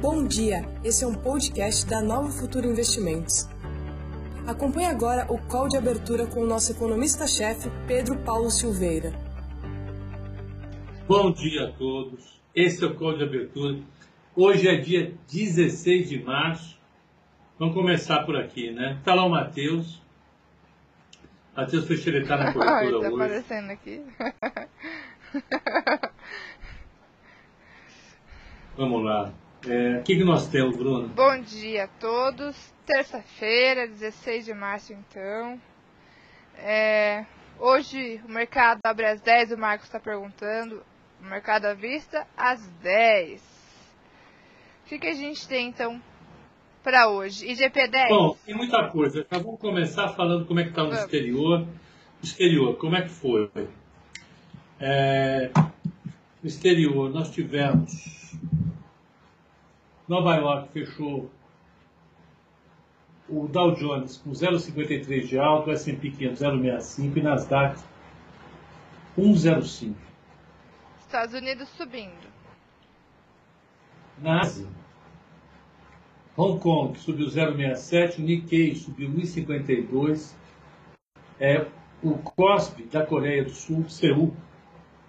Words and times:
Bom 0.00 0.24
dia, 0.24 0.62
esse 0.84 1.04
é 1.04 1.06
um 1.06 1.14
podcast 1.14 1.86
da 1.86 2.00
Nova 2.00 2.30
Futura 2.30 2.66
Investimentos. 2.66 3.48
Acompanhe 4.46 4.86
agora 4.86 5.26
o 5.30 5.38
call 5.38 5.68
de 5.68 5.76
abertura 5.76 6.26
com 6.26 6.40
o 6.40 6.46
nosso 6.46 6.72
economista-chefe, 6.72 7.68
Pedro 7.86 8.16
Paulo 8.20 8.50
Silveira. 8.50 9.12
Bom 11.06 11.32
dia 11.32 11.68
a 11.68 11.72
todos, 11.72 12.40
esse 12.54 12.84
é 12.84 12.86
o 12.86 12.94
call 12.94 13.16
de 13.16 13.24
abertura. 13.24 13.78
Hoje 14.36 14.68
é 14.68 14.76
dia 14.76 15.14
16 15.30 16.08
de 16.08 16.22
março. 16.22 16.78
Vamos 17.58 17.74
começar 17.74 18.24
por 18.24 18.36
aqui, 18.36 18.70
né? 18.70 19.00
Tá 19.04 19.14
lá 19.14 19.24
o 19.24 19.30
Matheus. 19.30 20.00
Matheus 21.56 21.86
foi 21.86 21.96
xeretar 21.96 22.38
na 22.38 22.52
cobertura 22.54 22.76
Ai, 22.76 22.90
tá 22.90 22.96
hoje. 22.98 23.14
aparecendo 23.14 23.70
aqui. 23.70 24.02
Vamos 28.76 29.04
lá. 29.04 29.32
É, 29.66 29.98
o 29.98 30.02
que, 30.02 30.16
que 30.16 30.24
nós 30.24 30.46
temos, 30.48 30.76
Bruno? 30.76 31.08
Bom 31.08 31.40
dia 31.40 31.84
a 31.84 31.88
todos. 31.88 32.56
Terça-feira, 32.86 33.88
16 33.88 34.44
de 34.44 34.54
março, 34.54 34.92
então. 34.92 35.60
É, 36.56 37.24
hoje 37.58 38.20
o 38.24 38.30
mercado 38.30 38.80
abre 38.84 39.06
às 39.06 39.20
10, 39.20 39.52
o 39.52 39.58
Marcos 39.58 39.86
está 39.86 39.98
perguntando. 39.98 40.82
O 41.20 41.24
mercado 41.24 41.66
à 41.66 41.74
vista 41.74 42.26
às 42.36 42.64
10. 42.82 43.40
O 44.84 44.88
que, 44.88 44.98
que 44.98 45.08
a 45.08 45.14
gente 45.14 45.46
tem, 45.48 45.68
então, 45.68 46.00
para 46.82 47.08
hoje? 47.10 47.50
IGP 47.50 47.88
10? 47.88 48.08
Bom, 48.08 48.36
tem 48.46 48.54
muita 48.54 48.88
coisa. 48.88 49.24
Tá, 49.24 49.38
vamos 49.38 49.60
começar 49.60 50.08
falando 50.10 50.46
como 50.46 50.60
é 50.60 50.62
que 50.62 50.70
está 50.70 50.84
no 50.84 50.92
exterior. 50.92 51.66
Exterior, 52.22 52.76
como 52.76 52.96
é 52.96 53.02
que 53.02 53.10
foi? 53.10 53.50
É, 54.80 55.50
no 56.42 56.48
exterior, 56.48 57.10
nós 57.10 57.30
tivemos 57.30 58.18
Nova 60.08 60.36
York 60.36 60.72
fechou 60.72 61.30
o 63.28 63.46
Dow 63.46 63.74
Jones 63.74 64.16
com 64.16 64.30
0,53 64.30 65.26
de 65.26 65.38
alto, 65.38 65.68
o 65.68 65.72
S&P 65.72 66.10
500 66.10 66.40
0,65 66.40 67.16
e 67.16 67.22
Nasdaq 67.22 67.78
1,05. 69.18 69.94
Estados 71.00 71.34
Unidos 71.34 71.68
subindo. 71.70 72.28
Na 74.18 74.40
Ásia, 74.40 74.66
Hong 76.36 76.58
Kong 76.58 76.98
subiu 76.98 77.26
0,67, 77.26 78.18
o 78.18 78.22
Nikkei 78.22 78.74
subiu 78.74 79.10
1,52, 79.10 80.34
é, 81.38 81.66
o 82.02 82.16
COSP 82.18 82.84
da 82.84 83.04
Coreia 83.04 83.44
do 83.44 83.50
Sul, 83.50 83.88
Seul, 83.88 84.34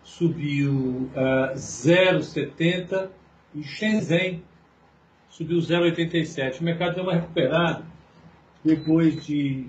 subiu 0.03 1.09
ah, 1.15 1.53
0,70 1.55 3.09
e 3.55 3.63
Shenzhen 3.63 4.43
subiu 5.29 5.57
0,87. 5.59 6.59
O 6.59 6.63
mercado 6.63 6.95
deu 6.95 7.03
uma 7.03 7.13
recuperada 7.13 7.83
depois 8.63 9.25
de, 9.25 9.67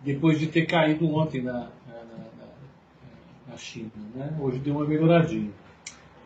depois 0.00 0.38
de 0.38 0.46
ter 0.46 0.66
caído 0.66 1.06
ontem 1.14 1.42
na, 1.42 1.52
na, 1.52 1.58
na- 1.58 3.48
na 3.48 3.56
China. 3.56 3.90
Né? 4.14 4.36
Hoje 4.40 4.58
deu 4.58 4.76
uma 4.76 4.86
melhoradinha. 4.86 5.50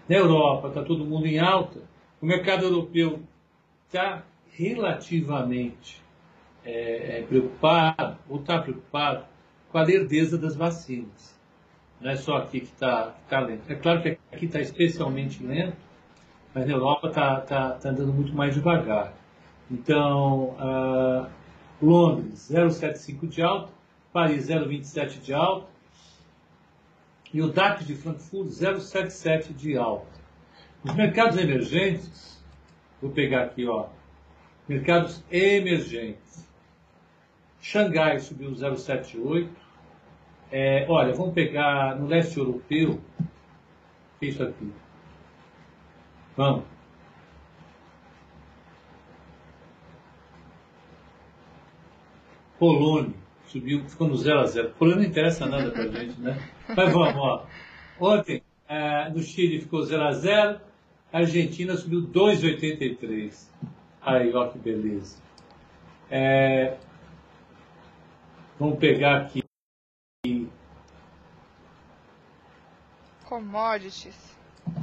Na 0.08 0.16
Europa 0.16 0.68
está 0.68 0.82
todo 0.82 1.04
mundo 1.04 1.26
em 1.26 1.38
alta. 1.38 1.80
O 2.20 2.26
mercado 2.26 2.64
europeu 2.64 3.20
está 3.86 4.22
relativamente 4.52 6.00
é, 6.64 7.18
é, 7.18 7.22
preocupado, 7.22 8.16
ou 8.28 8.40
está 8.40 8.60
preocupado, 8.60 9.24
com 9.70 9.78
a 9.78 9.82
lerdeza 9.82 10.38
das 10.38 10.56
vacinas. 10.56 11.36
Não 12.00 12.10
é 12.10 12.16
só 12.16 12.36
aqui 12.36 12.60
que 12.60 12.66
está 12.66 13.14
tá 13.28 13.40
lento. 13.40 13.62
É 13.70 13.74
claro 13.74 14.02
que 14.02 14.18
aqui 14.32 14.46
está 14.46 14.60
especialmente 14.60 15.42
lento, 15.42 15.76
mas 16.56 16.66
na 16.66 16.72
Europa 16.72 17.08
está 17.08 17.40
tá, 17.42 17.70
tá 17.72 17.90
andando 17.90 18.14
muito 18.14 18.34
mais 18.34 18.54
devagar. 18.54 19.12
Então, 19.70 20.56
ah, 20.58 21.28
Londres 21.82 22.50
0,75 22.50 23.28
de 23.28 23.42
alta, 23.42 23.70
Paris 24.10 24.48
0,27 24.48 25.20
de 25.20 25.34
alta, 25.34 25.66
e 27.34 27.42
o 27.42 27.48
DAX 27.48 27.86
de 27.86 27.94
Frankfurt 27.94 28.48
0,77 28.48 29.52
de 29.52 29.76
alta. 29.76 30.06
Os 30.82 30.94
mercados 30.94 31.36
emergentes, 31.36 32.42
vou 33.02 33.10
pegar 33.10 33.42
aqui, 33.42 33.66
ó, 33.66 33.88
mercados 34.66 35.22
emergentes. 35.30 36.48
Xangai 37.60 38.18
subiu 38.18 38.52
0,78. 38.52 39.50
É, 40.50 40.86
olha, 40.88 41.12
vamos 41.12 41.34
pegar 41.34 41.96
no 41.96 42.06
leste 42.06 42.38
europeu, 42.38 42.98
é 44.22 44.26
isso 44.26 44.42
aqui. 44.42 44.72
Vamos. 46.36 46.64
Polônia 52.58 53.14
subiu, 53.46 53.84
ficou 53.88 54.08
no 54.08 54.16
0 54.16 54.40
a 54.40 54.46
0. 54.46 54.70
Polônia 54.78 55.02
não 55.02 55.08
interessa 55.08 55.46
nada 55.46 55.70
pra 55.70 55.86
gente, 55.88 56.20
né? 56.20 56.36
Mas 56.68 56.92
vamos, 56.92 57.16
ó. 57.16 57.46
Ontem, 58.00 58.42
eh, 58.68 59.10
no 59.10 59.22
Chile 59.22 59.60
ficou 59.60 59.82
0 59.82 60.02
a 60.02 60.12
0. 60.12 60.60
A 61.12 61.18
Argentina 61.18 61.76
subiu 61.76 62.02
2,83. 62.02 63.50
Aí, 64.02 64.32
ó 64.34 64.48
que 64.48 64.58
beleza. 64.58 65.20
É, 66.10 66.76
vamos 68.58 68.78
pegar 68.78 69.22
aqui. 69.22 69.42
Commodities. 73.24 74.35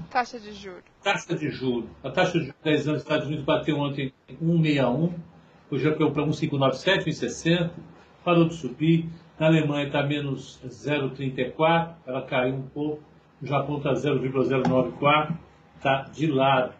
Taxa 0.09 0.39
de 0.39 0.53
juros. 0.53 0.83
Taxa 1.01 1.35
de 1.35 1.49
juros. 1.49 1.89
A 2.03 2.09
taxa 2.09 2.33
de 2.33 2.45
juros 2.45 2.55
de 2.57 2.63
10 2.63 2.87
anos 2.87 3.01
dos 3.01 3.03
Estados 3.03 3.27
Unidos 3.27 3.45
bateu 3.45 3.77
ontem 3.79 4.13
em 4.29 4.35
1,61. 4.37 5.13
Hoje 5.71 5.83
já 5.83 5.95
caiu 5.95 6.11
para 6.11 6.23
1,597, 6.23 7.09
1,60. 7.09 7.71
Parou 8.23 8.47
de 8.47 8.53
subir. 8.53 9.09
Na 9.39 9.47
Alemanha 9.47 9.87
está 9.87 10.03
menos 10.03 10.59
0,34. 10.65 11.95
Ela 12.05 12.21
caiu 12.21 12.55
um 12.55 12.67
pouco. 12.67 13.01
No 13.41 13.47
Japão 13.47 13.77
está 13.77 13.93
0,094. 13.93 15.37
Está 15.77 16.03
de 16.03 16.27
lado. 16.27 16.73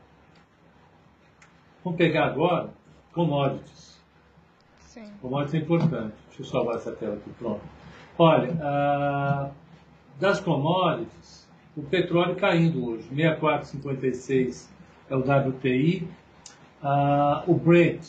Vamos 1.84 1.98
pegar 1.98 2.28
agora 2.28 2.70
commodities. 3.14 4.02
Sim. 4.80 5.12
Commodities 5.22 5.56
é 5.56 5.58
importante. 5.58 6.14
Deixa 6.28 6.42
eu 6.42 6.46
salvar 6.46 6.76
essa 6.76 6.92
tela 6.92 7.16
aqui. 7.16 7.30
Pronto. 7.32 7.62
Olha, 8.18 8.56
ah, 8.62 9.50
das 10.20 10.40
commodities, 10.40 11.43
o 11.76 11.82
petróleo 11.84 12.36
caindo 12.36 12.86
hoje. 12.86 13.08
64,56 13.10 14.68
é 15.10 15.16
o 15.16 15.20
WTI. 15.20 16.08
Ah, 16.82 17.44
o 17.48 17.56
Brent, 17.56 18.04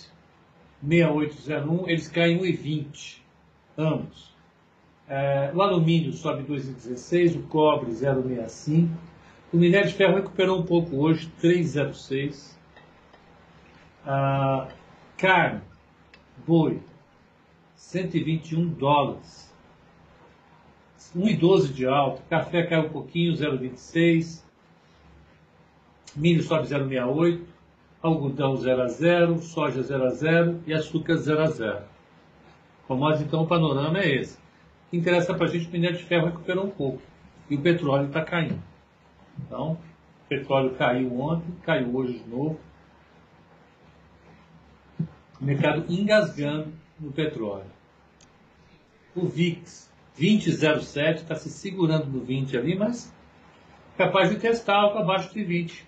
68,01, 0.86 1.88
eles 1.88 2.08
caem 2.08 2.38
1,20, 2.40 3.18
ambos. 3.78 4.34
Eh, 5.08 5.52
o 5.54 5.62
alumínio 5.62 6.12
sobe 6.12 6.42
2,16, 6.44 7.36
o 7.36 7.42
cobre 7.44 7.90
0,65. 7.92 8.88
O 9.52 9.56
minério 9.56 9.88
de 9.88 9.94
ferro 9.94 10.16
recuperou 10.16 10.60
um 10.60 10.64
pouco 10.64 10.96
hoje, 10.96 11.30
3,06. 11.40 12.56
Ah, 14.06 14.68
carne, 15.16 15.60
boi, 16.46 16.80
121 17.76 18.68
dólares. 18.70 19.43
1,12 21.16 21.72
de 21.72 21.86
alta. 21.86 22.22
Café 22.28 22.64
caiu 22.64 22.86
um 22.86 22.88
pouquinho, 22.88 23.32
0,26. 23.32 24.42
Milho 26.16 26.42
sobe 26.42 26.66
0,68. 26.66 27.42
Algodão 28.02 28.56
0 28.56 28.82
a 28.82 28.88
0. 28.88 29.38
Soja 29.38 29.82
0 29.82 30.04
a 30.04 30.10
0. 30.10 30.60
E 30.66 30.74
açúcar 30.74 31.16
0 31.16 31.42
a 31.42 31.46
0. 31.46 31.82
Commodities, 32.88 33.26
então, 33.26 33.42
o 33.42 33.46
panorama 33.46 33.98
é 33.98 34.16
esse. 34.16 34.36
O 34.36 34.90
que 34.90 34.96
interessa 34.96 35.34
para 35.34 35.46
a 35.46 35.48
gente, 35.48 35.68
o 35.68 35.70
minério 35.72 35.96
de 35.96 36.04
ferro 36.04 36.26
recuperou 36.26 36.66
um 36.66 36.70
pouco. 36.70 37.00
E 37.48 37.54
o 37.54 37.60
petróleo 37.60 38.06
está 38.06 38.22
caindo. 38.22 38.62
Então, 39.38 39.72
o 39.72 40.28
petróleo 40.28 40.74
caiu 40.74 41.20
ontem, 41.20 41.54
caiu 41.62 41.94
hoje 41.94 42.18
de 42.18 42.28
novo. 42.28 42.58
O 45.40 45.44
mercado 45.44 45.84
engasgando 45.88 46.72
no 47.00 47.12
petróleo. 47.12 47.66
O 49.14 49.26
VIX 49.26 49.93
20,07 50.18 51.16
está 51.16 51.34
se 51.34 51.50
segurando 51.50 52.06
no 52.06 52.20
20 52.24 52.56
ali, 52.56 52.76
mas 52.76 53.12
capaz 53.96 54.30
de 54.30 54.36
testar 54.36 54.76
algo 54.76 54.98
abaixo 54.98 55.32
de 55.32 55.42
20 55.42 55.86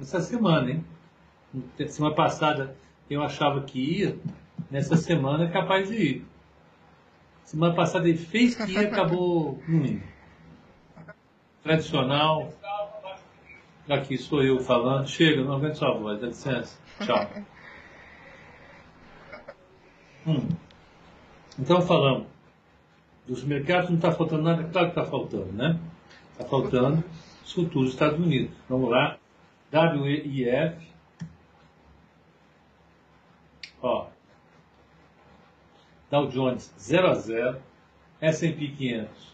essa 0.00 0.20
semana, 0.20 0.70
hein? 0.70 0.84
Semana 1.88 2.14
passada 2.14 2.76
eu 3.10 3.22
achava 3.22 3.62
que 3.62 3.78
ia, 3.78 4.18
nessa 4.70 4.96
semana 4.96 5.44
é 5.44 5.50
capaz 5.50 5.88
de 5.88 5.96
ir. 5.96 6.26
Semana 7.44 7.74
passada 7.74 8.08
ele 8.08 8.18
fez 8.18 8.54
que 8.54 8.72
ia, 8.72 8.88
acabou 8.88 9.62
não 9.66 9.84
indo. 9.84 10.02
Tradicional. 11.62 12.52
Aqui 13.88 14.18
sou 14.18 14.42
eu 14.42 14.60
falando. 14.60 15.08
Chega, 15.08 15.42
não 15.42 15.54
aguento 15.54 15.76
sua 15.76 15.96
voz, 15.96 16.20
dá 16.20 16.26
licença. 16.26 16.78
Tchau. 17.04 17.28
Hum. 20.26 20.46
Então 21.58 21.80
falamos 21.80 22.26
dos 23.28 23.44
mercados, 23.44 23.90
não 23.90 23.96
está 23.96 24.10
faltando 24.10 24.42
nada, 24.42 24.64
claro 24.64 24.90
que 24.90 24.98
está 24.98 25.08
faltando, 25.08 25.52
né? 25.52 25.78
Está 26.32 26.44
faltando 26.46 27.04
os 27.44 27.52
futuros 27.52 27.88
dos 27.88 27.92
Estados 27.92 28.18
Unidos. 28.18 28.50
Vamos 28.68 28.90
lá. 28.90 29.18
WEIF, 29.70 30.88
ó, 33.82 34.06
Dow 36.10 36.26
Jones 36.28 36.72
0 36.78 37.08
a 37.08 37.14
0, 37.14 37.58
S&P 38.20 38.68
500 38.68 39.28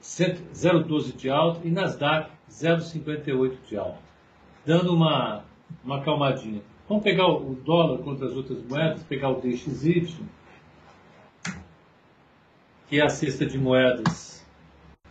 0,12 0.00 1.16
de 1.16 1.28
alta 1.28 1.66
e 1.66 1.70
Nasdaq 1.70 2.30
0,58 2.50 3.56
de 3.68 3.76
alta, 3.76 3.98
dando 4.64 4.94
uma, 4.94 5.44
uma 5.84 6.02
calmadinha. 6.02 6.62
Vamos 6.88 7.04
pegar 7.04 7.28
o 7.28 7.54
dólar 7.54 7.98
contra 7.98 8.26
as 8.26 8.32
outras 8.32 8.62
moedas, 8.64 9.02
pegar 9.04 9.30
o 9.30 9.40
DXY, 9.40 10.16
que 12.90 12.98
é 12.98 13.04
a 13.04 13.08
cesta 13.08 13.46
de 13.46 13.56
moedas 13.56 14.44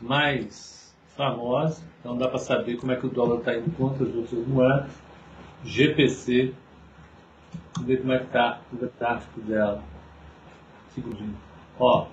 mais 0.02 0.94
famosa, 1.16 1.82
então 2.00 2.18
dá 2.18 2.28
para 2.28 2.38
saber 2.38 2.76
como 2.76 2.92
é 2.92 2.98
que 2.98 3.06
o 3.06 3.10
dólar 3.10 3.40
está 3.40 3.56
indo 3.56 3.72
contra 3.78 4.06
as 4.06 4.14
outras 4.14 4.46
moedas. 4.46 4.92
GPC, 5.64 6.54
ver 7.82 8.02
como 8.02 8.12
é 8.12 8.20
que 8.20 8.26
está 8.26 8.60
o 8.74 8.76
gráfico 8.76 9.40
dela. 9.42 9.82
Segundinho. 10.90 11.38
Ó, 11.80 12.08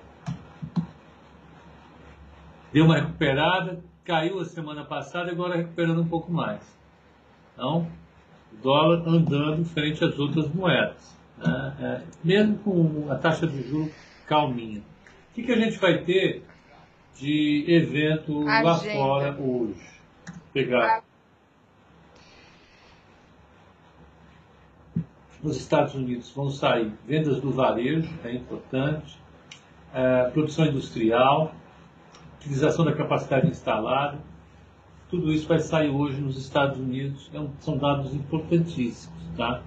deu 2.71 2.85
uma 2.85 2.95
recuperada, 2.95 3.83
caiu 4.05 4.39
a 4.39 4.45
semana 4.45 4.85
passada 4.85 5.29
agora 5.31 5.57
recuperando 5.57 5.99
um 5.99 6.07
pouco 6.07 6.31
mais. 6.31 6.61
Então, 7.53 7.85
dólar 8.63 9.05
andando 9.05 9.65
frente 9.65 10.01
às 10.01 10.17
outras 10.17 10.47
moedas, 10.47 11.13
né? 11.37 11.75
é, 11.81 12.01
mesmo 12.23 12.57
com 12.59 13.11
a 13.11 13.15
taxa 13.15 13.45
de 13.45 13.67
juros 13.67 13.91
calminha. 14.25 14.81
O 15.37 15.39
que, 15.39 15.45
que 15.45 15.51
a 15.51 15.59
gente 15.59 15.77
vai 15.77 15.99
ter 15.99 16.43
de 17.15 17.63
evento 17.67 18.41
lá 18.41 18.73
fora 18.73 19.37
hoje? 19.39 19.87
Pegar. 20.51 21.03
Nos 25.43 25.57
Estados 25.57 25.93
Unidos 25.93 26.31
vão 26.31 26.49
sair 26.49 26.91
vendas 27.07 27.39
do 27.39 27.51
varejo, 27.51 28.11
é 28.23 28.33
importante, 28.33 29.15
é, 29.93 30.23
produção 30.31 30.65
industrial, 30.65 31.53
utilização 32.39 32.83
da 32.83 32.93
capacidade 32.93 33.47
instalada. 33.47 34.17
Tudo 35.07 35.31
isso 35.31 35.47
vai 35.47 35.59
sair 35.59 35.89
hoje 35.89 36.19
nos 36.19 36.35
Estados 36.35 36.79
Unidos, 36.79 37.29
é 37.31 37.39
um, 37.39 37.51
são 37.59 37.77
dados 37.77 38.11
importantíssimos. 38.11 39.23
Tá? 39.37 39.61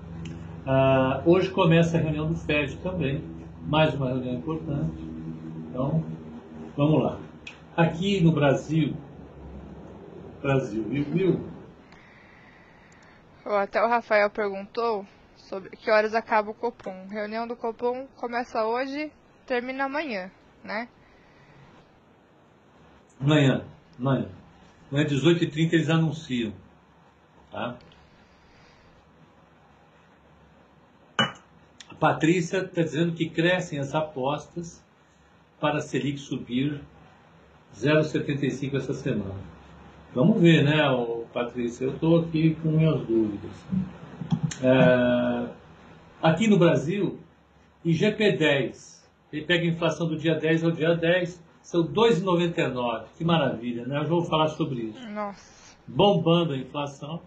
Ah, 0.67 1.23
hoje 1.25 1.49
começa 1.49 1.97
a 1.97 2.01
reunião 2.01 2.27
do 2.27 2.35
FED 2.35 2.77
também, 2.79 3.23
mais 3.69 3.95
uma 3.95 4.09
reunião 4.09 4.35
importante. 4.35 5.10
Então, 5.71 6.05
vamos 6.77 7.01
lá. 7.01 7.21
Aqui 7.77 8.21
no 8.21 8.33
Brasil, 8.33 8.97
Brasil, 10.43 10.83
viu? 10.83 11.05
viu? 11.05 11.51
Até 13.45 13.81
o 13.81 13.89
Rafael 13.89 14.29
perguntou 14.31 15.07
sobre 15.37 15.71
que 15.71 15.89
horas 15.89 16.13
acaba 16.13 16.51
o 16.51 16.55
Copom. 16.55 17.07
Reunião 17.09 17.47
do 17.47 17.55
Copom 17.55 18.09
começa 18.17 18.67
hoje, 18.67 19.13
termina 19.47 19.85
amanhã, 19.85 20.29
né? 20.65 20.89
Amanhã, 23.21 23.65
amanhã. 23.97 24.29
Amanhã, 24.91 25.07
18h30, 25.07 25.73
eles 25.73 25.89
anunciam. 25.89 26.53
Tá? 27.53 27.77
A 31.89 31.95
Patrícia 31.95 32.59
está 32.59 32.83
dizendo 32.83 33.13
que 33.13 33.31
crescem 33.31 33.79
as 33.79 33.95
apostas 33.95 34.83
para 35.61 35.79
a 35.79 35.81
Selic 35.81 36.19
subir 36.19 36.81
0,75 37.77 38.77
essa 38.77 38.95
semana. 38.95 39.35
Vamos 40.15 40.41
ver, 40.41 40.65
né, 40.65 40.79
Patrícia? 41.33 41.85
Eu 41.85 41.95
estou 41.95 42.21
aqui 42.21 42.57
com 42.57 42.71
minhas 42.71 43.01
dúvidas. 43.07 43.53
É, 44.63 45.49
aqui 46.21 46.49
no 46.49 46.59
Brasil, 46.59 47.19
IGP-10, 47.85 49.05
ele 49.33 49.45
pega 49.45 49.65
a 49.65 49.69
inflação 49.69 50.09
do 50.09 50.17
dia 50.17 50.35
10 50.35 50.65
ao 50.65 50.71
dia 50.73 50.95
10, 50.95 51.43
são 51.63 51.87
2,99. 51.87 53.05
Que 53.17 53.25
maravilha, 53.25 53.87
né? 53.87 53.99
Eu 53.99 54.07
vou 54.09 54.25
falar 54.25 54.49
sobre 54.49 54.83
isso. 54.83 55.09
Nossa. 55.11 55.77
Bombando 55.87 56.55
a 56.55 56.57
inflação. 56.57 57.23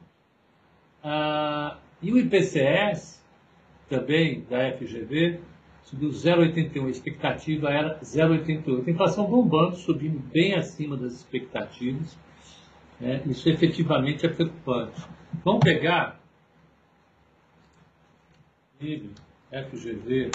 Ah, 1.02 1.78
e 2.02 2.12
o 2.12 2.18
IPCS, 2.18 3.24
também 3.90 4.46
da 4.50 4.72
FGV, 4.74 5.40
subiu 5.84 6.10
0,81. 6.10 6.88
A 6.88 6.90
expectativa 6.90 7.70
era 7.70 8.00
0,88. 8.00 8.88
A 8.88 8.92
inflação 8.92 9.26
bombando, 9.26 9.76
subindo 9.76 10.20
bem 10.20 10.56
acima 10.56 10.98
das 10.98 11.14
expectativas. 11.14 12.18
É, 13.02 13.22
isso 13.26 13.50
efetivamente 13.50 14.26
é 14.26 14.30
preocupante. 14.30 15.02
Vamos 15.44 15.62
pegar 15.64 16.20
FGV, 19.52 20.32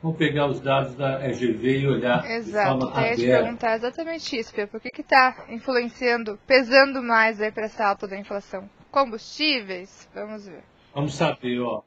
Vamos 0.00 0.16
pegar 0.16 0.46
os 0.46 0.60
dados 0.60 0.94
da 0.94 1.28
EGV 1.28 1.80
e 1.80 1.86
olhar 1.88 2.24
Exato. 2.30 2.78
de 2.78 2.80
forma 2.80 2.84
Exato. 2.84 3.00
Eu 3.00 3.04
ia 3.04 3.14
te 3.16 3.24
aberta. 3.24 3.42
perguntar 3.42 3.74
exatamente 3.74 4.38
isso, 4.38 4.54
Pedro. 4.54 4.70
Por 4.70 4.80
que 4.80 5.00
está 5.00 5.46
influenciando, 5.48 6.38
pesando 6.46 7.02
mais 7.02 7.40
aí 7.40 7.50
para 7.50 7.64
essa 7.64 7.84
alta 7.84 8.06
da 8.06 8.16
inflação? 8.16 8.70
Combustíveis? 8.92 10.08
Vamos 10.14 10.46
ver. 10.46 10.62
Vamos 10.94 11.14
saber, 11.14 11.58
ó. 11.60 11.82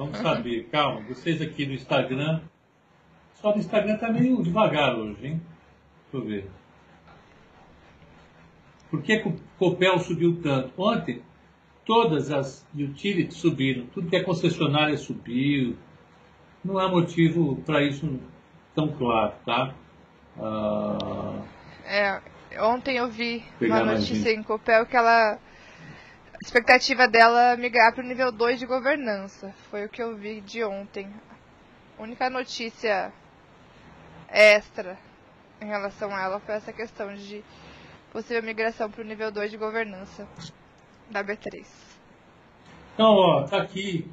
Vamos 0.00 0.16
saber. 0.16 0.66
Calma, 0.72 1.02
vocês 1.02 1.42
aqui 1.42 1.66
no 1.66 1.74
Instagram. 1.74 2.40
Só 3.34 3.52
do 3.52 3.58
Instagram 3.58 3.98
tá 3.98 4.10
meio 4.10 4.42
devagar 4.42 4.96
hoje, 4.96 5.26
hein? 5.26 5.42
Deixa 6.10 6.16
eu 6.16 6.30
ver. 6.30 6.50
Por 8.90 9.02
que 9.02 9.16
o 9.18 9.36
Copel 9.58 9.98
subiu 9.98 10.40
tanto? 10.42 10.72
Ontem, 10.78 11.20
todas 11.84 12.30
as 12.30 12.66
utilities 12.74 13.36
subiram. 13.36 13.84
Tudo 13.88 14.08
que 14.08 14.16
é 14.16 14.22
concessionária 14.22 14.96
subiu. 14.96 15.76
Não 16.64 16.78
há 16.78 16.88
motivo 16.88 17.56
para 17.66 17.82
isso 17.82 18.18
tão 18.74 18.88
claro, 18.88 19.34
tá? 19.44 19.74
Ah, 20.38 21.42
É, 21.84 22.22
ontem 22.62 22.96
eu 22.96 23.10
vi 23.10 23.44
uma 23.60 23.84
notícia 23.84 24.32
em 24.32 24.42
Copel 24.42 24.86
que 24.86 24.96
ela. 24.96 25.38
Expectativa 26.42 27.06
dela 27.06 27.52
é 27.52 27.56
migrar 27.56 27.92
para 27.92 28.02
o 28.02 28.06
nível 28.06 28.32
2 28.32 28.58
de 28.58 28.66
governança. 28.66 29.54
Foi 29.70 29.84
o 29.84 29.88
que 29.90 30.02
eu 30.02 30.16
vi 30.16 30.40
de 30.40 30.64
ontem. 30.64 31.06
A 31.98 32.02
única 32.02 32.30
notícia 32.30 33.12
extra 34.26 34.98
em 35.60 35.66
relação 35.66 36.14
a 36.14 36.22
ela 36.22 36.40
foi 36.40 36.54
essa 36.54 36.72
questão 36.72 37.14
de 37.14 37.44
possível 38.10 38.42
migração 38.42 38.90
para 38.90 39.02
o 39.02 39.04
nível 39.04 39.30
2 39.30 39.50
de 39.50 39.58
governança 39.58 40.26
da 41.10 41.22
B3. 41.22 41.66
Então, 42.94 43.12
ó, 43.12 43.42
tá 43.42 43.58
aqui. 43.58 44.10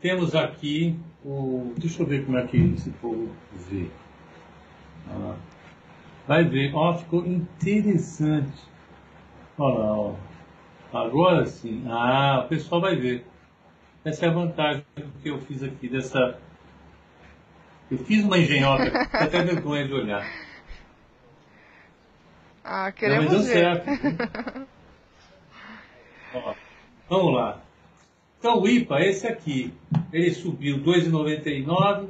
Temos 0.00 0.36
aqui 0.36 0.96
o. 1.24 1.74
Deixa 1.76 2.02
eu 2.02 2.06
ver 2.06 2.24
como 2.24 2.38
é 2.38 2.46
que 2.46 2.56
esse 2.56 2.90
povo 2.90 3.28
vê. 3.52 3.90
Ah, 5.08 5.34
vai 6.28 6.44
ver. 6.44 6.72
Ó, 6.72 6.96
ficou 6.96 7.26
interessante. 7.26 8.62
Olha 9.58 9.78
lá, 9.78 9.98
ó. 9.98 10.29
Agora 10.92 11.46
sim. 11.46 11.84
Ah, 11.88 12.42
o 12.44 12.48
pessoal 12.48 12.80
vai 12.80 12.96
ver. 12.96 13.24
Essa 14.04 14.26
é 14.26 14.28
a 14.28 14.32
vantagem 14.32 14.84
que 15.22 15.28
eu 15.28 15.38
fiz 15.42 15.62
aqui 15.62 15.88
dessa. 15.88 16.38
Eu 17.90 17.98
fiz 17.98 18.24
uma 18.24 18.38
engenhoca, 18.38 18.90
até 19.12 19.42
vergonha 19.42 19.86
de 19.86 19.92
olhar. 19.92 20.26
Ah, 22.64 22.86
Não, 22.86 22.92
queremos 22.92 23.32
mas 23.32 23.32
deu 23.32 23.42
ver. 23.42 23.52
certo. 23.52 24.66
Ó, 26.34 26.54
vamos 27.08 27.34
lá. 27.34 27.60
Então 28.38 28.60
o 28.60 28.68
IPA, 28.68 29.00
esse 29.02 29.26
aqui, 29.26 29.74
ele 30.12 30.30
subiu 30.30 30.78
2,99 30.78 32.08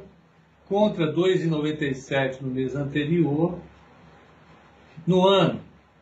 contra 0.67 1.11
2,97 1.13 2.41
no 2.41 2.49
mês 2.49 2.75
anterior. 2.75 3.59
No 5.05 5.27
ano, 5.27 5.59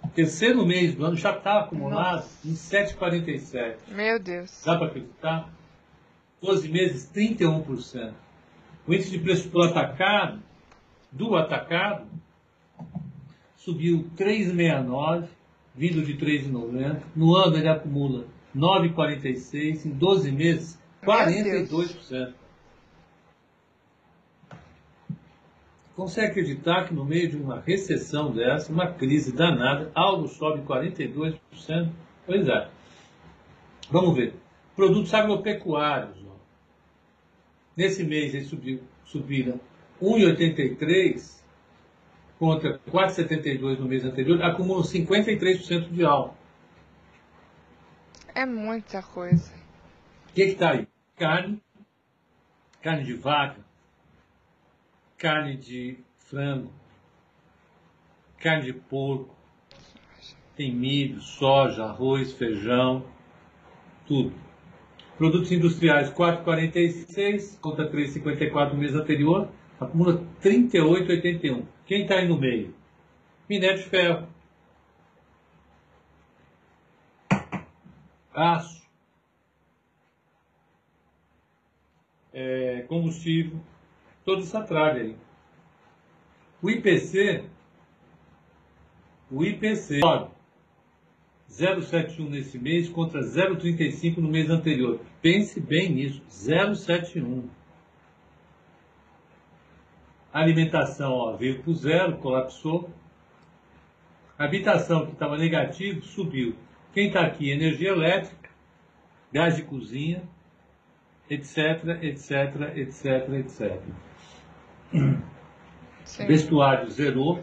terceiro 0.09 0.65
mês 0.65 0.95
do 0.95 1.05
ano, 1.05 1.15
já 1.15 1.35
está 1.35 1.59
acumulado 1.59 2.25
em 2.45 2.53
7,47. 2.53 3.75
Meu 3.89 4.19
Deus. 4.19 4.61
Dá 4.65 4.77
para 4.77 4.87
acreditar? 4.87 5.49
12 6.41 6.69
meses, 6.69 7.09
31%. 7.13 8.13
O 8.87 8.93
índice 8.93 9.11
de 9.11 9.19
preço 9.19 9.49
do 9.49 9.61
atacado, 9.61 10.41
do 11.11 11.35
atacado, 11.35 12.07
subiu 13.57 14.09
3,69, 14.17 15.27
vindo 15.75 16.01
de 16.03 16.15
3,90. 16.15 17.01
No 17.15 17.35
ano 17.35 17.57
ele 17.57 17.67
acumula 17.67 18.25
9,46, 18.55 19.85
em 19.85 19.89
12 19.89 20.31
meses, 20.31 20.79
Meu 21.01 21.11
42%. 21.11 22.33
Consegue 25.99 26.27
acreditar 26.27 26.87
que 26.87 26.93
no 26.93 27.03
meio 27.03 27.29
de 27.29 27.35
uma 27.35 27.59
recessão 27.59 28.31
dessa, 28.31 28.71
uma 28.71 28.89
crise 28.89 29.33
danada, 29.33 29.91
algo 29.93 30.29
sobe 30.29 30.61
42%? 30.61 31.37
Pois 32.25 32.47
é. 32.47 32.69
Vamos 33.91 34.15
ver. 34.15 34.33
Produtos 34.77 35.13
agropecuários. 35.13 36.15
ó. 36.25 36.37
Nesse 37.75 38.05
mês 38.05 38.33
eles 38.33 38.47
subiu, 38.47 38.81
subiram 39.03 39.59
1,83 40.01 41.43
contra 42.39 42.79
4,72 42.89 43.79
no 43.79 43.85
mês 43.85 44.05
anterior, 44.05 44.41
acumulam 44.41 44.83
53% 44.83 45.89
de 45.89 46.05
alta. 46.05 46.33
É 48.33 48.45
muita 48.45 49.03
coisa. 49.03 49.51
que 50.33 50.43
está 50.43 50.71
aí? 50.71 50.87
Carne, 51.17 51.61
carne 52.81 53.03
de 53.03 53.15
vaca, 53.15 53.68
carne 55.19 55.57
de 55.57 55.99
frango, 56.15 56.71
carne 58.39 58.63
de 58.63 58.73
porco, 58.73 59.35
tem 60.55 60.73
milho, 60.73 61.19
soja, 61.19 61.83
arroz, 61.83 62.31
feijão, 62.33 63.05
tudo. 64.07 64.33
Produtos 65.17 65.51
industriais 65.51 66.09
4,46 66.09 67.59
contra 67.59 67.91
3,54 67.91 68.71
no 68.71 68.79
mês 68.79 68.95
anterior, 68.95 69.49
acumula 69.77 70.25
38,81. 70.41 71.65
Quem 71.85 72.03
está 72.03 72.15
aí 72.15 72.27
no 72.27 72.39
meio? 72.39 72.73
Minério 73.49 73.77
de 73.77 73.89
ferro. 73.89 74.27
Aço. 78.33 78.87
É, 82.31 82.85
combustível. 82.87 83.59
Toda 84.29 84.43
essa 84.43 84.61
tralha 84.61 85.01
aí. 85.01 85.15
O 86.61 86.69
IPC, 86.69 87.45
o 89.31 89.43
IPC, 89.43 90.01
0,71 91.49 92.29
nesse 92.29 92.59
mês 92.59 92.87
contra 92.89 93.21
0,35 93.21 94.17
no 94.17 94.29
mês 94.29 94.51
anterior. 94.51 94.99
Pense 95.19 95.59
bem 95.59 95.89
nisso, 95.89 96.21
0,71. 96.29 97.45
Alimentação 100.31 101.11
ó, 101.11 101.35
veio 101.35 101.63
para 101.63 101.71
o 101.71 101.73
zero, 101.73 102.17
colapsou. 102.19 102.87
Habitação 104.37 105.07
que 105.07 105.13
estava 105.13 105.39
negativo, 105.39 106.03
subiu. 106.03 106.55
Quem 106.93 107.07
está 107.07 107.21
aqui? 107.21 107.49
Energia 107.49 107.89
elétrica, 107.89 108.51
gás 109.33 109.55
de 109.55 109.63
cozinha, 109.63 110.21
etc, 111.27 112.03
etc, 112.03 112.77
etc, 112.77 113.29
etc. 113.33 114.08
Sim. 114.91 116.25
Vestuário 116.25 116.89
zerou. 116.89 117.39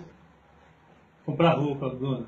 Comprar 1.25 1.55
roupa, 1.55 1.89
Bruna. 1.89 2.27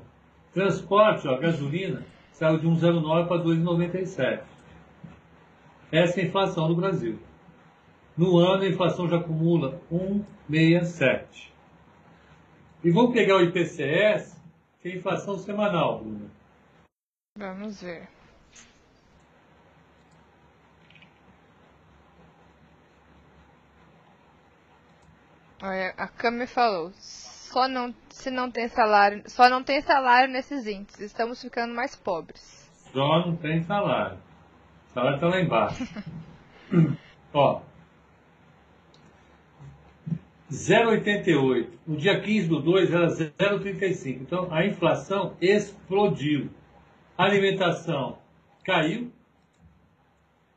Transporte, 0.53 1.27
ó, 1.27 1.37
gasolina, 1.37 2.05
saiu 2.31 2.59
de 2.59 2.67
1,09 2.67 3.27
para 3.27 3.43
2,97. 3.43 4.43
Essa 5.91 6.19
é 6.19 6.23
a 6.23 6.27
inflação 6.27 6.67
no 6.69 6.75
Brasil. 6.75 7.19
No 8.17 8.37
ano, 8.37 8.63
a 8.63 8.67
inflação 8.67 9.07
já 9.07 9.17
acumula 9.17 9.81
1,67. 9.91 11.51
E 12.83 12.91
vamos 12.91 13.13
pegar 13.13 13.37
o 13.37 13.41
IPCS, 13.41 14.41
que 14.81 14.89
é 14.89 14.91
a 14.93 14.95
inflação 14.95 15.37
semanal, 15.37 15.99
Bruna. 15.99 16.29
Vamos 17.37 17.81
ver. 17.81 18.07
A 25.61 26.07
Cami 26.07 26.47
falou, 26.47 26.91
só 26.93 27.67
não, 27.67 27.93
se 28.09 28.29
não 28.31 28.49
tem 28.49 28.67
salário, 28.67 29.23
só 29.27 29.49
não 29.49 29.63
tem 29.63 29.81
salário 29.81 30.31
nesses 30.31 30.65
índices, 30.65 31.01
estamos 31.01 31.41
ficando 31.41 31.73
mais 31.73 31.95
pobres. 31.95 32.69
Só 32.91 33.25
não 33.25 33.35
tem 33.35 33.61
salário. 33.63 34.17
O 34.89 34.93
salário 34.93 35.15
está 35.15 35.27
lá 35.27 35.41
embaixo. 35.41 35.83
Ó, 37.33 37.61
0,88. 40.51 41.67
No 41.85 41.95
dia 41.95 42.19
15 42.19 42.47
do 42.47 42.59
2 42.59 42.91
era 42.91 43.07
0,35. 43.07 44.21
Então 44.21 44.47
a 44.51 44.65
inflação 44.65 45.35
explodiu. 45.39 46.49
A 47.17 47.25
alimentação 47.25 48.17
caiu. 48.63 49.11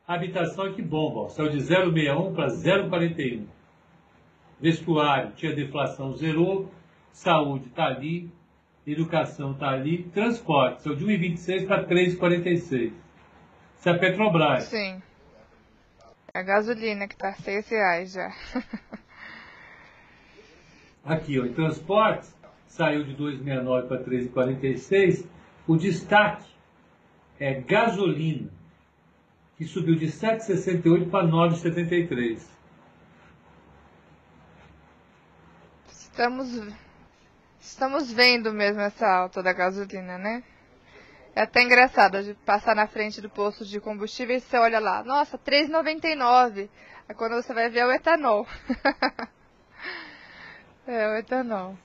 A 0.07 0.15
habitação 0.15 0.67
é 0.67 0.73
que 0.73 0.81
bomba. 0.81 1.21
Ó. 1.21 1.29
Saiu 1.29 1.49
de 1.49 1.57
0,61 1.57 2.33
para 2.33 2.47
0,41. 2.47 3.45
Vestuário 4.63 5.33
tinha 5.33 5.53
deflação, 5.53 6.13
zerou. 6.13 6.71
Saúde 7.11 7.67
está 7.67 7.87
ali. 7.87 8.31
Educação 8.87 9.51
está 9.51 9.71
ali. 9.71 10.03
Transporte 10.03 10.83
saiu 10.83 10.95
de 10.95 11.05
1,26 11.05 11.67
para 11.67 11.85
3,46. 11.85 12.93
Isso 13.77 13.89
é 13.89 13.91
a 13.91 13.99
Petrobras. 13.99 14.63
Sim. 14.63 15.01
É 16.33 16.39
a 16.39 16.43
gasolina 16.43 17.09
que 17.09 17.13
está 17.13 17.33
6 17.33 17.67
reais 17.67 18.13
já. 18.13 18.33
Aqui, 21.03 21.37
ó, 21.41 21.45
em 21.45 21.51
transportes, 21.51 22.33
saiu 22.65 23.03
de 23.03 23.17
2,69 23.17 23.87
para 23.89 24.01
3,46. 24.01 25.25
O 25.67 25.75
destaque 25.75 26.49
é 27.37 27.55
gasolina, 27.55 28.49
que 29.57 29.65
subiu 29.65 29.95
de 29.95 30.07
7,68 30.07 31.09
para 31.09 31.27
9,73. 31.27 32.53
Estamos, 36.13 36.47
estamos 37.59 38.13
vendo 38.13 38.53
mesmo 38.53 38.79
essa 38.81 39.07
alta 39.07 39.41
da 39.41 39.51
gasolina, 39.51 40.15
né? 40.15 40.43
É 41.35 41.41
até 41.41 41.63
engraçado 41.63 42.21
de 42.21 42.35
passar 42.35 42.75
na 42.75 42.85
frente 42.85 43.19
do 43.19 43.27
posto 43.27 43.65
de 43.65 43.79
combustível 43.79 44.35
e 44.35 44.39
você 44.39 44.55
olha 44.55 44.79
lá, 44.79 45.03
nossa, 45.03 45.39
3,99. 45.39 46.69
Aí 47.09 47.15
quando 47.15 47.33
você 47.33 47.51
vai 47.51 47.67
ver 47.67 47.79
é 47.79 47.85
o 47.87 47.91
etanol. 47.91 48.47
É, 50.85 51.07
o 51.07 51.15
etanol. 51.15 51.77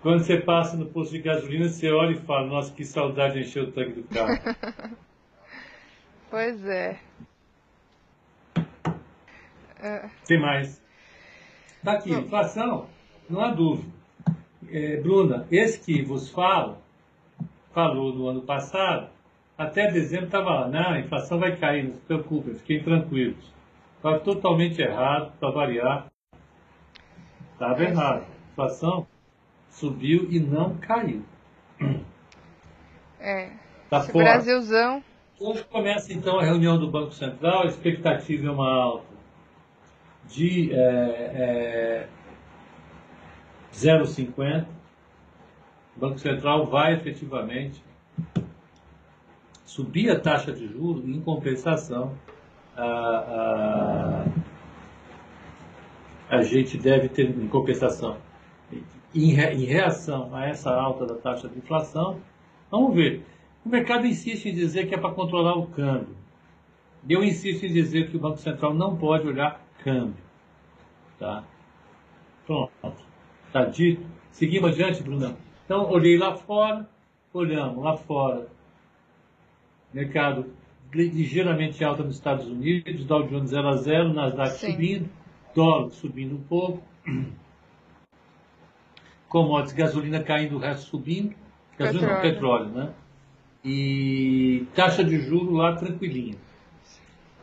Quando 0.00 0.24
você 0.24 0.40
passa 0.40 0.78
no 0.78 0.86
posto 0.86 1.12
de 1.12 1.20
gasolina, 1.20 1.68
você 1.68 1.92
olha 1.92 2.12
e 2.12 2.20
fala, 2.22 2.46
nossa, 2.46 2.72
que 2.72 2.86
saudade 2.86 3.34
de 3.34 3.40
encher 3.40 3.64
o 3.64 3.70
tanque 3.70 4.00
do 4.00 4.04
carro. 4.04 4.32
pois 6.30 6.66
é. 6.66 6.98
é. 9.78 10.08
Tem 10.26 10.40
mais. 10.40 10.82
Tá 11.84 11.92
aqui, 11.92 12.12
inflação, 12.12 12.88
não 13.32 13.40
há 13.40 13.50
dúvida. 13.50 13.90
É, 14.70 15.00
Bruna, 15.00 15.46
esse 15.50 15.80
que 15.80 16.02
vos 16.02 16.30
falo, 16.30 16.76
falou 17.72 18.14
no 18.14 18.28
ano 18.28 18.42
passado, 18.42 19.08
até 19.56 19.90
dezembro 19.90 20.26
estava 20.26 20.50
lá, 20.50 20.68
não, 20.68 20.90
a 20.92 21.00
inflação 21.00 21.38
vai 21.38 21.56
cair, 21.56 21.84
não 21.84 21.94
se 21.94 22.00
preocupem, 22.00 22.54
fiquem 22.54 22.82
tranquilos. 22.82 23.52
Estava 23.96 24.20
totalmente 24.20 24.80
errado, 24.80 25.32
para 25.38 25.50
variar. 25.50 26.06
Estava 27.52 27.82
errado. 27.82 28.24
A 28.24 28.52
inflação 28.52 29.06
subiu 29.70 30.26
e 30.30 30.40
não 30.40 30.76
caiu. 30.76 31.22
É. 33.20 33.52
Tá 33.88 33.98
Esse 33.98 34.12
fora. 34.12 34.24
Brasilzão. 34.24 35.02
Hoje 35.40 35.64
começa 35.64 36.12
então 36.12 36.38
a 36.38 36.44
reunião 36.44 36.78
do 36.78 36.90
Banco 36.90 37.12
Central, 37.12 37.62
a 37.62 37.66
expectativa 37.66 38.48
é 38.48 38.50
uma 38.50 38.68
alta 38.68 39.12
de 40.26 40.72
é, 40.72 40.78
é, 40.78 42.08
0,50. 43.72 44.66
O 45.96 46.00
Banco 46.00 46.18
Central 46.18 46.66
vai 46.66 46.94
efetivamente 46.94 47.82
subir 49.64 50.10
a 50.10 50.18
taxa 50.18 50.52
de 50.52 50.66
juros 50.66 51.04
em 51.04 51.20
compensação 51.20 52.14
a, 52.76 52.84
a 52.84 54.24
a 56.32 56.40
gente 56.40 56.78
deve 56.78 57.10
ter, 57.10 57.28
em 57.28 57.46
compensação, 57.46 58.16
em, 58.72 58.82
em 59.34 59.64
reação 59.66 60.34
a 60.34 60.46
essa 60.46 60.70
alta 60.74 61.04
da 61.04 61.14
taxa 61.16 61.46
de 61.46 61.58
inflação, 61.58 62.22
vamos 62.70 62.94
ver. 62.94 63.22
O 63.66 63.68
mercado 63.68 64.06
insiste 64.06 64.46
em 64.46 64.54
dizer 64.54 64.88
que 64.88 64.94
é 64.94 64.98
para 64.98 65.12
controlar 65.12 65.58
o 65.58 65.66
câmbio. 65.66 66.16
Eu 67.06 67.22
insisto 67.22 67.66
em 67.66 67.72
dizer 67.72 68.10
que 68.10 68.16
o 68.16 68.20
Banco 68.20 68.38
Central 68.38 68.72
não 68.72 68.96
pode 68.96 69.28
olhar 69.28 69.60
câmbio. 69.84 70.24
Tá? 71.18 71.44
Pronto. 72.46 73.11
Está 73.52 73.66
dito. 73.66 74.02
Seguimos 74.30 74.70
adiante, 74.70 75.02
Brunão. 75.02 75.36
Então, 75.66 75.90
olhei 75.90 76.16
lá 76.16 76.34
fora, 76.34 76.88
olhamos 77.34 77.84
lá 77.84 77.98
fora. 77.98 78.48
Mercado 79.92 80.46
ligeiramente 80.90 81.84
alto 81.84 82.02
nos 82.02 82.14
Estados 82.14 82.46
Unidos, 82.46 83.04
Dow 83.04 83.26
Jones 83.26 83.50
0 83.50 83.68
a 83.68 83.76
0, 83.76 84.14
Nasdaq 84.14 84.52
Sim. 84.52 84.72
subindo 84.72 85.10
dólar 85.54 85.90
subindo 85.90 86.34
um 86.34 86.42
pouco, 86.42 86.82
commodities, 89.28 89.74
gasolina 89.74 90.22
caindo, 90.22 90.56
o 90.56 90.58
resto 90.58 90.86
subindo, 90.86 91.34
gasolina 91.78 92.20
petróleo. 92.20 92.64
não, 92.64 92.72
petróleo, 92.72 92.88
né? 92.88 92.94
E 93.62 94.66
taxa 94.74 95.04
de 95.04 95.20
juros 95.20 95.52
lá 95.52 95.76
tranquilinha. 95.76 96.36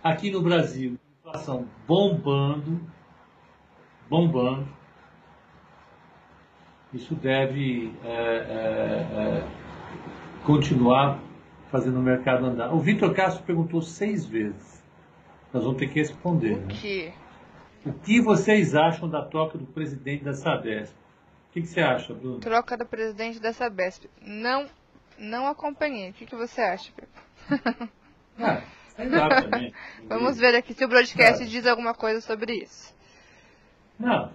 Aqui 0.03 0.31
no 0.31 0.41
Brasil, 0.41 0.97
inflação 1.19 1.67
bombando, 1.87 2.81
bombando. 4.09 4.78
Isso 6.93 7.13
deve 7.15 7.93
é, 8.03 8.10
é, 8.10 9.43
é, 9.43 9.48
continuar 10.43 11.19
fazendo 11.72 12.00
o 12.00 12.01
mercado 12.01 12.46
andar. 12.46 12.74
O 12.74 12.79
Vitor 12.79 13.13
Castro 13.13 13.43
perguntou 13.43 13.81
seis 13.81 14.25
vezes. 14.25 14.84
Nós 15.53 15.63
vamos 15.63 15.77
ter 15.77 15.88
que 15.88 16.00
responder. 16.00 16.53
O 16.53 16.60
né? 16.62 16.67
que? 16.67 17.13
O 17.86 17.93
que 17.93 18.22
vocês 18.22 18.75
acham 18.75 19.08
da 19.08 19.24
troca 19.24 19.58
do 19.58 19.65
presidente 19.65 20.24
da 20.24 20.34
Sabesp? 20.34 20.93
O 21.50 21.53
que, 21.53 21.62
que 21.62 21.67
você 21.67 21.81
acha, 21.81 22.13
Bruno? 22.13 22.39
Troca 22.39 22.77
do 22.77 22.86
presidente 22.86 23.39
da 23.39 23.53
Sabesp. 23.53 24.05
Não, 24.22 24.67
não 25.17 25.48
acompanhei. 25.48 26.10
O 26.10 26.13
que, 26.13 26.25
que 26.25 26.36
você 26.36 26.62
acha, 26.62 26.91
Pepe? 26.96 27.10
ah, 28.39 28.62
Exatamente. 28.98 29.74
Vamos 30.08 30.38
ver 30.38 30.55
aqui 30.55 30.74
se 30.74 30.84
o 30.84 30.88
broadcast 30.88 31.46
diz 31.46 31.65
alguma 31.65 31.93
coisa 31.93 32.22
sobre 32.22 32.53
isso. 32.63 32.93
Não, 33.98 34.31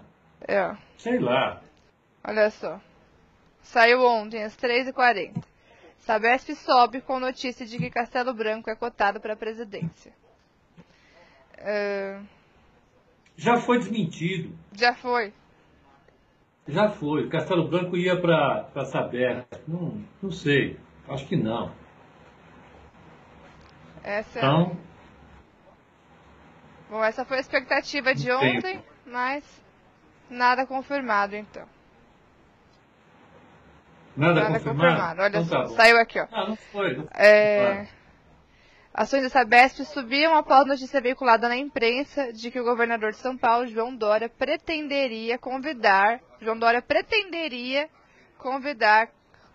É, 0.46 0.75
sei 0.99 1.18
lá. 1.18 1.62
Olha 2.26 2.50
só. 2.50 2.80
Saiu 3.62 4.04
ontem 4.04 4.42
às 4.44 4.56
3h40. 4.56 5.42
Sabesp 5.98 6.54
sobe 6.54 7.00
com 7.00 7.18
notícia 7.18 7.64
de 7.64 7.78
que 7.78 7.90
Castelo 7.90 8.34
Branco 8.34 8.68
é 8.68 8.76
cotado 8.76 9.20
para 9.20 9.32
a 9.32 9.36
presidência. 9.36 10.12
É, 11.56 12.20
Já 13.36 13.56
foi 13.56 13.78
desmentido. 13.78 14.54
já 14.72 14.94
foi. 14.94 15.32
Já 16.68 16.90
foi. 16.90 17.28
Castelo 17.28 17.68
Branco 17.68 17.96
ia 17.96 18.20
para 18.20 18.68
a 18.74 18.84
Saber. 18.84 19.46
Não, 19.66 20.02
não 20.22 20.30
sei. 20.30 20.78
Acho 21.08 21.26
que 21.26 21.36
não. 21.36 21.72
Essa, 24.02 24.38
Então, 24.38 24.76
Bom, 26.90 27.02
essa 27.02 27.24
foi 27.24 27.38
a 27.38 27.40
expectativa 27.40 28.14
de 28.14 28.30
ontem, 28.30 28.82
mas 29.06 29.42
nada 30.28 30.66
confirmado 30.66 31.34
então. 31.34 31.66
Nada, 34.16 34.35
Nada 34.42 34.52
confirmado. 34.54 34.90
confirmado. 34.90 35.23
Olha 35.23 35.28
Então 35.28 35.44
tá 35.47 35.49
só, 35.49 35.68
bom. 35.68 35.76
saiu 35.76 35.99
aqui, 35.99 36.21
ó. 36.21 36.26
Ah, 36.33 36.49
não 36.49 36.56
foi. 36.56 36.97
Não 36.97 37.04
foi 37.06 37.11
É. 37.23 37.87
Ações 38.92 39.23
da 39.25 39.28
Sabesp 39.28 39.80
subiam 39.85 40.37
após 40.37 40.66
notícia 40.66 41.00
veiculada 41.00 41.49
na 41.49 41.56
imprensa 41.56 42.33
de 42.33 42.49
que 42.50 42.61
o 42.61 42.64
governador 42.64 43.11
de 43.11 43.16
São 43.18 43.37
Paulo, 43.37 43.66
João 43.66 43.94
Dória, 43.94 44.28
pretenderia 44.28 45.37
convidar, 45.37 46.21
João 46.40 46.56
Dória 46.56 46.80
pretenderia 46.80 47.88
convidar 48.38 49.09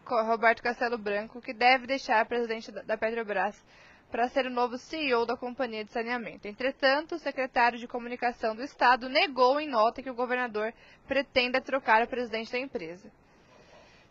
Co- 0.04 0.24
Roberto 0.24 0.62
Castelo 0.64 0.98
Branco, 0.98 1.40
que 1.42 1.54
deve 1.54 1.86
deixar 1.88 2.20
a 2.20 2.26
presidente 2.26 2.70
da- 2.72 2.82
da 2.82 2.98
Petrobras, 2.98 3.64
para 4.12 4.28
ser 4.28 4.48
o 4.48 4.50
novo 4.50 4.76
CEO 4.78 5.24
da 5.26 5.38
companhia 5.38 5.86
de 5.86 5.92
saneamento. 5.92 6.48
Entretanto, 6.48 7.14
o 7.16 7.20
secretário 7.20 7.78
de 7.78 7.88
comunicação 7.88 8.56
do 8.56 8.64
estado 8.64 9.08
negou 9.08 9.60
em 9.62 9.70
nota 9.70 10.02
que 10.02 10.10
o 10.10 10.16
governador 10.16 10.74
pretenda 11.08 11.62
trocar 11.62 12.02
o 12.04 12.08
presidente 12.08 12.52
da 12.52 12.58
empresa. 12.58 13.08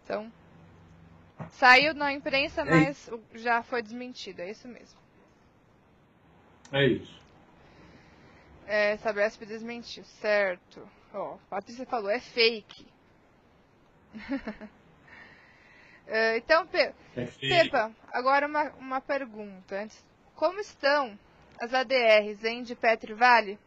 Então, 0.04 0.30
saiu 1.52 1.94
na 1.94 2.12
imprensa, 2.12 2.62
É 2.62 2.64
mas 2.64 3.08
o- 3.08 3.20
já 3.34 3.62
foi 3.62 3.82
desmentido, 3.82 4.40
é 4.40 4.50
isso 4.50 4.68
mesmo. 4.68 4.98
É 6.72 6.86
isso. 6.86 7.18
É, 8.66 8.96
Sabesp 8.98 9.44
desmentiu, 9.46 10.04
certo. 10.04 10.86
Ó, 11.14 11.38
Patrícia 11.48 11.86
falou, 11.86 12.10
é 12.10 12.20
fake. 12.20 12.86
É, 16.10 16.38
então, 16.38 16.66
Pe 16.66 16.78
É. 16.78 17.26
Pepa, 17.38 17.92
agora 18.10 18.46
uma, 18.46 18.70
uma 18.78 19.00
pergunta. 19.00 19.78
Antes. 19.82 20.02
Como 20.34 20.58
estão 20.58 21.18
as 21.60 21.74
ADRs, 21.74 22.44
hein, 22.44 22.62
de 22.62 22.74
Petro 22.74 23.14
Vale? 23.14 23.58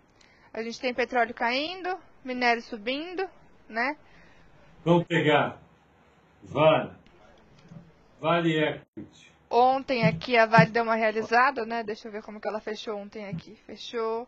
A 0.51 0.63
gente 0.63 0.79
tem 0.81 0.91
petróleo 0.91 1.35
caindo, 1.35 1.95
minério 2.25 2.61
subindo, 2.63 3.29
né? 3.69 3.95
Vamos 4.83 5.05
pegar. 5.05 5.59
Vale. 6.43 6.91
Vale 8.21 8.55
Equity. 8.57 9.31
Ontem 9.49 10.05
aqui 10.05 10.37
a 10.37 10.45
Vale 10.45 10.69
deu 10.69 10.83
uma 10.83 10.95
realizada, 10.95 11.65
né? 11.65 11.83
Deixa 11.83 12.07
eu 12.07 12.11
ver 12.11 12.21
como 12.21 12.39
que 12.39 12.47
ela 12.47 12.61
fechou 12.61 12.95
ontem 12.97 13.25
aqui. 13.27 13.55
Fechou 13.65 14.27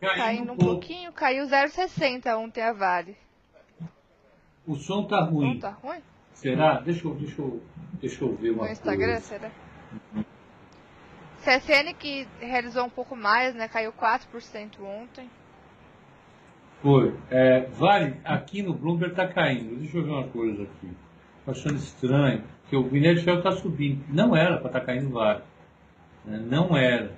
Caindo, 0.00 0.16
caindo 0.16 0.52
um 0.52 0.56
pouco. 0.56 0.64
pouquinho, 0.80 1.12
caiu 1.12 1.44
0,60 1.46 2.36
ontem 2.38 2.62
a 2.62 2.72
Vale. 2.72 3.16
O 4.66 4.76
som 4.76 5.04
tá 5.06 5.20
ruim. 5.24 5.54
Não 5.54 5.60
tá 5.60 5.70
ruim? 5.70 6.00
Será? 6.32 6.80
Deixa 6.80 7.06
eu, 7.06 7.14
deixa 7.16 7.42
eu, 7.42 7.62
deixa 8.00 8.24
eu 8.24 8.34
ver 8.36 8.50
uma 8.50 8.64
No 8.66 8.72
Instagram, 8.72 9.20
coisa. 9.20 9.20
será? 9.20 9.50
CSN 11.44 11.92
que 11.98 12.26
realizou 12.40 12.84
um 12.86 12.90
pouco 12.90 13.14
mais, 13.14 13.54
né? 13.54 13.68
Caiu 13.68 13.92
4% 13.92 14.80
ontem. 14.82 15.28
Foi. 16.80 17.14
É, 17.30 17.60
vale, 17.66 18.18
aqui 18.24 18.62
no 18.62 18.72
Bloomberg 18.72 19.14
tá 19.14 19.28
caindo. 19.28 19.76
Deixa 19.76 19.98
eu 19.98 20.04
ver 20.04 20.10
uma 20.10 20.28
coisa 20.28 20.62
aqui. 20.62 20.90
Achando 21.46 21.76
estranho. 21.76 22.42
Que 22.68 22.76
o 22.76 22.82
minério 22.82 23.18
de 23.18 23.24
ferro 23.24 23.42
tá 23.42 23.52
subindo. 23.52 24.04
Não 24.08 24.34
era 24.34 24.56
para 24.56 24.66
estar 24.68 24.80
tá 24.80 24.86
caindo 24.86 25.10
vale. 25.10 25.42
né? 26.24 26.38
Não 26.38 26.76
era. 26.76 27.12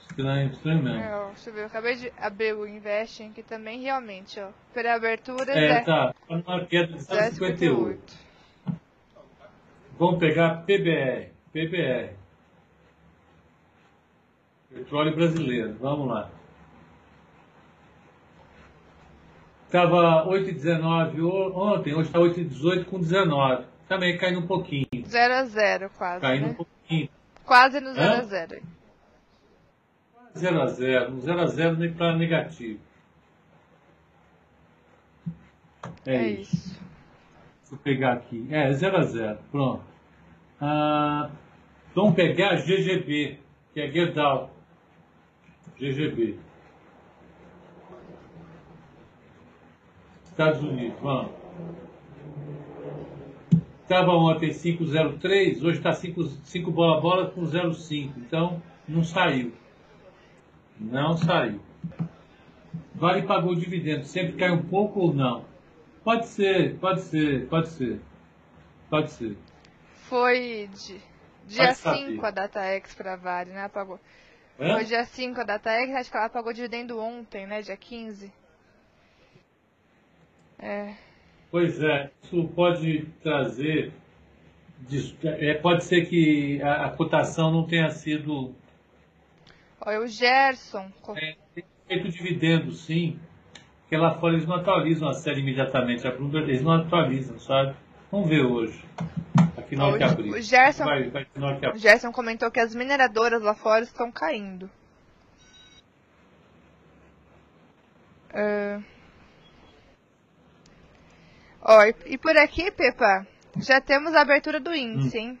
Estranho, 0.00 0.50
estranho 0.52 0.82
mesmo. 0.82 1.00
É, 1.00 1.14
ó, 1.16 1.26
deixa 1.26 1.50
eu 1.50 1.54
ver, 1.54 1.60
eu 1.62 1.66
acabei 1.66 1.96
de 1.96 2.12
abrir 2.18 2.54
o 2.54 2.66
Investing 2.66 3.30
aqui 3.30 3.42
também, 3.42 3.80
realmente, 3.82 4.38
ó. 4.40 4.48
Por 4.72 4.86
abertura, 4.86 5.52
É, 5.52 5.74
Zé- 5.74 5.80
tá. 5.82 6.14
Tá 6.28 6.36
numa 6.36 6.64
queda 6.64 6.92
de 6.92 6.98
0,58. 7.00 7.38
0,58. 7.38 7.98
Vamos 9.98 10.18
pegar 10.20 10.62
PBR. 10.64 11.30
PBR. 11.52 12.12
Petróleo 14.72 15.14
brasileiro. 15.14 15.76
Vamos 15.80 16.08
lá. 16.08 16.30
Estava 19.76 20.24
8,19 20.26 21.20
o- 21.20 21.54
ontem, 21.54 21.92
hoje 21.92 22.08
está 22.08 22.18
8,18 22.18 22.86
com 22.86 22.98
19. 22.98 23.66
Também 23.86 24.16
caindo 24.16 24.40
um 24.40 24.46
pouquinho. 24.46 24.86
0 25.06 25.34
a 25.34 25.44
0 25.44 25.90
quase, 25.98 26.22
Caindo 26.22 26.44
um 26.46 26.48
né? 26.48 26.54
pouquinho. 26.54 27.08
Quase 27.44 27.78
no 27.80 27.92
0 27.92 28.14
Hã? 28.14 28.18
a 28.18 28.22
0. 28.22 28.62
0 30.34 30.62
a 30.62 30.66
0 30.68 31.12
Um 31.12 31.20
0 31.20 31.40
a 31.42 31.46
0 31.46 31.76
nem 31.76 31.92
para 31.92 32.16
negativo. 32.16 32.80
É, 36.06 36.14
É 36.16 36.28
isso. 36.30 36.54
isso. 36.56 36.80
Deixa 37.60 37.74
eu 37.74 37.78
pegar 37.78 38.12
aqui. 38.14 38.46
É, 38.50 38.72
0 38.72 38.96
a 38.96 39.02
0 39.02 39.38
Pronto. 39.52 39.84
Ah, 40.58 41.28
vamos 41.94 42.14
pegar 42.14 42.52
a 42.52 42.56
GGB, 42.56 43.38
que 43.74 43.80
é 43.82 43.90
Gerdau. 43.90 44.50
GGB. 45.78 46.38
Estados 50.36 50.62
Unidos, 50.62 51.00
vamos. 51.00 51.32
Estava 53.82 54.12
ontem 54.12 54.50
5,03, 54.50 55.62
hoje 55.64 55.78
está 55.78 55.94
5, 55.94 56.24
5 56.24 56.70
bola 56.70 57.00
bola 57.00 57.30
com 57.30 57.40
0,5. 57.40 58.12
Então, 58.18 58.62
não 58.86 59.02
saiu. 59.02 59.54
Não 60.78 61.16
saiu. 61.16 61.58
Vale 62.94 63.22
pagou 63.22 63.52
o 63.52 63.56
dividendo. 63.56 64.04
Sempre 64.04 64.34
cai 64.34 64.50
um 64.50 64.60
pouco 64.60 65.00
ou 65.00 65.14
não? 65.14 65.46
Pode 66.04 66.26
ser, 66.26 66.76
pode 66.80 67.00
ser, 67.00 67.48
pode 67.48 67.68
ser. 67.68 67.98
Pode 68.90 69.12
ser. 69.12 69.38
Foi 70.02 70.68
de, 70.70 71.00
dia 71.46 71.68
Pode 71.68 71.78
saber. 71.78 72.10
5 72.10 72.26
a 72.26 72.30
DataX 72.30 72.94
pra 72.94 73.16
Vale, 73.16 73.52
né? 73.52 73.68
Pagou. 73.68 73.98
Hã? 74.60 74.74
Foi 74.74 74.84
dia 74.84 75.02
5 75.02 75.40
a 75.40 75.44
DataX, 75.44 75.94
acho 75.94 76.10
que 76.10 76.16
ela 76.18 76.28
pagou 76.28 76.52
dividendo 76.52 77.00
ontem, 77.00 77.46
né? 77.46 77.62
Dia 77.62 77.76
15. 77.76 78.30
É. 80.58 80.94
Pois 81.50 81.82
é, 81.82 82.10
isso 82.22 82.48
pode 82.48 83.06
trazer. 83.22 83.92
é, 85.24 85.54
pode 85.54 85.84
ser 85.84 86.06
que 86.06 86.60
a, 86.62 86.86
a 86.86 86.90
cotação 86.90 87.50
não 87.50 87.66
tenha 87.66 87.90
sido. 87.90 88.54
Olha, 89.80 90.00
o 90.00 90.06
Gerson. 90.06 90.90
É, 91.14 91.36
tem 91.54 91.64
feito 91.86 92.08
dividendo, 92.08 92.72
sim. 92.72 93.18
Porque 93.82 93.96
lá 93.96 94.18
fora 94.18 94.34
eles 94.34 94.46
não 94.46 94.56
atualizam 94.56 95.08
a 95.08 95.14
série 95.14 95.40
imediatamente. 95.40 96.06
A 96.06 96.10
Bloomberg, 96.10 96.48
eles 96.48 96.62
não 96.62 96.72
atualizam, 96.72 97.38
sabe? 97.38 97.76
Vamos 98.10 98.28
ver 98.28 98.44
hoje. 98.44 98.84
Aqui 99.56 99.76
na 99.76 99.86
hora 99.86 99.98
que 99.98 100.04
abrir. 100.04 100.30
o 100.30 100.40
Gerson 100.40 100.84
Vai, 100.84 101.08
vai 101.08 101.24
que 101.24 101.38
O. 101.68 101.76
Gerson 101.78 102.10
comentou 102.12 102.50
que 102.50 102.58
as 102.58 102.74
mineradoras 102.74 103.42
lá 103.42 103.54
fora 103.54 103.84
estão 103.84 104.10
caindo. 104.10 104.68
É. 108.32 108.80
Ó, 111.68 111.82
e, 111.82 111.94
e 112.06 112.16
por 112.16 112.36
aqui, 112.36 112.70
Pepa, 112.70 113.26
já 113.56 113.80
temos 113.80 114.14
a 114.14 114.20
abertura 114.20 114.60
do 114.60 114.72
índice, 114.72 115.18
hein? 115.18 115.38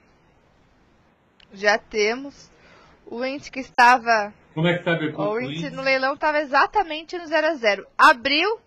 Já 1.52 1.78
temos. 1.78 2.50
O 3.06 3.24
índice 3.24 3.52
que 3.52 3.60
estava. 3.60 4.34
Como 4.52 4.66
é 4.66 4.72
que 4.72 4.80
está 4.80 4.90
a 4.90 4.94
abertura 4.94 5.30
o 5.30 5.40
índice 5.40 5.66
índice? 5.66 5.76
no 5.76 5.82
leilão 5.82 6.14
estava 6.14 6.40
exatamente 6.40 7.16
no 7.16 7.26
0 7.26 7.46
a 7.46 7.54
0. 7.54 7.86
Abriu 7.96 8.58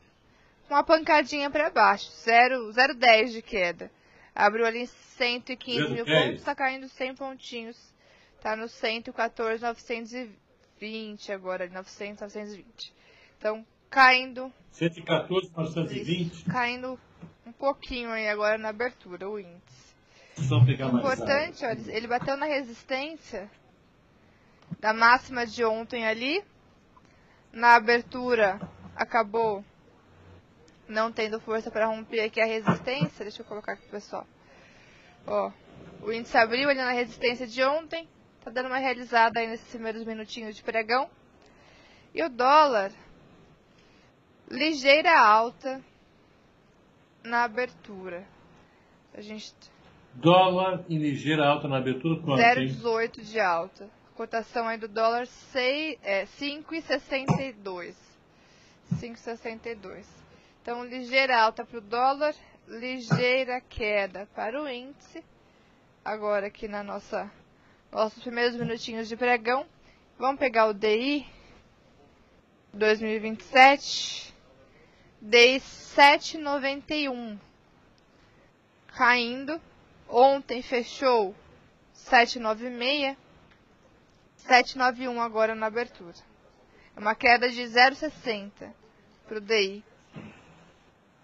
com 0.70 0.74
uma 0.74 0.84
pancadinha 0.84 1.50
para 1.50 1.70
baixo, 1.70 2.10
0, 2.24 2.70
0,10 2.70 3.32
de 3.32 3.42
queda. 3.42 3.92
Abriu 4.34 4.66
ali 4.66 4.84
em 4.84 4.86
115 4.86 5.90
mil 5.90 6.06
0,10. 6.06 6.28
pontos, 6.28 6.44
tá 6.44 6.56
caindo 6.56 6.88
100 6.88 7.16
pontinhos. 7.16 7.94
Tá 8.42 8.56
no 8.56 8.70
114, 8.70 9.62
920 9.62 11.34
agora, 11.34 11.68
900, 11.68 12.22
920. 12.22 12.94
Então, 13.38 13.66
caindo, 13.90 14.50
114, 14.72 15.52
920. 15.54 16.22
isso, 16.22 16.46
caindo 16.46 16.98
um 17.50 17.52
pouquinho 17.52 18.12
aí 18.12 18.30
agora 18.30 18.58
na 18.58 18.70
abertura, 18.70 19.28
o 19.28 19.40
índice. 19.40 19.90
Importante, 21.00 21.66
olha, 21.66 21.92
ele 21.92 22.08
bateu 22.08 22.38
na 22.38 22.46
resistência 22.46 23.50
da 24.80 24.94
máxima 24.94 25.46
de 25.46 25.66
ontem 25.66 26.08
ali. 26.08 26.44
Na 27.52 27.76
abertura, 27.76 28.60
acabou 28.96 29.66
não 30.88 31.12
tendo 31.12 31.40
força 31.40 31.72
para 31.72 31.88
romper 31.88 32.22
aqui 32.22 32.40
a 32.40 32.46
resistência. 32.46 33.26
Deixa 33.26 33.42
eu 33.42 33.46
colocar 33.46 33.74
aqui 33.74 33.88
pessoal. 33.90 34.26
Ó, 35.26 35.52
o 36.02 36.14
índice 36.14 36.38
abriu 36.38 36.70
ali 36.70 36.80
na 36.80 36.92
resistência 36.92 37.48
de 37.48 37.64
ontem, 37.64 38.08
Tá 38.44 38.50
dando 38.50 38.68
uma 38.68 38.78
realizada 38.78 39.42
aí 39.42 39.48
nesses 39.48 39.70
primeiros 39.70 40.06
minutinhos 40.06 40.56
de 40.56 40.64
pregão. 40.64 41.10
E 42.14 42.24
o 42.24 42.30
dólar, 42.30 42.92
ligeira 44.50 45.20
alta 45.20 45.84
na 47.24 47.44
abertura. 47.44 48.26
A 49.14 49.22
gente 49.22 49.54
Dólar 50.14 50.84
em 50.90 50.98
ligeira 50.98 51.48
alta 51.48 51.68
na 51.68 51.78
abertura, 51.78 52.20
quanto? 52.22 52.42
0,18 52.42 53.22
de 53.22 53.40
alta. 53.40 53.90
Cotação 54.16 54.68
aí 54.68 54.78
do 54.78 54.88
dólar 54.88 55.28
6, 55.28 55.98
é, 56.04 56.26
5,62. 56.26 57.96
5,62. 58.96 60.06
Então, 60.62 60.84
ligeira 60.84 61.40
alta 61.42 61.64
para 61.64 61.78
o 61.78 61.82
dólar, 61.82 62.36
ligeira 62.68 63.62
queda 63.62 64.28
para 64.36 64.62
o 64.62 64.68
índice. 64.68 65.24
Agora 66.04 66.48
aqui 66.48 66.68
na 66.68 66.84
nossa 66.84 67.32
nossos 67.92 68.22
primeiros 68.22 68.56
minutinhos 68.56 69.08
de 69.08 69.16
pregão, 69.16 69.66
vamos 70.18 70.40
pegar 70.40 70.68
o 70.68 70.74
DI 70.74 71.26
2027, 72.72 74.29
DI 75.22 75.60
791, 75.60 77.38
caindo. 78.88 79.60
Ontem 80.08 80.62
fechou 80.62 81.36
796, 81.94 83.16
791 84.38 85.22
agora 85.22 85.54
na 85.54 85.68
abertura. 85.68 86.16
É 86.96 87.00
uma 87.00 87.14
queda 87.14 87.50
de 87.50 87.62
0,60 87.62 88.52
para 89.28 89.38
o 89.38 89.42
DI. 89.42 89.84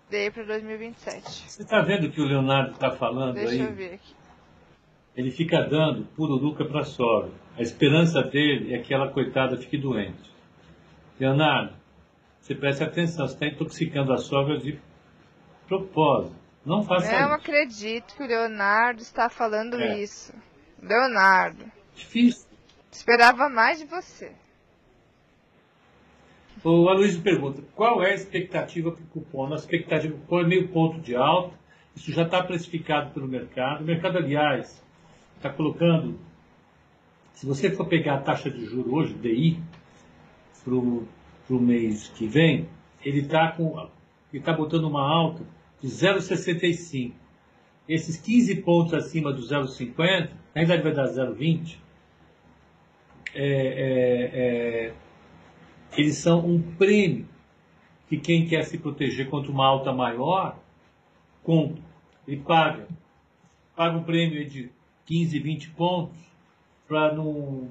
DI 0.09 0.31
para 0.31 0.43
2027. 0.43 1.49
Você 1.49 1.63
está 1.63 1.81
vendo 1.81 2.07
o 2.07 2.11
que 2.11 2.21
o 2.21 2.25
Leonardo 2.25 2.73
está 2.73 2.91
falando 2.91 3.33
Deixa 3.33 3.51
aí? 3.51 3.59
eu 3.61 3.73
ver 3.73 3.93
aqui. 3.95 4.13
Ele 5.15 5.31
fica 5.31 5.61
dando 5.63 6.05
pururuca 6.15 6.65
para 6.65 6.81
a 6.81 6.85
sogra. 6.85 7.31
A 7.57 7.61
esperança 7.61 8.21
dele 8.21 8.75
é 8.75 8.79
que 8.79 8.93
ela, 8.93 9.09
coitada, 9.11 9.57
fique 9.57 9.77
doente. 9.77 10.29
Leonardo, 11.19 11.73
você 12.45 12.53
preste 12.53 12.83
atenção, 12.83 13.27
você 13.27 13.33
está 13.33 13.47
intoxicando 13.47 14.13
a 14.13 14.19
sogra 14.19 14.59
de 14.59 14.79
propósito. 15.67 16.35
Não 16.63 16.83
faça 16.83 17.07
Eu 17.11 17.21
não 17.21 17.25
isso. 17.29 17.35
acredito 17.37 18.15
que 18.15 18.21
o 18.21 18.27
Leonardo 18.27 19.01
está 19.01 19.29
falando 19.29 19.79
É. 19.81 19.97
isso. 19.99 20.31
Leonardo, 20.79 21.65
Difícil. 21.95 22.47
esperava 22.91 23.49
mais 23.49 23.79
de 23.79 23.85
você. 23.85 24.31
O 26.63 26.87
Aloysio 26.87 27.23
pergunta, 27.23 27.63
qual 27.75 28.03
é 28.03 28.11
a 28.11 28.13
expectativa 28.15 28.91
para 28.91 29.01
o 29.03 29.07
cupom? 29.07 29.51
A 29.51 29.55
expectativa 29.55 30.13
para 30.13 30.17
o 30.17 30.21
cupom 30.21 30.39
é 30.41 30.47
meio 30.47 30.67
ponto 30.67 30.99
de 30.99 31.15
alta, 31.15 31.57
isso 31.95 32.11
já 32.11 32.23
está 32.23 32.43
precificado 32.43 33.11
pelo 33.11 33.27
mercado. 33.27 33.81
O 33.81 33.85
mercado, 33.85 34.19
aliás, 34.19 34.83
está 35.35 35.49
colocando, 35.51 36.19
se 37.33 37.47
você 37.47 37.71
for 37.71 37.87
pegar 37.87 38.15
a 38.15 38.21
taxa 38.21 38.51
de 38.51 38.65
juros 38.65 38.93
hoje, 38.93 39.13
DI, 39.15 39.59
para 40.63 40.73
o 40.75 41.07
mês 41.49 42.07
que 42.09 42.27
vem, 42.27 42.67
ele 43.03 43.19
está 43.19 43.51
com, 43.51 43.87
ele 44.33 44.43
tá 44.43 44.53
botando 44.53 44.85
uma 44.85 45.01
alta 45.01 45.43
de 45.81 45.87
0,65. 45.87 47.13
Esses 47.87 48.17
15 48.17 48.55
pontos 48.61 48.93
acima 48.93 49.31
do 49.31 49.41
0,50, 49.41 50.29
na 50.55 50.63
verdade 50.63 50.81
vai 50.81 50.93
dar 50.93 51.05
0,20, 51.05 51.77
é, 53.35 53.43
é, 53.43 54.31
é, 54.33 54.93
eles 55.97 56.17
são 56.17 56.45
um 56.45 56.61
prêmio 56.61 57.27
que 58.07 58.17
quem 58.17 58.47
quer 58.47 58.63
se 58.63 58.77
proteger 58.77 59.29
contra 59.29 59.51
uma 59.51 59.65
alta 59.65 59.91
maior, 59.91 60.57
compra. 61.43 61.81
Ele 62.27 62.41
paga. 62.41 62.87
Paga 63.75 63.97
um 63.97 64.03
prêmio 64.03 64.47
de 64.47 64.69
15, 65.05 65.39
20 65.39 65.69
pontos 65.71 66.17
para 66.87 67.13
não 67.13 67.69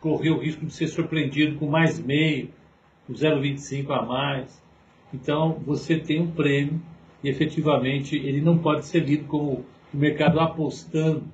correr 0.00 0.30
o 0.30 0.38
risco 0.38 0.66
de 0.66 0.72
ser 0.72 0.88
surpreendido 0.88 1.58
com 1.58 1.66
mais 1.66 1.98
meio, 1.98 2.50
com 3.06 3.12
0,25 3.12 3.90
a 3.90 4.02
mais. 4.02 4.62
Então, 5.12 5.60
você 5.64 5.98
tem 5.98 6.20
um 6.20 6.30
prêmio 6.30 6.80
e, 7.22 7.28
efetivamente, 7.28 8.16
ele 8.16 8.40
não 8.40 8.58
pode 8.58 8.84
ser 8.84 9.00
lido 9.00 9.26
como 9.26 9.64
o 9.92 9.96
mercado 9.96 10.40
apostando 10.40 11.24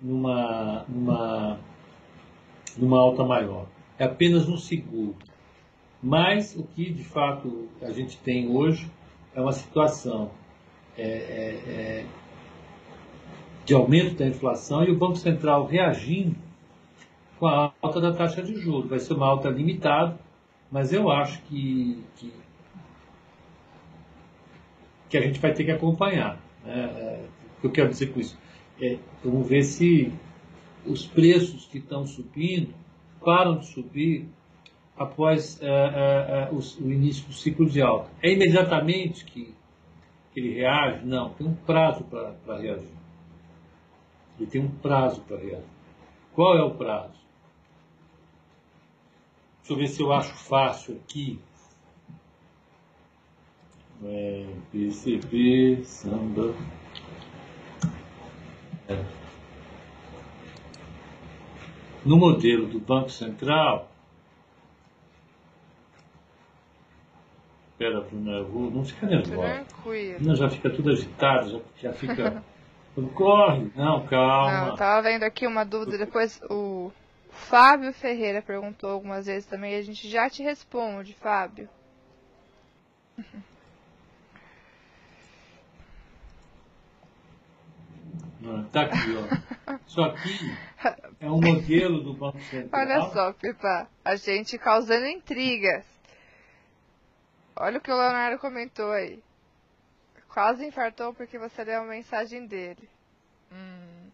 numa, 0.00 0.84
numa, 0.88 1.58
numa 2.76 2.98
alta 2.98 3.24
maior. 3.24 3.66
É 3.98 4.04
apenas 4.04 4.48
um 4.48 4.56
seguro. 4.56 5.14
Mas 6.02 6.54
o 6.54 6.64
que 6.64 6.92
de 6.92 7.02
fato 7.02 7.68
a 7.80 7.90
gente 7.90 8.18
tem 8.18 8.50
hoje 8.54 8.90
é 9.34 9.40
uma 9.40 9.52
situação 9.52 10.30
é, 10.98 11.02
é, 11.02 11.70
é, 11.70 12.06
de 13.64 13.72
aumento 13.72 14.16
da 14.16 14.26
inflação 14.26 14.84
e 14.84 14.90
o 14.90 14.98
Banco 14.98 15.16
Central 15.16 15.64
reagindo 15.64 16.36
com 17.38 17.46
a 17.46 17.72
alta 17.80 18.00
da 18.00 18.12
taxa 18.12 18.42
de 18.42 18.54
juros. 18.56 18.90
Vai 18.90 18.98
ser 18.98 19.14
uma 19.14 19.26
alta 19.26 19.48
limitada, 19.48 20.18
mas 20.74 20.92
eu 20.92 21.08
acho 21.08 21.40
que, 21.42 22.02
que, 22.16 22.32
que 25.08 25.16
a 25.16 25.20
gente 25.20 25.38
vai 25.38 25.54
ter 25.54 25.62
que 25.62 25.70
acompanhar. 25.70 26.36
Né? 26.64 26.74
É, 26.96 27.26
O 27.58 27.60
que 27.60 27.66
eu 27.68 27.70
quero 27.70 27.90
dizer 27.90 28.12
com 28.12 28.18
isso? 28.18 28.36
É, 28.82 28.98
vamos 29.22 29.48
ver 29.48 29.62
se 29.62 30.12
os 30.84 31.06
preços 31.06 31.64
que 31.66 31.78
estão 31.78 32.04
subindo 32.04 32.74
param 33.24 33.58
de 33.58 33.66
subir 33.66 34.28
após 34.96 35.62
é, 35.62 35.66
é, 35.66 35.70
é, 35.70 36.50
o, 36.50 36.58
o 36.84 36.92
início 36.92 37.24
do 37.28 37.34
ciclo 37.34 37.66
de 37.66 37.80
alta. 37.80 38.10
É 38.20 38.32
imediatamente 38.32 39.24
que, 39.26 39.54
que 40.32 40.40
ele 40.40 40.54
reage? 40.54 41.06
Não, 41.06 41.30
tem 41.34 41.46
um 41.46 41.54
prazo 41.54 42.02
para 42.02 42.58
reagir. 42.58 42.90
Ele 44.40 44.50
tem 44.50 44.60
um 44.60 44.70
prazo 44.70 45.20
para 45.20 45.36
reagir. 45.36 45.70
Qual 46.32 46.58
é 46.58 46.64
o 46.64 46.72
prazo? 46.72 47.23
Deixa 49.64 49.72
eu 49.72 49.76
ver 49.78 49.88
se 49.88 50.02
eu 50.02 50.12
acho 50.12 50.34
fácil 50.34 50.96
aqui. 50.96 51.40
É, 54.04 54.46
PCB, 54.70 55.82
samba. 55.84 56.54
É. 58.86 59.02
No 62.04 62.18
modelo 62.18 62.66
do 62.66 62.78
Banco 62.78 63.08
Central, 63.08 63.90
Espera, 67.70 68.02
Bruna, 68.02 68.32
eu 68.32 68.46
vou. 68.46 68.70
Não 68.70 68.84
fica 68.84 69.06
nervosa. 69.06 69.64
Tranquilo. 69.64 70.18
Não, 70.20 70.36
já 70.36 70.50
fica 70.50 70.68
tudo 70.68 70.90
agitado, 70.90 71.64
já, 71.80 71.88
já 71.88 71.92
fica. 71.94 72.44
Corre! 73.14 73.72
Não, 73.74 74.06
calma. 74.06 74.60
Não, 74.60 74.66
eu 74.68 74.74
tava 74.74 75.08
vendo 75.08 75.22
aqui 75.22 75.46
uma 75.46 75.64
dúvida. 75.64 75.96
Depois 75.96 76.38
o 76.50 76.92
Fábio 77.34 77.92
Ferreira 77.92 78.40
perguntou 78.40 78.90
algumas 78.90 79.26
vezes 79.26 79.46
também 79.46 79.74
a 79.74 79.82
gente 79.82 80.08
já 80.08 80.30
te 80.30 80.42
responde, 80.42 81.12
Fábio. 81.14 81.68
Não, 88.40 88.64
tá 88.64 88.82
aqui, 88.82 88.96
ó. 89.16 89.74
Isso 89.86 90.02
aqui 90.02 90.56
é 91.18 91.30
um 91.30 91.40
modelo 91.40 92.02
do 92.02 92.14
Banco 92.14 92.40
Central. 92.42 92.82
Olha 92.82 93.10
só, 93.10 93.32
Pipa, 93.32 93.88
a 94.04 94.16
gente 94.16 94.58
causando 94.58 95.06
intrigas. 95.06 95.84
Olha 97.56 97.78
o 97.78 97.80
que 97.80 97.90
o 97.90 97.96
Leonardo 97.96 98.38
comentou 98.38 98.92
aí. 98.92 99.22
Quase 100.28 100.66
infartou 100.66 101.14
porque 101.14 101.38
você 101.38 101.64
leu 101.64 101.82
a 101.82 101.86
mensagem 101.86 102.46
dele. 102.46 102.88
Hum. 103.52 104.10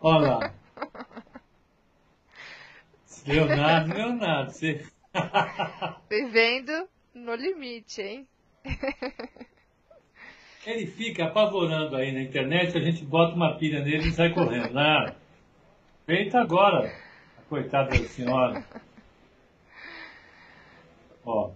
Olha 0.00 0.36
lá. 0.36 0.54
Leonardo, 3.26 3.94
Leonardo, 3.94 4.50
você. 4.52 4.84
Vivendo 6.08 6.88
no 7.14 7.34
limite, 7.34 8.00
hein? 8.02 8.26
Ele 10.66 10.86
fica 10.86 11.24
apavorando 11.24 11.96
aí 11.96 12.12
na 12.12 12.20
internet, 12.20 12.76
a 12.76 12.80
gente 12.80 13.04
bota 13.04 13.34
uma 13.34 13.56
pilha 13.56 13.82
nele 13.82 14.08
e 14.08 14.12
sai 14.12 14.32
correndo. 14.32 14.72
Não. 14.72 15.14
Feita 16.06 16.40
agora, 16.40 16.92
a 17.38 17.42
coitada 17.48 17.90
da 17.90 18.04
senhora. 18.08 18.64
Ó, 21.24 21.50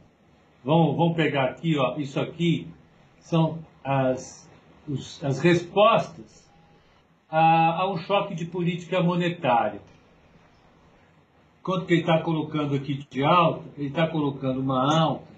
vamos, 0.64 0.96
vamos 0.96 1.16
pegar 1.16 1.44
aqui, 1.50 1.76
ó, 1.78 1.96
isso 1.96 2.18
aqui 2.20 2.68
são 3.18 3.64
as, 3.82 4.48
os- 4.88 5.22
as 5.24 5.40
respostas 5.40 6.50
a, 7.28 7.80
a 7.82 7.90
um 7.92 7.96
choque 7.98 8.34
de 8.34 8.44
política 8.46 9.02
monetária. 9.02 9.80
Quanto 11.64 11.86
que 11.86 11.94
ele 11.94 12.02
está 12.02 12.22
colocando 12.22 12.76
aqui 12.76 13.04
de 13.10 13.24
alta? 13.24 13.64
Ele 13.76 13.88
está 13.88 14.06
colocando 14.06 14.60
uma 14.60 14.82
alta 14.96 15.34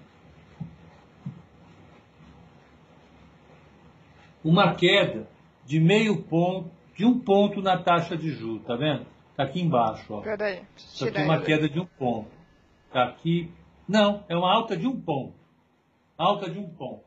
uma 4.43 4.73
queda 4.75 5.27
de 5.65 5.79
meio 5.79 6.23
ponto, 6.23 6.71
de 6.95 7.05
um 7.05 7.19
ponto 7.19 7.61
na 7.61 7.77
taxa 7.77 8.15
de 8.15 8.31
juros, 8.31 8.65
tá 8.65 8.75
vendo? 8.75 9.05
Tá 9.35 9.43
aqui 9.43 9.61
embaixo, 9.61 10.13
ó. 10.13 10.21
Peraí, 10.21 10.61
Isso 10.75 11.05
aqui 11.05 11.17
é 11.17 11.25
uma 11.25 11.41
queda 11.41 11.69
de 11.69 11.79
um 11.79 11.85
ponto. 11.85 12.29
Tá 12.91 13.03
aqui. 13.03 13.51
Não, 13.87 14.23
é 14.29 14.35
uma 14.35 14.51
alta 14.51 14.75
de 14.77 14.87
um 14.87 14.99
ponto. 14.99 15.33
Alta 16.17 16.49
de 16.49 16.57
um 16.57 16.67
ponto. 16.69 17.03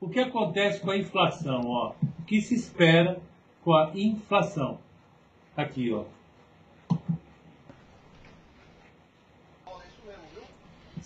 O 0.00 0.08
que 0.08 0.20
acontece 0.20 0.80
com 0.80 0.90
a 0.90 0.96
inflação? 0.96 1.62
Ó? 1.64 1.94
O 2.20 2.22
que 2.24 2.40
se 2.40 2.54
espera 2.54 3.20
com 3.64 3.74
a 3.74 3.90
inflação? 3.94 4.78
Aqui, 5.56 5.92
ó. 5.92 6.04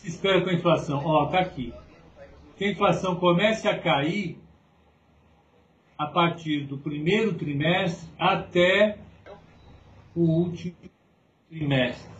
Espera 0.09 0.41
com 0.43 0.51
a 0.51 0.55
inflação. 0.55 1.03
Ó, 1.05 1.27
tá 1.27 1.41
aqui. 1.41 1.73
Que 2.57 2.65
a 2.65 2.71
inflação 2.71 3.17
comece 3.17 3.69
a 3.69 3.79
cair 3.79 4.39
a 5.99 6.07
partir 6.07 6.65
do 6.65 6.79
primeiro 6.79 7.35
trimestre 7.35 8.09
até 8.19 8.99
o 10.15 10.23
último 10.23 10.75
trimestre. 11.49 12.11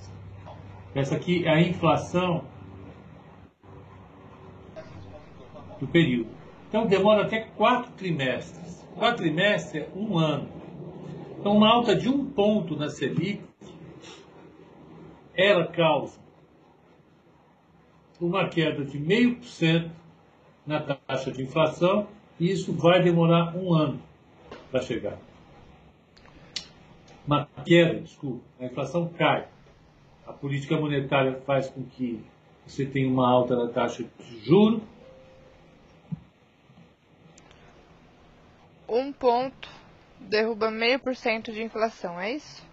Essa 0.95 1.17
aqui 1.17 1.45
é 1.47 1.51
a 1.51 1.61
inflação 1.61 2.45
do 5.79 5.87
período. 5.87 6.31
Então 6.69 6.87
demora 6.87 7.27
até 7.27 7.41
quatro 7.41 7.93
trimestres. 7.93 8.83
Quatro 8.95 9.23
trimestres 9.23 9.83
é 9.83 9.89
um 9.95 10.19
ano. 10.19 10.49
Então 11.39 11.57
uma 11.57 11.69
alta 11.69 11.95
de 11.95 12.09
um 12.09 12.25
ponto 12.25 12.77
na 12.77 12.89
Selic, 12.89 13.43
ela 15.35 15.67
causa 15.67 16.26
uma 18.21 18.49
queda 18.49 18.85
de 18.85 18.99
meio 18.99 19.37
por 19.37 19.45
cento 19.45 19.91
na 20.67 20.81
taxa 20.81 21.31
de 21.31 21.43
inflação 21.43 22.09
e 22.39 22.51
isso 22.51 22.73
vai 22.73 23.03
demorar 23.03 23.57
um 23.57 23.73
ano 23.73 24.01
para 24.71 24.83
chegar. 24.83 25.19
Uma 27.27 27.47
queda, 27.65 28.01
desculpa, 28.01 28.45
a 28.61 28.65
inflação 28.65 29.09
cai. 29.09 29.49
A 30.27 30.33
política 30.33 30.79
monetária 30.79 31.41
faz 31.47 31.69
com 31.69 31.85
que 31.85 32.23
você 32.67 32.85
tenha 32.85 33.09
uma 33.09 33.29
alta 33.29 33.57
na 33.57 33.69
taxa 33.69 34.05
de 34.05 34.45
juros. 34.45 34.83
Um 38.89 39.13
ponto 39.13 39.69
derruba 40.21 40.71
meio 40.71 40.99
por 40.99 41.15
cento 41.15 41.53
de 41.53 41.63
inflação, 41.63 42.21
é 42.21 42.33
isso? 42.35 42.65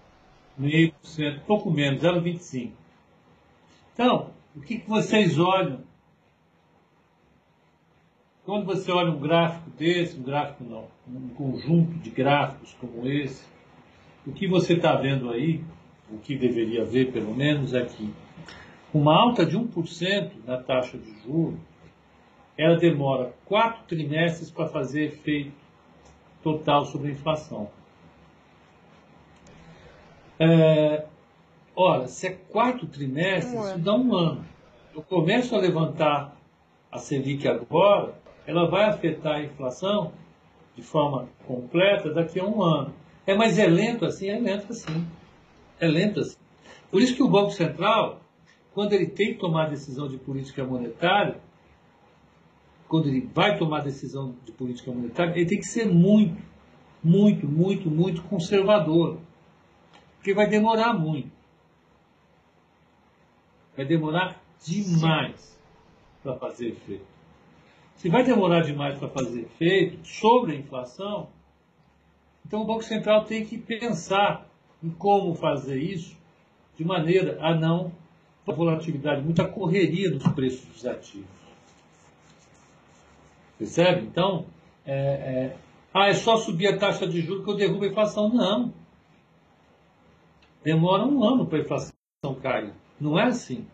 Meio 0.58 0.94
por 0.94 1.08
cento, 1.08 1.42
pouco 1.46 1.72
menos, 1.72 2.02
0,25. 2.02 2.72
Então, 3.94 4.32
o 4.56 4.62
que, 4.62 4.80
que 4.80 4.90
vocês 4.90 5.40
olham? 5.40 5.82
Quando 8.46 8.66
você 8.66 8.92
olha 8.92 9.10
um 9.10 9.20
gráfico 9.20 9.70
desse, 9.72 10.20
um 10.20 10.24
gráfico 10.24 10.64
não, 10.64 10.88
um 11.08 11.30
conjunto 11.30 11.94
de 12.00 12.10
gráficos 12.10 12.76
como 12.80 13.08
esse, 13.08 13.46
o 14.28 14.34
que 14.34 14.48
você 14.48 14.74
está 14.74 14.96
vendo 14.96 15.30
aí, 15.30 15.64
o 16.12 16.18
que 16.18 16.38
deveria 16.38 16.84
ver 16.84 17.12
pelo 17.12 17.34
menos, 17.34 17.74
é 17.74 17.86
que 17.86 18.14
uma 18.94 19.16
alta 19.16 19.46
de 19.46 19.58
1% 19.58 20.32
na 20.46 20.58
taxa 20.58 20.98
de 20.98 21.12
juros, 21.22 21.60
ela 22.58 22.78
demora 22.78 23.34
quatro 23.46 23.84
trimestres 23.86 24.52
para 24.52 24.68
fazer 24.68 25.06
efeito 25.06 25.54
total 26.44 26.86
sobre 26.86 27.10
a 27.10 27.12
inflação. 27.12 27.72
É, 30.38 31.08
ora, 31.76 32.08
se 32.08 32.28
é 32.28 32.32
quatro 32.32 32.88
trimestres, 32.88 33.54
um 33.54 33.68
isso 33.68 33.80
dá 33.80 33.96
um 33.96 34.16
ano. 34.16 34.46
Eu 34.94 35.02
começo 35.02 35.56
a 35.56 35.60
levantar 35.60 36.36
a 36.92 37.00
Selic 37.00 37.48
agora, 37.48 38.14
ela 38.46 38.70
vai 38.70 38.86
afetar 38.86 39.38
a 39.38 39.44
inflação 39.44 40.12
de 40.76 40.82
forma 40.82 41.28
completa 41.48 42.14
daqui 42.14 42.40
a 42.40 42.46
um 42.46 42.62
ano. 42.62 42.94
É, 43.26 43.36
mas 43.36 43.58
é 43.58 43.66
lento 43.66 44.06
assim? 44.06 44.30
É 44.30 44.40
lento 44.40 44.72
assim. 44.72 45.08
É 45.80 45.88
lento 45.88 46.20
assim. 46.20 46.38
Por 46.92 47.02
isso 47.02 47.16
que 47.16 47.24
o 47.24 47.30
Banco 47.30 47.52
Central, 47.52 48.22
quando 48.74 48.94
ele 48.94 49.08
tem 49.08 49.34
que 49.34 49.40
tomar 49.40 49.70
decisão 49.70 50.08
de 50.08 50.18
política 50.18 50.64
monetária, 50.64 51.40
quando 52.88 53.08
ele 53.08 53.28
vai 53.34 53.58
tomar 53.58 53.82
decisão 53.82 54.36
de 54.46 54.52
política 54.52 54.92
monetária, 54.92 55.34
ele 55.36 55.48
tem 55.48 55.58
que 55.58 55.66
ser 55.66 55.88
muito, 55.88 56.40
muito, 57.04 57.48
muito, 57.48 57.90
muito 57.90 58.22
conservador. 58.26 59.18
Porque 60.18 60.34
vai 60.34 60.48
demorar 60.48 60.94
muito. 60.94 61.32
Vai 63.76 63.86
demorar 63.86 64.42
demais 64.64 65.60
para 66.22 66.36
fazer 66.36 66.70
efeito. 66.70 67.06
Se 67.96 68.10
vai 68.10 68.24
demorar 68.24 68.62
demais 68.62 68.98
para 68.98 69.10
fazer 69.10 69.42
efeito 69.42 70.06
sobre 70.08 70.54
a 70.54 70.56
inflação, 70.56 71.30
então 72.46 72.62
o 72.62 72.66
Banco 72.66 72.84
Central 72.84 73.26
tem 73.26 73.46
que 73.46 73.58
pensar 73.58 74.48
em 74.84 74.90
como 74.90 75.34
fazer 75.36 75.78
isso 75.78 76.16
de 76.78 76.84
maneira 76.84 77.38
a 77.42 77.56
não 77.56 77.92
a 78.46 78.52
volatilidade, 78.52 79.22
muita 79.22 79.48
correria 79.48 80.10
nos 80.10 80.28
preços 80.34 80.66
dos 80.66 80.86
ativos. 80.86 81.30
Percebe? 83.58 84.02
Então, 84.02 84.46
é, 84.86 84.94
é, 84.94 85.58
ah, 85.94 86.10
é 86.10 86.14
só 86.14 86.36
subir 86.36 86.68
a 86.68 86.78
taxa 86.78 87.08
de 87.08 87.22
juros 87.22 87.46
que 87.46 87.52
eu 87.52 87.56
derrubo 87.56 87.86
a 87.86 87.88
inflação. 87.88 88.28
Não. 88.28 88.74
Demora 90.64 91.06
um 91.06 91.24
ano 91.24 91.46
para 91.46 91.60
a 91.60 91.62
inflação 91.62 91.94
cair. 92.42 92.74
Não 93.04 93.20
é 93.20 93.24
assim. 93.24 93.68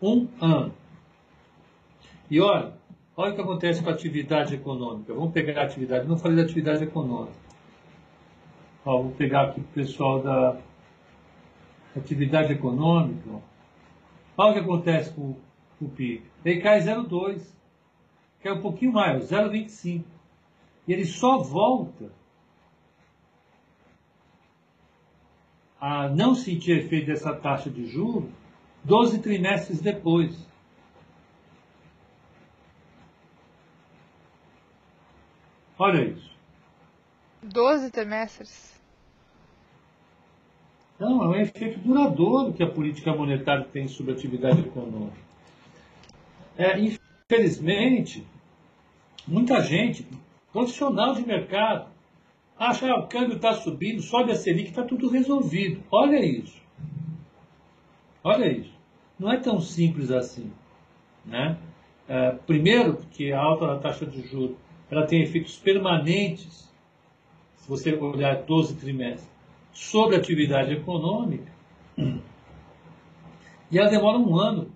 Um 0.00 0.28
ano. 0.40 0.72
E 2.30 2.40
olha, 2.40 2.74
olha 3.16 3.32
o 3.32 3.34
que 3.34 3.40
acontece 3.40 3.82
com 3.82 3.90
a 3.90 3.92
atividade 3.92 4.54
econômica. 4.54 5.12
Vamos 5.12 5.32
pegar 5.32 5.60
a 5.60 5.64
atividade, 5.64 6.06
não 6.06 6.16
falei 6.16 6.36
da 6.36 6.44
atividade 6.44 6.84
econômica. 6.84 7.36
Ó, 8.84 9.02
vou 9.02 9.10
pegar 9.12 9.48
aqui 9.48 9.60
o 9.60 9.64
pessoal 9.64 10.22
da 10.22 10.56
atividade 11.96 12.52
econômica. 12.52 13.30
Olha 14.38 14.50
o 14.50 14.54
que 14.54 14.60
acontece 14.60 15.12
com 15.12 15.34
o 15.80 15.88
PIB. 15.88 16.22
Ele 16.44 16.60
cai 16.60 16.78
0,2. 16.80 17.42
Cai 18.44 18.52
um 18.52 18.62
pouquinho 18.62 18.92
mais, 18.92 19.28
0,25. 19.28 20.04
E 20.86 20.92
ele 20.92 21.04
só 21.04 21.38
volta 21.38 22.12
a 25.80 26.08
não 26.08 26.36
sentir 26.36 26.78
efeito 26.78 27.06
dessa 27.06 27.34
taxa 27.34 27.68
de 27.68 27.86
juros 27.86 28.30
12 28.84 29.18
trimestres 29.20 29.80
depois. 29.80 30.36
Olha 35.78 36.04
isso. 36.04 36.30
12 37.42 37.90
trimestres? 37.90 38.80
Não, 40.98 41.24
é 41.24 41.28
um 41.28 41.40
efeito 41.40 41.80
duradouro 41.80 42.52
que 42.52 42.62
a 42.62 42.70
política 42.70 43.12
monetária 43.12 43.64
tem 43.64 43.88
sobre 43.88 44.12
a 44.12 44.14
atividade 44.14 44.60
econômica. 44.60 45.16
É, 46.56 46.78
infelizmente, 46.78 48.24
muita 49.26 49.60
gente, 49.60 50.06
profissional 50.52 51.14
de 51.14 51.26
mercado, 51.26 51.90
acha 52.56 52.86
que 52.86 52.92
ah, 52.92 52.98
o 52.98 53.08
câmbio 53.08 53.36
está 53.36 53.54
subindo, 53.54 54.00
sobe 54.00 54.30
a 54.30 54.36
Selic, 54.36 54.68
está 54.68 54.84
tudo 54.84 55.08
resolvido. 55.08 55.82
Olha 55.90 56.24
isso. 56.24 56.61
Olha 58.24 58.50
isso. 58.50 58.72
Não 59.18 59.32
é 59.32 59.38
tão 59.38 59.60
simples 59.60 60.10
assim. 60.10 60.52
Né? 61.24 61.58
É, 62.08 62.32
primeiro, 62.46 62.94
porque 62.94 63.32
a 63.32 63.40
alta 63.40 63.66
da 63.66 63.78
taxa 63.78 64.06
de 64.06 64.26
juros 64.26 64.56
ela 64.90 65.06
tem 65.06 65.22
efeitos 65.22 65.56
permanentes, 65.56 66.70
se 67.56 67.68
você 67.68 67.94
olhar 67.94 68.42
12 68.42 68.76
trimestres, 68.76 69.30
sobre 69.72 70.16
a 70.16 70.18
atividade 70.18 70.72
econômica, 70.72 71.50
e 73.70 73.78
ela 73.78 73.88
demora 73.88 74.18
um 74.18 74.36
ano 74.36 74.70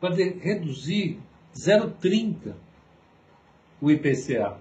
para 0.00 0.14
reduzir 0.14 1.20
0,30 1.54 2.54
o 3.80 3.90
IPCA. 3.90 4.56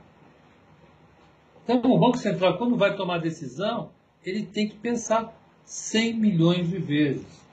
Então, 1.63 1.91
o 1.91 1.99
Banco 1.99 2.17
Central, 2.17 2.57
quando 2.57 2.77
vai 2.77 2.95
tomar 2.95 3.19
decisão, 3.19 3.91
ele 4.25 4.45
tem 4.45 4.67
que 4.67 4.75
pensar 4.75 5.33
100 5.63 6.13
milhões 6.13 6.69
de 6.69 6.79
vezes. 6.79 7.46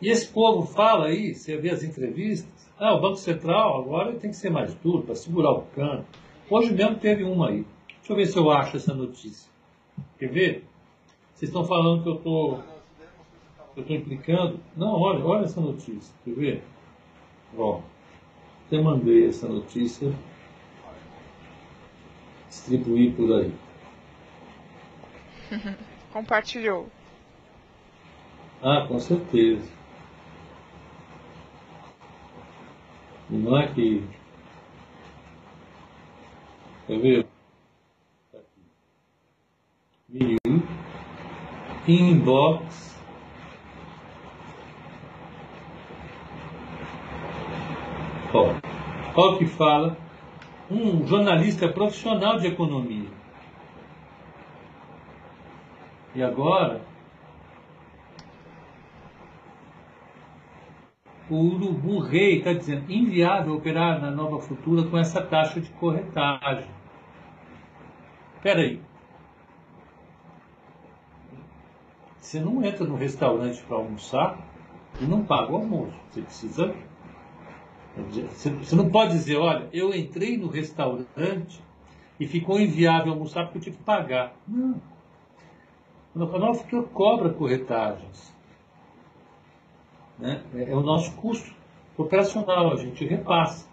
E 0.00 0.08
esse 0.08 0.28
povo 0.28 0.66
fala 0.66 1.06
aí, 1.06 1.34
você 1.34 1.56
vê 1.56 1.70
as 1.70 1.82
entrevistas, 1.82 2.52
ah, 2.78 2.94
o 2.94 3.00
Banco 3.00 3.16
Central 3.16 3.80
agora 3.80 4.12
tem 4.14 4.30
que 4.30 4.36
ser 4.36 4.50
mais 4.50 4.74
duro 4.74 5.02
para 5.02 5.14
segurar 5.14 5.52
o 5.52 5.62
canto. 5.74 6.04
Hoje 6.50 6.72
mesmo 6.72 6.98
teve 6.98 7.22
uma 7.22 7.48
aí. 7.48 7.64
Deixa 7.98 8.12
eu 8.12 8.16
ver 8.16 8.26
se 8.26 8.36
eu 8.36 8.50
acho 8.50 8.76
essa 8.76 8.92
notícia. 8.92 9.50
Quer 10.18 10.28
ver? 10.28 10.64
Vocês 11.32 11.48
estão 11.48 11.64
falando 11.64 12.02
que 12.02 12.08
eu 12.08 12.16
tô, 12.16 12.58
eu 13.76 13.82
estou 13.82 13.96
implicando? 13.96 14.60
Não, 14.76 15.00
olha, 15.00 15.24
olha 15.24 15.44
essa 15.44 15.60
notícia. 15.60 16.14
Quer 16.24 16.34
ver? 16.34 16.62
Ó, 17.56 17.80
até 18.66 18.80
mandei 18.80 19.28
essa 19.28 19.48
notícia 19.48 20.12
distribuir 22.48 23.14
por 23.14 23.32
aí. 23.32 23.52
Compartilhou. 26.12 26.88
Ah, 28.62 28.86
com 28.88 28.98
certeza. 28.98 29.68
E 33.12 33.13
não 33.30 33.58
é 33.58 33.68
que 33.68 34.04
Quer 36.86 36.98
ver? 36.98 37.26
Aqui. 38.34 40.36
Inbox. 41.88 43.02
Ó, 48.34 48.54
ó 49.14 49.38
que 49.38 49.46
fala 49.46 49.96
um 50.70 51.06
jornalista 51.06 51.66
profissional 51.68 52.38
de 52.38 52.48
economia. 52.48 53.08
E 56.14 56.22
agora, 56.22 56.82
o 61.30 61.36
urubu 61.36 62.00
rei 62.00 62.38
está 62.38 62.52
dizendo 62.52 62.90
inviável 62.90 63.54
operar 63.54 64.00
na 64.00 64.10
nova 64.10 64.38
futura 64.40 64.88
com 64.88 64.98
essa 64.98 65.22
taxa 65.22 65.60
de 65.60 65.70
corretagem. 65.70 66.68
Espera 68.36 68.60
aí. 68.60 68.80
Você 72.20 72.40
não 72.40 72.62
entra 72.64 72.86
no 72.86 72.96
restaurante 72.96 73.62
para 73.62 73.76
almoçar 73.76 74.38
e 75.00 75.04
não 75.04 75.24
paga 75.24 75.52
o 75.52 75.56
almoço. 75.56 75.98
Você 76.10 76.22
precisa. 76.22 76.74
Você 78.60 78.74
não 78.76 78.90
pode 78.90 79.12
dizer, 79.12 79.36
olha, 79.36 79.68
eu 79.72 79.94
entrei 79.94 80.36
no 80.36 80.48
restaurante 80.48 81.62
e 82.18 82.26
ficou 82.26 82.60
inviável 82.60 83.12
almoçar 83.12 83.44
porque 83.44 83.58
eu 83.58 83.62
tive 83.62 83.76
que 83.76 83.82
pagar. 83.82 84.34
Não. 84.46 84.80
O 86.14 86.26
canal 86.26 86.54
Futura 86.54 86.82
cobra 86.84 87.30
corretagens. 87.30 88.34
Né? 90.18 90.42
É, 90.54 90.70
é 90.70 90.74
o 90.74 90.80
nosso 90.80 91.14
custo 91.16 91.54
operacional, 91.96 92.72
a 92.72 92.76
gente 92.76 93.04
repassa. 93.04 93.68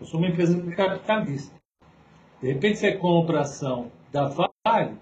Eu 0.00 0.06
sou 0.06 0.18
uma 0.18 0.28
empresa 0.28 0.60
capitalista. 0.72 1.54
De 2.40 2.52
repente 2.52 2.78
você 2.78 2.92
compra 2.92 3.38
a 3.38 3.42
ação 3.42 3.90
da 4.10 4.26
Vale 4.26 4.96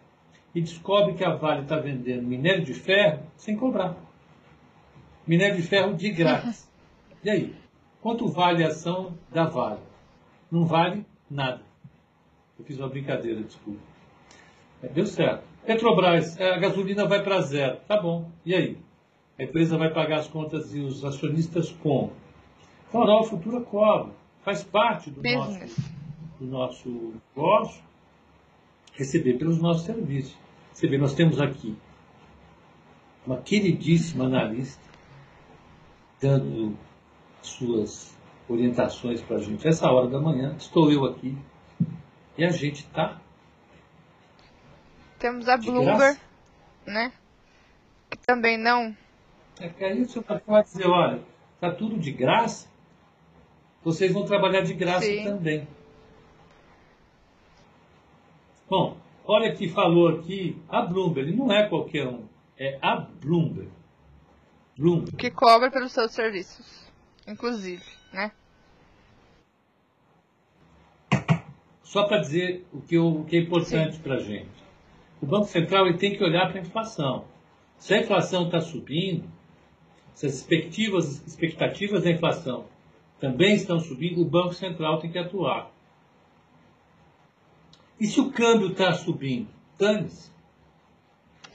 e 0.55 0.61
descobre 0.61 1.15
que 1.15 1.25
a 1.25 1.35
Vale 1.35 1.63
está 1.63 1.77
vendendo 1.79 2.27
minério 2.27 2.65
de 2.65 2.75
ferro 2.75 3.23
sem 3.37 3.57
cobrar. 3.57 3.97
Minério 5.27 5.57
de 5.57 5.63
ferro 5.63 5.95
de 5.95 6.11
grátis. 6.11 6.69
E 7.25 7.29
aí? 7.29 7.53
Quanto 8.01 8.29
vale 8.29 8.63
a 8.63 8.69
ação 8.69 9.19
da 9.29 9.45
Vale? 9.45 9.81
Não 10.53 10.65
vale 10.65 11.05
nada. 11.29 11.63
Eu 12.57 12.65
fiz 12.65 12.79
uma 12.79 12.89
brincadeira, 12.89 13.43
desculpa. 13.43 13.81
Deu 14.95 15.05
certo. 15.05 15.43
Petrobras, 15.67 16.41
a 16.41 16.59
gasolina 16.59 17.07
vai 17.07 17.23
para 17.23 17.41
zero. 17.41 17.79
Tá 17.89 18.01
bom. 18.01 18.31
E 18.47 18.55
aí? 18.55 18.79
A 19.39 19.45
empresa 19.45 19.79
vai 19.79 19.93
pagar 19.93 20.19
as 20.19 20.27
contas 20.27 20.75
e 20.75 20.81
os 20.81 21.05
acionistas 21.05 21.71
como? 21.83 22.13
A 22.93 23.23
Futura 23.25 23.61
cobra. 23.61 24.13
Faz 24.43 24.65
parte 24.65 25.11
do 25.11 25.23
nosso, 25.23 25.83
do 26.41 26.47
nosso 26.47 27.15
negócio 27.37 27.83
receber 28.95 29.35
pelos 29.35 29.61
nossos 29.61 29.85
serviços. 29.85 30.37
Você 30.73 30.89
vê, 30.89 30.99
nós 30.99 31.15
temos 31.15 31.41
aqui 31.41 31.77
uma 33.25 33.37
queridíssima 33.41 34.25
analista 34.25 34.83
dando 36.21 36.77
suas 37.41 38.17
orientações 38.49 39.21
para 39.21 39.37
a 39.37 39.41
gente. 39.41 39.69
Essa 39.69 39.89
hora 39.89 40.09
da 40.09 40.21
manhã, 40.21 40.57
estou 40.59 40.91
eu 40.91 41.05
aqui 41.05 41.37
e 42.37 42.45
a 42.45 42.51
gente 42.51 42.81
está. 42.81 43.21
Temos 45.19 45.49
a 45.49 45.57
Bloomberg, 45.57 46.19
né? 46.87 47.13
Que 48.11 48.19
também 48.19 48.57
não. 48.57 48.97
É 49.61 49.69
que 49.69 49.85
aí 49.85 50.05
você 50.05 50.21
vai 50.47 50.63
dizer: 50.63 50.87
olha, 50.87 51.21
está 51.55 51.73
tudo 51.73 51.99
de 51.99 52.13
graça, 52.13 52.69
vocês 53.83 54.13
vão 54.13 54.25
trabalhar 54.25 54.63
de 54.63 54.75
graça 54.75 55.07
Sim. 55.07 55.25
também. 55.25 55.67
Bom, 58.69 58.97
olha 59.25 59.55
que 59.55 59.69
falou 59.69 60.09
aqui 60.09 60.61
a 60.69 60.83
Bloomberg, 60.83 61.35
não 61.35 61.51
é 61.51 61.69
qualquer 61.69 62.07
um, 62.07 62.25
é 62.57 62.79
a 62.83 62.97
Bloomberg. 62.97 63.71
Bloomberg. 64.77 65.17
Que 65.17 65.31
cobra 65.31 65.71
pelos 65.71 65.93
seus 65.93 66.13
serviços, 66.13 66.93
inclusive, 67.27 67.83
né? 68.13 68.31
Só 71.83 72.07
para 72.07 72.19
dizer 72.19 72.67
o 72.73 72.83
que, 72.83 72.99
o 72.99 73.25
que 73.25 73.37
é 73.37 73.41
importante 73.41 73.99
para 73.99 74.17
a 74.17 74.21
gente. 74.21 74.51
O 75.23 75.27
Banco 75.27 75.47
Central 75.47 75.87
ele 75.87 75.97
tem 75.97 76.15
que 76.15 76.23
olhar 76.23 76.47
para 76.49 76.59
a 76.59 76.63
inflação. 76.63 77.25
Se 77.79 77.95
a 77.95 78.01
inflação 78.03 78.45
está 78.45 78.61
subindo, 78.61 79.25
se 80.19 80.27
as 80.27 80.35
expectativas, 80.35 81.25
expectativas 81.25 82.03
da 82.03 82.11
inflação 82.11 82.65
também 83.21 83.55
estão 83.55 83.79
subindo, 83.79 84.21
o 84.21 84.25
Banco 84.25 84.53
Central 84.53 84.99
tem 84.99 85.13
que 85.13 85.19
atuar. 85.19 85.71
E 88.01 88.05
se 88.05 88.21
o 88.21 88.33
câmbio 88.33 88.73
está 88.73 88.93
subindo? 88.95 89.49
Dane-se. 89.79 90.33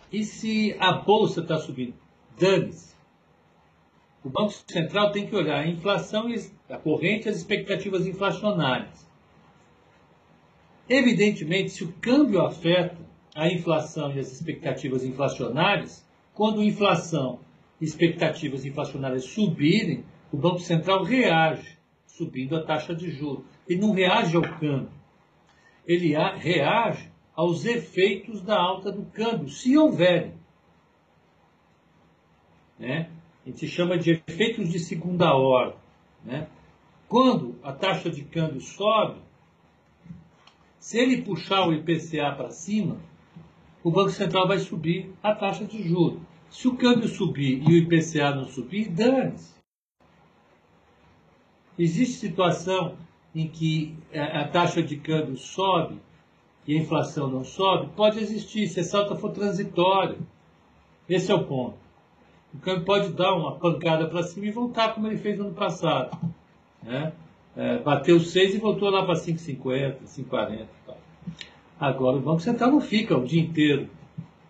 E 0.10 0.24
se 0.24 0.78
a 0.80 0.94
bolsa 0.94 1.42
está 1.42 1.58
subindo? 1.58 1.94
Dane-se. 2.40 2.96
O 4.24 4.30
Banco 4.30 4.54
Central 4.54 5.12
tem 5.12 5.28
que 5.28 5.36
olhar 5.36 5.60
a 5.60 5.68
inflação 5.68 6.28
a 6.70 6.78
corrente 6.78 7.28
e 7.28 7.32
as 7.32 7.36
expectativas 7.36 8.08
inflacionárias. 8.08 9.06
Evidentemente, 10.88 11.72
se 11.72 11.84
o 11.84 11.92
câmbio 12.00 12.40
afeta 12.40 12.98
a 13.36 13.46
inflação 13.50 14.14
e 14.14 14.20
as 14.20 14.32
expectativas 14.32 15.04
inflacionárias, 15.04 16.08
quando 16.34 16.62
a 16.62 16.66
inflação 16.66 17.40
expectativas 17.84 18.66
inflacionárias 18.66 19.26
subirem, 19.26 20.04
o 20.32 20.38
Banco 20.38 20.60
Central 20.60 21.04
reage, 21.04 21.78
subindo 22.06 22.56
a 22.56 22.64
taxa 22.64 22.96
de 22.96 23.10
juros. 23.12 23.46
Ele 23.68 23.82
não 23.82 23.92
reage 23.92 24.36
ao 24.36 24.42
câmbio 24.42 24.90
ele 25.86 26.16
reage 26.38 27.10
aos 27.36 27.66
efeitos 27.66 28.42
da 28.42 28.58
alta 28.58 28.92
do 28.92 29.06
câmbio, 29.06 29.50
se 29.50 29.78
houverem. 29.78 30.34
Né? 32.80 33.10
A 33.46 33.50
gente 33.50 33.68
chama 33.68 33.98
de 33.98 34.12
efeitos 34.12 34.70
de 34.70 34.80
segunda 34.80 35.34
ordem. 35.36 35.78
Né? 36.24 36.48
Quando 37.08 37.56
a 37.64 37.74
taxa 37.74 38.10
de 38.10 38.24
câmbio 38.24 38.62
sobe, 38.62 39.20
se 40.80 40.98
ele 40.98 41.22
puxar 41.22 41.68
o 41.68 41.74
IPCA 41.74 42.34
para 42.36 42.50
cima, 42.50 42.98
o 43.84 43.92
Banco 43.92 44.10
Central 44.10 44.48
vai 44.48 44.60
subir 44.60 45.14
a 45.22 45.36
taxa 45.36 45.66
de 45.66 45.82
juros. 45.82 46.22
Se 46.54 46.68
o 46.68 46.78
câmbio 46.78 47.10
subir 47.10 47.68
e 47.68 47.74
o 47.74 47.78
IPCA 47.78 48.36
não 48.36 48.46
subir, 48.46 48.88
dane-se. 48.88 49.56
Existe 51.80 52.14
situação 52.14 52.96
em 53.34 53.48
que 53.48 53.96
a 54.14 54.48
taxa 54.48 54.84
de 54.84 54.96
câmbio 54.98 55.36
sobe 55.36 55.96
e 56.68 56.78
a 56.78 56.80
inflação 56.80 57.28
não 57.28 57.44
sobe, 57.44 57.90
pode 57.96 58.20
existir, 58.20 58.68
se 58.68 58.82
essa 58.82 59.00
alta 59.00 59.16
for 59.16 59.32
transitória. 59.32 60.20
Esse 61.10 61.32
é 61.32 61.36
o 61.36 61.44
ponto. 61.44 61.76
O 62.54 62.60
câmbio 62.60 62.86
pode 62.86 63.12
dar 63.14 63.34
uma 63.34 63.56
pancada 63.56 64.08
para 64.08 64.22
cima 64.22 64.46
e 64.46 64.52
voltar 64.52 64.94
como 64.94 65.08
ele 65.08 65.18
fez 65.18 65.40
no 65.40 65.46
ano 65.46 65.56
passado. 65.56 66.16
Né? 66.84 67.14
É, 67.58 67.80
bateu 67.80 68.20
6 68.20 68.54
e 68.54 68.58
voltou 68.60 68.92
lá 68.92 69.04
para 69.04 69.16
5,50, 69.16 70.04
5,40. 70.06 70.68
Agora 71.80 72.18
o 72.18 72.22
Banco 72.22 72.42
Central 72.42 72.70
não 72.70 72.80
fica 72.80 73.18
o 73.18 73.26
dia 73.26 73.42
inteiro. 73.42 73.90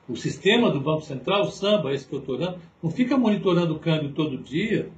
O 0.07 0.15
sistema 0.17 0.69
do 0.69 0.81
Banco 0.81 1.01
Central, 1.01 1.43
o 1.43 1.51
samba, 1.51 1.93
esse 1.93 2.07
que 2.07 2.13
eu 2.13 2.19
estou 2.19 2.35
olhando, 2.35 2.59
não 2.81 2.91
fica 2.91 3.17
monitorando 3.17 3.75
o 3.75 3.79
câmbio 3.79 4.11
todo 4.11 4.37
dia 4.37 4.89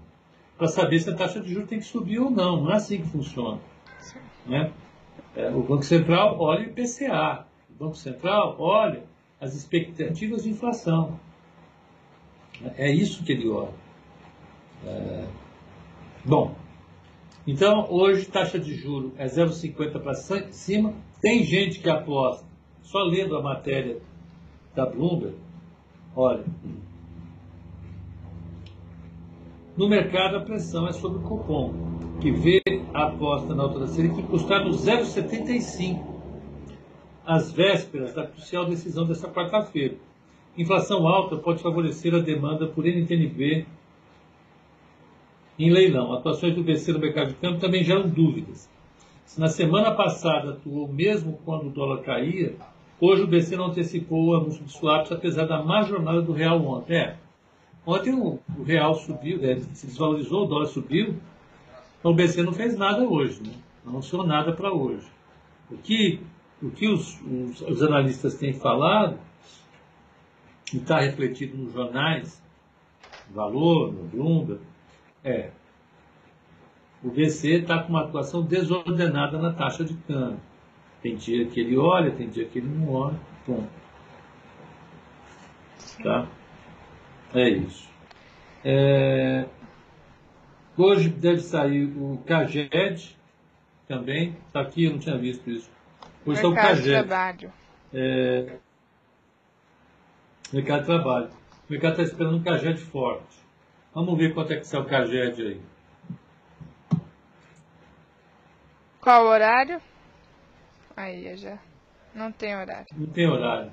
para 0.58 0.68
saber 0.68 1.00
se 1.00 1.10
a 1.10 1.16
taxa 1.16 1.40
de 1.40 1.54
juros 1.54 1.70
tem 1.70 1.80
que 1.80 1.86
subir 1.86 2.20
ou 2.20 2.32
não. 2.32 2.64
Não 2.64 2.72
é 2.72 2.76
assim 2.76 3.02
que 3.02 3.08
funciona. 3.08 3.60
Né? 4.46 4.72
É, 5.36 5.50
o 5.50 5.62
Banco 5.62 5.84
Central 5.84 6.40
olha 6.40 6.62
o 6.62 6.70
IPCA, 6.70 7.46
o 7.70 7.84
Banco 7.84 7.96
Central 7.96 8.56
olha 8.58 9.04
as 9.40 9.54
expectativas 9.54 10.44
de 10.44 10.50
inflação. 10.50 11.20
É 12.78 12.90
isso 12.92 13.24
que 13.24 13.34
ele 13.34 13.50
olha. 13.50 13.74
É... 14.86 15.26
Bom, 16.24 16.56
então 17.46 17.88
hoje 17.92 18.26
taxa 18.26 18.58
de 18.58 18.74
juro 18.74 19.14
é 19.18 19.26
0,50 19.26 20.00
para 20.00 20.14
cima. 20.52 20.94
Tem 21.22 21.44
gente 21.44 21.80
que 21.80 21.90
aposta, 21.90 22.46
só 22.82 23.00
lendo 23.00 23.36
a 23.36 23.42
matéria 23.42 24.00
da 24.76 24.86
Bloomberg, 24.86 25.36
olha, 26.16 26.44
no 29.78 29.88
mercado 29.88 30.38
a 30.38 30.42
pressão 30.42 30.88
é 30.88 30.92
sobre 30.92 31.20
o 31.20 31.22
cupom, 31.22 31.74
que 32.22 32.32
vê 32.32 32.62
a 32.94 33.08
aposta 33.08 33.54
na 33.54 33.64
alta 33.64 33.80
da 33.80 33.88
Selic 33.88 34.22
custar 34.24 34.64
no 34.64 34.72
0,75 34.72 36.16
às 37.26 37.52
vésperas 37.52 38.14
da 38.14 38.28
crucial 38.28 38.66
decisão 38.66 39.06
desta 39.06 39.30
quarta-feira. 39.30 39.96
Inflação 40.58 41.08
alta 41.08 41.36
pode 41.36 41.62
favorecer 41.62 42.14
a 42.14 42.20
demanda 42.20 42.68
por 42.68 42.86
NTNB 42.86 43.66
em 45.60 45.72
leilão. 45.72 46.14
Atuações 46.14 46.56
do 46.56 46.64
BC 46.64 46.94
no 46.94 47.00
mercado 47.00 47.30
de 47.30 47.36
câmbio 47.36 47.60
também 47.60 47.84
geram 47.84 48.08
dúvidas. 48.08 48.70
Se 49.26 49.40
na 49.40 49.48
semana 49.48 49.92
passada 49.92 50.52
atuou 50.52 50.88
mesmo 50.88 51.40
quando 51.44 51.68
o 51.68 51.72
dólar 51.72 52.02
caía, 52.04 52.56
hoje 53.00 53.24
o 53.24 53.28
BC 53.28 53.56
não 53.56 53.66
antecipou 53.66 54.26
o 54.26 54.36
anúncio 54.36 54.64
de 54.64 54.72
swaps, 54.72 55.12
apesar 55.12 55.46
da 55.46 55.64
má 55.64 55.82
jornada 55.84 56.22
do 56.22 56.32
real 56.32 56.64
ontem. 56.66 56.96
É, 56.96 57.18
ontem 57.86 58.14
o, 58.14 58.40
o 58.58 58.64
real 58.64 58.96
subiu, 58.96 59.44
é, 59.44 59.60
se 59.60 59.88
desvalorizou, 59.88 60.46
o 60.46 60.48
dólar 60.48 60.68
subiu, 60.68 61.16
então 62.00 62.12
o 62.12 62.16
BC 62.16 62.44
não 62.44 62.54
fez 62.54 62.78
nada 62.78 63.04
hoje, 63.04 63.42
né? 63.44 63.54
não 63.84 63.94
anunciou 63.94 64.26
nada 64.26 64.54
para 64.54 64.72
hoje. 64.72 65.08
O 65.72 65.78
que, 65.78 66.22
o 66.62 66.70
que 66.70 66.88
os, 66.88 67.20
os, 67.22 67.62
os 67.62 67.82
analistas 67.82 68.36
têm 68.36 68.54
falado, 68.54 69.18
e 70.74 70.78
está 70.78 71.00
refletido 71.00 71.58
nos 71.58 71.74
jornais, 71.74 72.44
Valor, 73.30 73.92
no 73.92 74.04
Bloomberg, 74.04 74.62
é 75.24 75.52
o 77.04 77.10
BC 77.10 77.62
está 77.62 77.84
com 77.84 77.90
uma 77.90 78.02
atuação 78.02 78.42
desordenada 78.42 79.38
na 79.38 79.54
taxa 79.54 79.84
de 79.84 79.94
câmbio. 79.94 80.40
Tem 81.06 81.16
dia 81.16 81.46
que 81.46 81.60
ele 81.60 81.78
olha, 81.78 82.10
tem 82.10 82.28
dia 82.28 82.46
que 82.46 82.58
ele 82.58 82.68
não 82.68 82.92
olha. 82.92 83.20
Bom. 83.46 83.68
Tá? 86.02 86.28
É 87.32 87.48
isso. 87.48 87.88
É... 88.64 89.46
Hoje 90.76 91.10
deve 91.10 91.42
sair 91.42 91.86
o 91.96 92.18
CAGED 92.26 93.16
também. 93.88 94.36
Está 94.48 94.62
aqui, 94.62 94.86
eu 94.86 94.94
não 94.94 94.98
tinha 94.98 95.16
visto 95.16 95.48
isso. 95.48 95.70
Hoje 96.26 96.40
está 96.40 96.48
o 96.48 96.56
CAGED. 96.56 96.90
Trabalho. 96.90 97.54
É... 97.94 98.58
Mercado 100.52 100.80
de 100.80 100.86
trabalho. 100.88 101.30
O 101.70 101.72
mercado 101.72 101.92
está 101.92 102.04
esperando 102.04 102.38
um 102.38 102.42
CAGED 102.42 102.80
forte. 102.80 103.38
Vamos 103.94 104.18
ver 104.18 104.34
quanto 104.34 104.54
é 104.54 104.56
que 104.56 104.66
sai 104.66 104.82
o 104.82 104.86
CAGED 104.86 105.40
aí. 105.40 105.62
Qual 109.00 109.24
o 109.24 109.28
horário? 109.28 109.80
Aí, 110.96 111.36
já. 111.38 111.58
Não 112.14 112.32
tem 112.32 112.56
horário. 112.56 112.88
Não 112.94 113.08
tem 113.08 113.28
horário. 113.28 113.72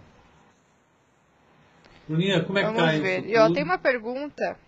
Bruninha, 2.08 2.44
como 2.44 2.58
é 2.58 2.62
Vamos 2.64 2.80
que 2.82 2.86
tá 2.88 2.92
ver. 2.98 3.20
isso? 3.20 3.28
E 3.28 3.38
ó, 3.38 3.52
tem 3.52 3.62
uma 3.62 3.78
pergunta, 3.78 4.58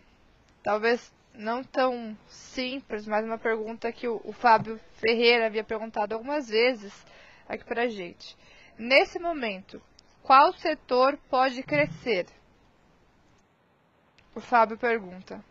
talvez 0.63 1.13
não 1.35 1.65
tão 1.65 2.17
simples, 2.29 3.07
mas 3.07 3.25
uma 3.25 3.39
pergunta 3.39 3.91
que 3.93 4.07
o, 4.07 4.21
o 4.25 4.33
Fábio 4.33 4.79
Ferreira 4.95 5.47
havia 5.47 5.65
perguntado 5.65 6.15
algumas 6.15 6.49
vezes 6.49 7.05
aqui 7.49 7.65
pra 7.65 7.89
gente. 7.89 8.37
Nesse 8.79 9.19
momento, 9.19 9.83
qual 10.23 10.53
setor 10.53 11.19
pode 11.29 11.63
crescer? 11.63 12.27
O 14.35 14.41
Fábio 14.41 14.79
pergunta. 14.79 15.45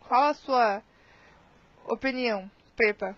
Qual 0.00 0.24
a 0.24 0.34
sua 0.34 0.82
opinião, 1.86 2.50
Pepa? 2.76 3.16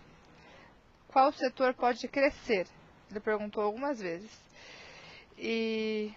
Qual 1.09 1.33
setor 1.33 1.75
pode 1.75 2.07
crescer? 2.09 2.67
Ele 3.13 3.21
perguntou 3.21 3.63
algumas 3.63 4.01
vezes. 4.01 4.31
E 5.37 6.11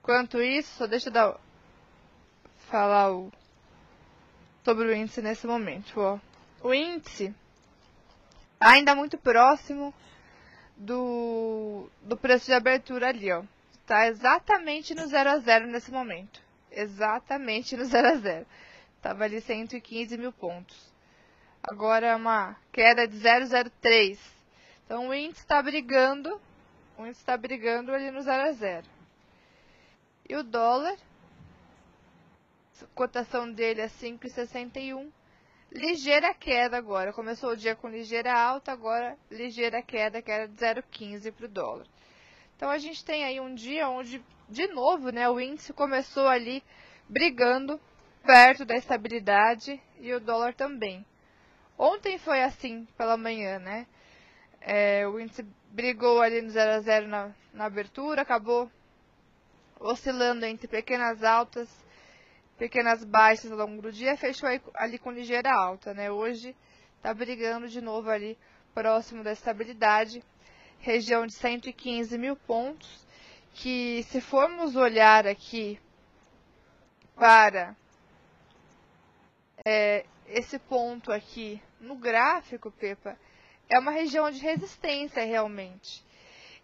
quanto 0.00 0.40
isso, 0.40 0.78
só 0.78 0.86
deixa 0.86 1.08
eu 1.08 1.12
dar, 1.12 1.40
falar 2.68 3.12
o, 3.12 3.32
sobre 4.64 4.86
o 4.86 4.94
índice 4.94 5.20
nesse 5.20 5.44
momento. 5.44 6.00
Ó. 6.00 6.20
O 6.62 6.72
índice 6.72 7.34
ainda 8.60 8.94
muito 8.94 9.18
próximo 9.18 9.92
do, 10.76 11.90
do 12.02 12.16
preço 12.16 12.46
de 12.46 12.52
abertura 12.52 13.08
ali, 13.08 13.32
ó. 13.32 13.42
Está 13.80 14.06
exatamente 14.06 14.94
no 14.94 15.04
0 15.08 15.30
a 15.30 15.38
0 15.38 15.66
nesse 15.66 15.90
momento. 15.90 16.40
Exatamente 16.70 17.76
no 17.76 17.84
0 17.84 18.08
a 18.08 18.14
0. 18.14 18.46
Tava 19.02 19.24
ali 19.24 19.40
115 19.40 20.16
mil 20.16 20.32
pontos. 20.32 20.92
Agora 21.60 22.06
é 22.06 22.14
uma 22.14 22.56
queda 22.70 23.08
de 23.08 23.16
0,03. 23.16 24.41
Então 24.92 25.08
o 25.08 25.14
índice 25.14 25.40
está 25.40 25.62
brigando, 25.62 26.38
o 26.98 27.06
índice 27.06 27.22
está 27.22 27.34
brigando 27.34 27.94
ali 27.94 28.10
no 28.10 28.20
0 28.20 28.42
a 28.42 28.52
0. 28.52 28.86
E 30.28 30.36
o 30.36 30.42
dólar, 30.42 30.98
a 32.78 32.84
cotação 32.94 33.50
dele 33.50 33.80
é 33.80 33.88
5,61. 33.88 35.10
Ligeira 35.70 36.34
queda 36.34 36.76
agora. 36.76 37.10
Começou 37.10 37.52
o 37.52 37.56
dia 37.56 37.74
com 37.74 37.88
ligeira 37.88 38.38
alta, 38.38 38.70
agora 38.70 39.16
ligeira 39.30 39.80
queda, 39.80 40.20
que 40.20 40.30
era 40.30 40.46
de 40.46 40.56
0,15 40.56 41.32
para 41.32 41.46
o 41.46 41.48
dólar. 41.48 41.86
Então 42.54 42.68
a 42.68 42.76
gente 42.76 43.02
tem 43.02 43.24
aí 43.24 43.40
um 43.40 43.54
dia 43.54 43.88
onde, 43.88 44.22
de 44.46 44.66
novo, 44.66 45.08
né, 45.08 45.26
o 45.26 45.40
índice 45.40 45.72
começou 45.72 46.28
ali 46.28 46.62
brigando 47.08 47.80
perto 48.26 48.66
da 48.66 48.76
estabilidade 48.76 49.80
e 49.98 50.12
o 50.12 50.20
dólar 50.20 50.52
também. 50.52 51.02
Ontem 51.78 52.18
foi 52.18 52.42
assim 52.42 52.86
pela 52.98 53.16
manhã, 53.16 53.58
né? 53.58 53.86
É, 54.64 55.06
o 55.06 55.18
índice 55.18 55.44
brigou 55.70 56.20
ali 56.20 56.40
no 56.40 56.50
0 56.50 56.72
a 56.72 56.80
0 56.80 57.08
na, 57.08 57.30
na 57.52 57.64
abertura, 57.64 58.22
acabou 58.22 58.70
oscilando 59.80 60.44
entre 60.44 60.68
pequenas 60.68 61.24
altas, 61.24 61.68
pequenas 62.56 63.02
baixas 63.04 63.50
ao 63.50 63.58
longo 63.58 63.82
do 63.82 63.92
dia, 63.92 64.16
fechou 64.16 64.48
ali 64.74 64.98
com 64.98 65.10
ligeira 65.10 65.52
alta, 65.52 65.92
né? 65.92 66.10
Hoje 66.10 66.54
está 66.96 67.12
brigando 67.12 67.66
de 67.68 67.80
novo 67.80 68.08
ali 68.08 68.38
próximo 68.72 69.24
da 69.24 69.32
estabilidade, 69.32 70.22
região 70.78 71.26
de 71.26 71.34
115 71.34 72.16
mil 72.16 72.36
pontos, 72.36 73.06
que 73.54 74.02
se 74.04 74.20
formos 74.20 74.76
olhar 74.76 75.26
aqui 75.26 75.80
para 77.14 77.76
é, 79.64 80.06
esse 80.26 80.58
ponto 80.58 81.12
aqui 81.12 81.60
no 81.80 81.96
gráfico, 81.96 82.70
Pepa, 82.70 83.16
é 83.68 83.78
uma 83.78 83.90
região 83.90 84.30
de 84.30 84.40
resistência 84.40 85.24
realmente. 85.24 86.04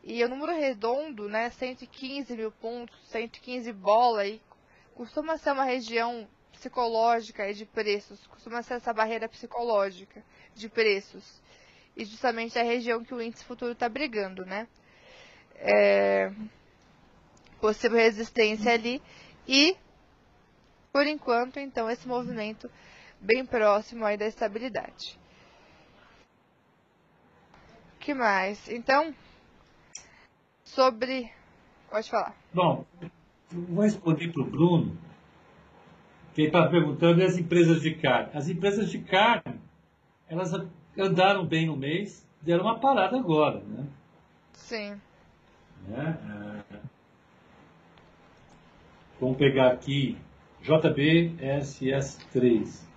E 0.03 0.23
o 0.25 0.29
número 0.29 0.53
redondo, 0.53 1.29
né, 1.29 1.51
115 1.51 2.35
mil 2.37 2.51
pontos, 2.53 2.99
115 3.09 3.73
bola, 3.73 4.23
aí, 4.23 4.41
costuma 4.95 5.37
ser 5.37 5.53
uma 5.53 5.65
região 5.65 6.29
psicológica 6.53 7.53
de 7.53 7.65
preços, 7.65 8.27
costuma 8.27 8.63
ser 8.63 8.75
essa 8.75 8.93
barreira 8.93 9.29
psicológica 9.29 10.25
de 10.55 10.69
preços. 10.69 11.41
E 11.97 12.05
justamente 12.05 12.57
é 12.59 12.61
a 12.61 12.65
região 12.65 13.05
que 13.05 13.15
o 13.15 13.21
índice 13.21 13.45
futuro 13.45 13.73
está 13.73 13.89
brigando, 13.89 14.45
né? 14.45 14.69
É, 15.57 16.33
possível 17.61 17.99
resistência 17.99 18.73
ali 18.73 19.03
e, 19.47 19.77
por 20.93 21.07
enquanto, 21.07 21.59
então, 21.59 21.91
esse 21.91 22.07
movimento 22.07 22.71
bem 23.21 23.45
próximo 23.45 24.05
aí 24.05 24.17
da 24.17 24.27
estabilidade. 24.27 25.19
Que 28.09 28.15
mais? 28.15 28.71
Então, 28.71 29.15
sobre. 30.65 31.31
Pode 31.91 32.09
falar. 32.09 32.35
Bom, 32.55 32.87
vou 33.53 33.85
responder 33.85 34.33
para 34.33 34.41
o 34.41 34.47
Bruno, 34.47 34.97
que 36.33 36.41
ele 36.41 36.49
estava 36.49 36.71
perguntando 36.71 37.23
as 37.23 37.37
empresas 37.37 37.83
de 37.83 37.95
carne. 37.97 38.31
As 38.33 38.49
empresas 38.49 38.91
de 38.91 39.01
carne, 39.01 39.61
elas 40.27 40.55
andaram 40.97 41.45
bem 41.45 41.67
no 41.67 41.77
mês, 41.77 42.27
deram 42.41 42.65
uma 42.65 42.79
parada 42.79 43.19
agora, 43.19 43.61
né? 43.61 43.87
Sim. 44.55 44.99
Né? 45.87 46.19
É... 46.73 46.79
Vamos 49.21 49.37
pegar 49.37 49.73
aqui 49.73 50.17
JBSS3. 50.63 52.88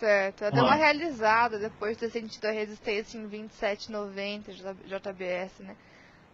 Certo. 0.00 0.44
Ela 0.44 0.50
deu 0.50 0.64
uma 0.64 0.76
realizada 0.76 1.58
depois 1.58 1.94
de 1.94 2.00
ter 2.00 2.10
sentido 2.10 2.46
a 2.46 2.50
resistência 2.50 3.18
em 3.18 3.28
27,90 3.28 4.74
JBS, 4.86 5.60
né? 5.60 5.76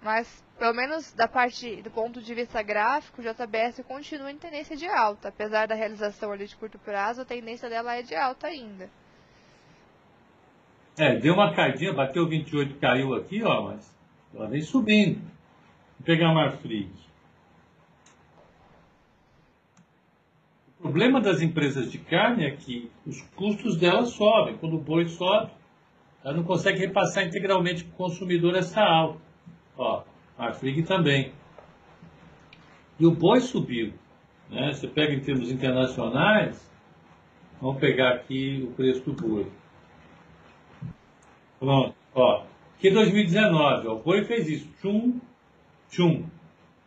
Mas, 0.00 0.44
pelo 0.56 0.72
menos 0.72 1.12
da 1.14 1.26
parte 1.26 1.82
do 1.82 1.90
ponto 1.90 2.22
de 2.22 2.32
vista 2.32 2.62
gráfico, 2.62 3.20
o 3.20 3.24
JBS 3.24 3.82
continua 3.82 4.30
em 4.30 4.38
tendência 4.38 4.76
de 4.76 4.86
alta. 4.86 5.30
Apesar 5.30 5.66
da 5.66 5.74
realização 5.74 6.30
ali 6.30 6.46
de 6.46 6.54
curto 6.54 6.78
prazo, 6.78 7.22
a 7.22 7.24
tendência 7.24 7.68
dela 7.68 7.96
é 7.96 8.02
de 8.02 8.14
alta 8.14 8.46
ainda. 8.46 8.88
É, 10.96 11.18
deu 11.18 11.34
uma 11.34 11.52
caidinha, 11.52 11.92
bateu 11.92 12.24
28, 12.28 12.78
caiu 12.78 13.14
aqui, 13.16 13.42
ó, 13.42 13.62
mas 13.62 13.92
ela 14.32 14.48
vem 14.48 14.62
subindo. 14.62 15.20
Vou 15.98 16.06
pegar 16.06 16.30
a 16.30 16.34
Marfrig. 16.34 16.88
O 20.86 20.88
problema 20.88 21.20
das 21.20 21.42
empresas 21.42 21.90
de 21.90 21.98
carne 21.98 22.44
é 22.44 22.52
que 22.52 22.88
os 23.04 23.20
custos 23.34 23.76
delas 23.76 24.10
sobem. 24.10 24.56
Quando 24.56 24.76
o 24.76 24.80
boi 24.80 25.08
sobe, 25.08 25.50
ela 26.22 26.36
não 26.36 26.44
consegue 26.44 26.78
repassar 26.78 27.26
integralmente 27.26 27.82
para 27.82 27.92
o 27.92 27.96
consumidor 27.96 28.54
essa 28.54 28.80
alta. 28.80 29.18
Ó, 29.76 30.04
a 30.38 30.52
Frig 30.52 30.84
também. 30.84 31.32
E 33.00 33.04
o 33.04 33.10
boi 33.10 33.40
subiu. 33.40 33.94
Né? 34.48 34.72
Você 34.72 34.86
pega 34.86 35.12
em 35.12 35.18
termos 35.18 35.50
internacionais, 35.50 36.72
vamos 37.60 37.80
pegar 37.80 38.14
aqui 38.14 38.64
o 38.68 38.72
preço 38.72 39.10
do 39.10 39.12
boi. 39.12 39.50
Pronto, 41.58 41.96
ó. 42.14 42.44
Aqui 42.78 42.92
2019, 42.92 43.88
ó, 43.88 43.94
o 43.94 43.98
boi 43.98 44.22
fez 44.22 44.48
isso. 44.48 44.68
Tchum, 44.80 45.20
tchum. 45.90 46.22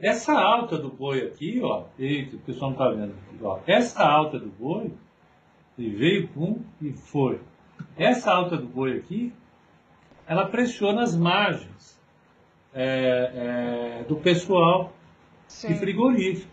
Essa 0.01 0.31
alta 0.33 0.77
do 0.77 0.89
boi 0.89 1.27
aqui, 1.27 1.59
ó, 1.61 1.83
eita, 1.97 2.37
o 2.37 2.39
pessoal 2.39 2.71
não 2.71 2.77
está 2.77 2.89
vendo. 2.89 3.15
Ó, 3.41 3.59
essa 3.67 4.01
alta 4.01 4.39
do 4.39 4.47
boi, 4.47 4.93
ele 5.77 5.89
veio, 5.89 6.27
pum, 6.29 6.63
e 6.81 6.93
foi. 6.93 7.41
Essa 7.97 8.31
alta 8.31 8.55
do 8.55 8.65
boi 8.65 8.97
aqui, 8.97 9.33
ela 10.25 10.45
pressiona 10.45 11.03
as 11.03 11.17
margens 11.17 11.99
é, 12.73 13.99
é, 14.01 14.03
do 14.05 14.15
pessoal 14.15 14.93
Sim. 15.47 15.67
de 15.67 15.79
frigorífico. 15.79 16.49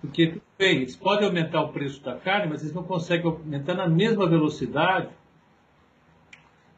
Porque, 0.00 0.40
bem, 0.56 0.76
eles 0.76 0.94
podem 0.94 1.26
aumentar 1.26 1.62
o 1.62 1.72
preço 1.72 2.00
da 2.02 2.14
carne, 2.16 2.46
mas 2.48 2.62
eles 2.62 2.74
não 2.74 2.84
conseguem 2.84 3.26
aumentar 3.26 3.74
na 3.74 3.88
mesma 3.88 4.28
velocidade 4.28 5.08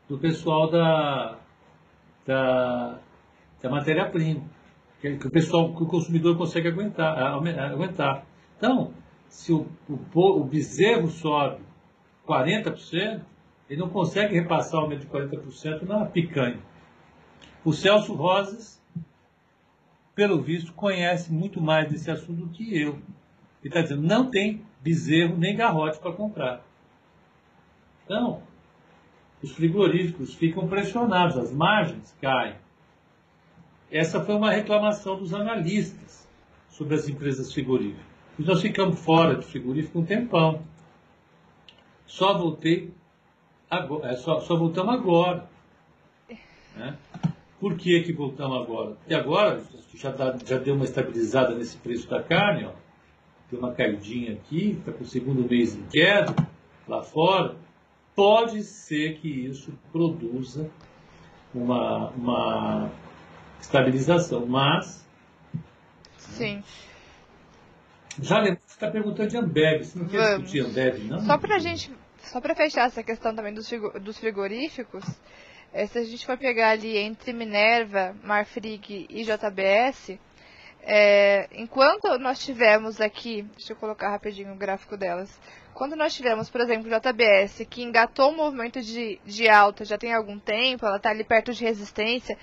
do 0.09 0.17
pessoal 0.19 0.71
da, 0.71 1.39
da, 2.27 2.99
da 3.61 3.71
matéria-prima 3.71 4.54
que, 5.19 5.27
o 5.27 5.31
pessoal, 5.31 5.75
que 5.75 5.83
o 5.83 5.87
consumidor 5.87 6.37
consegue 6.37 6.69
aguentar. 6.69 7.17
aguentar. 7.19 8.27
Então, 8.57 8.93
se 9.29 9.53
o, 9.53 9.67
o, 9.89 10.41
o 10.41 10.45
bezerro 10.45 11.09
sobe 11.09 11.61
40%, 12.27 13.21
ele 13.69 13.81
não 13.81 13.89
consegue 13.89 14.35
repassar 14.35 14.81
o 14.81 14.85
aumento 14.85 15.01
de 15.01 15.07
40% 15.07 15.83
na 15.83 16.07
picanha. 16.07 16.59
O 17.65 17.73
Celso 17.73 18.15
Rosas 18.15 18.83
pelo 20.15 20.41
visto, 20.41 20.73
conhece 20.73 21.33
muito 21.33 21.61
mais 21.61 21.91
desse 21.91 22.11
assunto 22.11 22.47
do 22.47 22.49
que 22.49 22.81
eu. 22.81 22.93
Ele 22.93 23.03
está 23.65 23.81
dizendo, 23.81 24.03
não 24.03 24.31
tem 24.31 24.65
bezerro 24.81 25.37
nem 25.37 25.57
garrote 25.57 25.99
para 25.99 26.13
comprar. 26.13 26.65
Então, 28.05 28.43
os 29.43 29.53
frigoríficos 29.53 30.35
ficam 30.35 30.69
pressionados, 30.69 31.37
as 31.37 31.53
margens 31.53 32.17
caem. 32.21 32.57
Essa 33.95 34.21
foi 34.21 34.35
uma 34.35 34.51
reclamação 34.51 35.17
dos 35.17 35.33
analistas 35.33 36.27
sobre 36.69 36.97
as 36.97 37.09
empresas 37.09 37.53
frigoríficas. 37.53 38.05
E 38.37 38.43
nós 38.43 38.61
ficamos 38.61 38.99
fora 38.99 39.37
de 39.37 39.47
frigorífico 39.47 40.01
um 40.01 40.05
tempão. 40.05 40.65
Só 42.05 42.37
voltei 42.37 42.93
agora, 43.71 44.11
é, 44.11 44.17
só, 44.17 44.41
só 44.41 44.57
voltamos 44.57 44.95
agora. 44.95 45.49
Né? 46.75 46.99
Por 47.61 47.77
que, 47.77 48.03
que 48.03 48.13
voltamos 48.13 48.63
agora? 48.63 48.97
E 49.07 49.15
agora 49.15 49.63
já, 49.95 50.11
tá, 50.11 50.37
já 50.45 50.59
deu 50.59 50.75
uma 50.75 50.85
estabilizada 50.85 51.55
nesse 51.55 51.77
preço 51.77 52.11
da 52.11 52.21
carne, 52.21 52.65
ó. 52.65 52.73
Tem 53.49 53.57
uma 53.57 53.71
caidinha 53.71 54.33
aqui, 54.33 54.77
está 54.77 54.91
com 54.91 55.05
o 55.05 55.07
segundo 55.07 55.49
mês 55.49 55.77
em 55.77 55.87
queda, 55.87 56.35
lá 56.89 57.01
fora. 57.01 57.55
Pode 58.17 58.61
ser 58.65 59.19
que 59.19 59.29
isso 59.29 59.73
produza 59.93 60.69
uma, 61.55 62.11
uma 62.11 62.91
estabilização, 63.65 64.47
mas. 64.47 65.05
Sim. 66.19 66.63
Já 68.21 68.39
lembro, 68.39 68.61
você 68.65 68.75
está 68.75 68.91
perguntando 68.91 69.29
de 69.29 69.37
Ambev, 69.37 69.85
você 69.85 69.99
não 69.99 70.07
quer 70.07 70.39
discutir 70.39 70.61
Ambev, 70.61 70.99
não? 71.05 71.21
Só 71.21 71.37
para 71.37 71.59
gente, 71.59 71.91
só 72.19 72.41
para 72.41 72.55
fechar 72.55 72.87
essa 72.87 73.03
questão 73.03 73.35
também 73.35 73.53
dos, 73.53 73.69
dos 74.01 74.19
frigoríficos, 74.19 75.05
é, 75.73 75.87
se 75.87 75.99
a 75.99 76.05
gente 76.05 76.25
for 76.25 76.39
pegar 76.39 76.71
ali 76.71 76.97
entre 76.97 77.33
Minerva, 77.33 78.15
Marfrig 78.23 79.07
e 79.11 79.25
JBS, 79.25 80.17
é, 80.83 81.49
enquanto 81.53 82.17
nós 82.19 82.39
tivemos 82.39 83.01
aqui, 83.01 83.43
deixa 83.57 83.73
eu 83.73 83.77
colocar 83.77 84.11
rapidinho 84.11 84.53
o 84.53 84.57
gráfico 84.57 84.97
delas, 84.97 85.41
quando 85.73 85.97
nós 85.97 86.15
tivemos, 86.15 86.49
por 86.49 86.61
exemplo, 86.61 86.89
JBS, 86.89 87.67
que 87.69 87.83
engatou 87.83 88.31
um 88.31 88.37
movimento 88.37 88.81
de, 88.81 89.19
de 89.25 89.49
alta 89.49 89.85
já 89.85 89.99
tem 89.99 90.15
algum 90.15 90.39
tempo, 90.39 90.87
ela 90.87 90.99
está 90.99 91.11
ali 91.11 91.25
perto 91.25 91.53
de 91.53 91.65
resistência, 91.65 92.39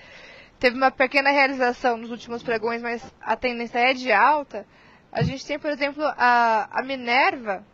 teve 0.62 0.78
uma 0.78 0.92
pequena 0.92 1.32
realização 1.32 1.98
nos 1.98 2.12
últimos 2.12 2.44
pregões, 2.44 2.84
mas 2.84 3.04
a 3.20 3.36
tendência 3.36 3.80
é 3.80 3.96
de 3.96 4.12
alta, 4.12 4.64
a 5.12 5.24
gente 5.24 5.44
tem, 5.44 5.58
por 5.58 5.72
exemplo, 5.72 6.04
a, 6.06 6.70
a 6.72 6.84
Minerva 6.84 7.66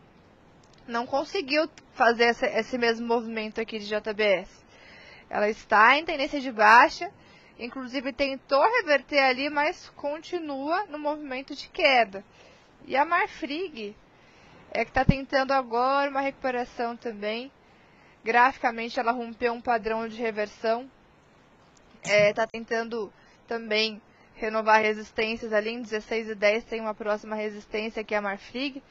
não 0.88 1.06
conseguiu 1.06 1.70
fazer 1.92 2.30
esse, 2.30 2.46
esse 2.46 2.78
mesmo 2.78 3.06
movimento 3.06 3.60
aqui 3.60 3.78
de 3.78 3.88
JBS. 3.88 4.66
Ela 5.30 5.50
está 5.50 5.98
em 5.98 6.06
tendência 6.06 6.40
de 6.40 6.50
baixa, 6.50 7.12
inclusive 7.60 8.14
tentou 8.14 8.64
reverter 8.78 9.20
ali, 9.20 9.50
mas 9.50 9.90
continua 9.90 10.86
no 10.86 10.98
movimento 10.98 11.54
de 11.54 11.68
queda. 11.68 12.24
E 12.86 12.96
a 12.96 13.04
Marfrig 13.04 13.98
é 14.72 14.86
que 14.86 14.92
está 14.92 15.04
tentando 15.04 15.52
agora 15.52 16.10
uma 16.10 16.22
recuperação 16.22 16.96
também. 16.96 17.52
Graficamente 18.24 18.98
ela 18.98 19.12
rompeu 19.12 19.52
um 19.52 19.60
padrão 19.60 20.08
de 20.08 20.16
reversão. 20.16 20.90
Está 22.08 22.16
é, 22.16 22.34
tá 22.34 22.47
tentando 22.47 23.12
também 23.47 24.01
renovar 24.36 24.82
resistências 24.82 25.51
ali 25.51 25.72
em 25.72 25.82
16 25.82 26.30
e 26.30 26.36
10 26.36 26.64
tem 26.66 26.80
uma 26.80 26.93
próxima 26.93 27.36
resistência 27.36 28.03
que 28.03 28.14
é 28.14 28.18
a 28.18 28.22
Marfrig. 28.22 28.82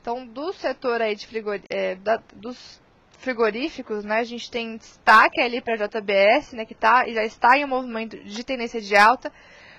Então, 0.00 0.26
do 0.26 0.52
setor 0.52 1.02
aí 1.02 1.14
de 1.14 1.26
frigor, 1.26 1.60
é, 1.68 1.94
da, 1.96 2.22
dos 2.34 2.80
frigoríficos, 3.18 4.04
né, 4.04 4.18
a 4.18 4.24
gente 4.24 4.50
tem 4.50 4.76
destaque 4.76 5.40
ali 5.40 5.60
para 5.60 5.74
a 5.74 5.86
JBS, 5.86 6.52
né, 6.52 6.64
que 6.64 6.74
tá, 6.74 7.06
já 7.08 7.22
está 7.24 7.56
em 7.56 7.64
um 7.64 7.68
movimento 7.68 8.16
de 8.18 8.44
tendência 8.44 8.80
de 8.80 8.96
alta. 8.96 9.32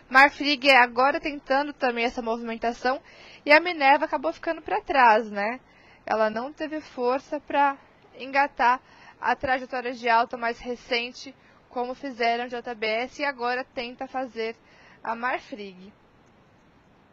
Marfrig 0.09 0.69
agora 0.71 1.19
tentando 1.19 1.73
também 1.73 2.03
essa 2.03 2.21
movimentação 2.21 3.01
e 3.45 3.51
a 3.51 3.59
Minerva 3.59 4.05
acabou 4.05 4.33
ficando 4.33 4.61
para 4.61 4.81
trás, 4.81 5.31
né? 5.31 5.59
Ela 6.05 6.29
não 6.29 6.51
teve 6.51 6.81
força 6.81 7.39
para 7.39 7.77
engatar 8.19 8.81
a 9.19 9.35
trajetória 9.35 9.93
de 9.93 10.09
alta 10.09 10.35
mais 10.35 10.59
recente, 10.59 11.33
como 11.71 11.95
fizeram 11.95 12.47
JBS 12.47 13.19
e 13.19 13.25
agora 13.25 13.63
tenta 13.63 14.07
fazer 14.07 14.55
a 15.03 15.15
Marfrig. 15.15 15.91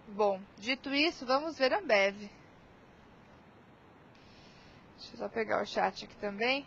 Bom, 0.09 0.41
dito 0.59 0.95
isso, 0.95 1.25
vamos 1.27 1.59
ver 1.59 1.73
a 1.73 1.79
Ambev. 1.79 2.17
Deixa 4.97 5.15
eu 5.15 5.19
só 5.19 5.29
pegar 5.29 5.63
o 5.63 5.67
chat 5.67 6.05
aqui 6.05 6.17
também. 6.17 6.67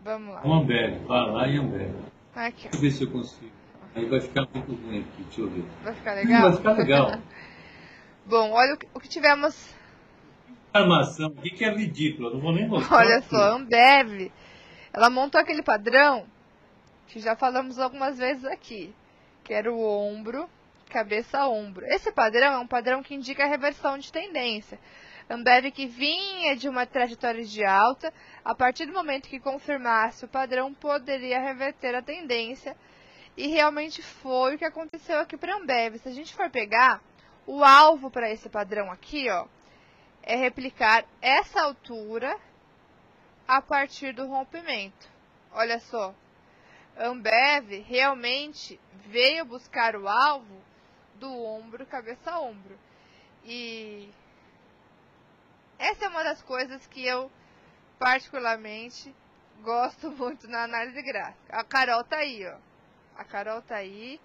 Vamos 0.00 0.34
lá. 0.34 0.46
O 0.46 0.52
Ambev, 0.52 1.04
vai 1.06 1.30
lá 1.30 1.48
e 1.48 1.58
Ambev. 1.58 1.94
Aqui, 2.34 2.68
Deixa 2.68 2.76
eu 2.76 2.80
ver 2.80 2.90
se 2.92 3.04
eu 3.04 3.10
consigo. 3.10 3.52
Aí 3.94 4.04
vai 4.06 4.20
ficar 4.20 4.46
muito 4.54 4.72
ruim 4.74 5.00
aqui, 5.00 5.22
deixa 5.24 5.40
eu 5.40 5.50
ver. 5.50 5.64
Vai 5.82 5.94
ficar 5.94 6.12
legal? 6.14 6.42
Vai 6.42 6.56
ficar 6.56 6.72
legal. 6.72 7.10
Bom, 8.26 8.52
olha 8.52 8.74
o 8.74 8.78
que, 8.78 8.86
o 8.94 9.00
que 9.00 9.08
tivemos. 9.08 9.74
Armação 10.72 11.34
aqui 11.38 11.50
que 11.50 11.64
é 11.64 11.74
ridícula, 11.74 12.30
não 12.30 12.40
vou 12.40 12.52
nem 12.52 12.68
mostrar. 12.68 12.98
Olha 12.98 13.22
só, 13.22 13.36
a 13.36 13.56
Ambev. 13.56 14.30
Ela 14.92 15.10
montou 15.10 15.40
aquele 15.40 15.62
padrão 15.62 16.26
que 17.06 17.20
já 17.20 17.36
falamos 17.36 17.78
algumas 17.78 18.18
vezes 18.18 18.44
aqui 18.44 18.94
que 19.48 19.54
era 19.54 19.72
o 19.72 19.80
ombro, 19.80 20.46
cabeça 20.90 21.48
ombro. 21.48 21.86
Esse 21.86 22.12
padrão 22.12 22.52
é 22.52 22.58
um 22.58 22.66
padrão 22.66 23.02
que 23.02 23.14
indica 23.14 23.44
a 23.44 23.48
reversão 23.48 23.96
de 23.96 24.12
tendência. 24.12 24.78
Ambev 25.30 25.70
que 25.70 25.86
vinha 25.86 26.54
de 26.54 26.68
uma 26.68 26.84
trajetória 26.84 27.42
de 27.42 27.64
alta, 27.64 28.12
a 28.44 28.54
partir 28.54 28.84
do 28.84 28.92
momento 28.92 29.26
que 29.26 29.40
confirmasse 29.40 30.26
o 30.26 30.28
padrão, 30.28 30.74
poderia 30.74 31.40
reverter 31.40 31.94
a 31.94 32.02
tendência. 32.02 32.76
E 33.38 33.46
realmente 33.46 34.02
foi 34.02 34.54
o 34.54 34.58
que 34.58 34.66
aconteceu 34.66 35.18
aqui 35.18 35.38
para 35.38 35.54
a 35.54 35.56
Ambev. 35.56 35.96
Se 35.96 36.10
a 36.10 36.12
gente 36.12 36.34
for 36.34 36.50
pegar 36.50 37.02
o 37.46 37.64
alvo 37.64 38.10
para 38.10 38.30
esse 38.30 38.50
padrão 38.50 38.90
aqui, 38.90 39.30
ó, 39.30 39.46
é 40.22 40.36
replicar 40.36 41.06
essa 41.22 41.62
altura 41.62 42.38
a 43.48 43.62
partir 43.62 44.12
do 44.12 44.26
rompimento. 44.26 45.08
Olha 45.52 45.80
só, 45.80 46.14
Ambev 46.98 47.82
realmente 47.86 48.78
veio 49.06 49.46
buscar 49.46 49.96
o 49.96 50.06
alvo 50.06 50.62
do 51.14 51.32
ombro, 51.44 51.86
cabeça 51.86 52.30
a 52.30 52.40
ombro. 52.40 52.78
E 53.42 54.12
essa 55.78 56.04
é 56.04 56.08
uma 56.08 56.22
das 56.22 56.42
coisas 56.42 56.86
que 56.88 57.06
eu 57.06 57.32
particularmente 57.98 59.14
gosto 59.62 60.10
muito 60.12 60.46
na 60.46 60.64
análise 60.64 61.00
gráfica. 61.00 61.56
A 61.56 61.64
Carol 61.64 62.04
tá 62.04 62.18
aí, 62.18 62.46
ó. 62.46 62.56
A 63.16 63.24
Carol 63.24 63.62
tá 63.62 63.76
aí 63.76 64.20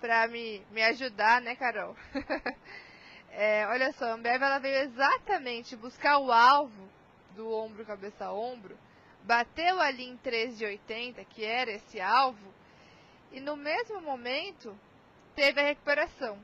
para 0.00 0.28
me, 0.28 0.64
me 0.70 0.82
ajudar, 0.84 1.40
né, 1.40 1.56
Carol? 1.56 1.96
é, 3.32 3.66
olha 3.66 3.92
só, 3.94 4.04
a 4.04 4.12
Ambev 4.12 4.40
ela 4.40 4.60
veio 4.60 4.84
exatamente 4.84 5.74
buscar 5.74 6.18
o 6.18 6.30
alvo 6.30 6.87
do 7.34 7.50
ombro, 7.52 7.84
cabeça 7.84 8.26
a 8.26 8.32
ombro 8.32 8.76
bateu 9.28 9.78
ali 9.80 10.04
em 10.04 10.16
13,80, 10.16 11.24
que 11.26 11.44
era 11.44 11.70
esse 11.70 12.00
alvo, 12.00 12.52
e 13.30 13.40
no 13.40 13.56
mesmo 13.56 14.00
momento 14.00 14.74
teve 15.34 15.60
a 15.60 15.64
recuperação. 15.64 16.38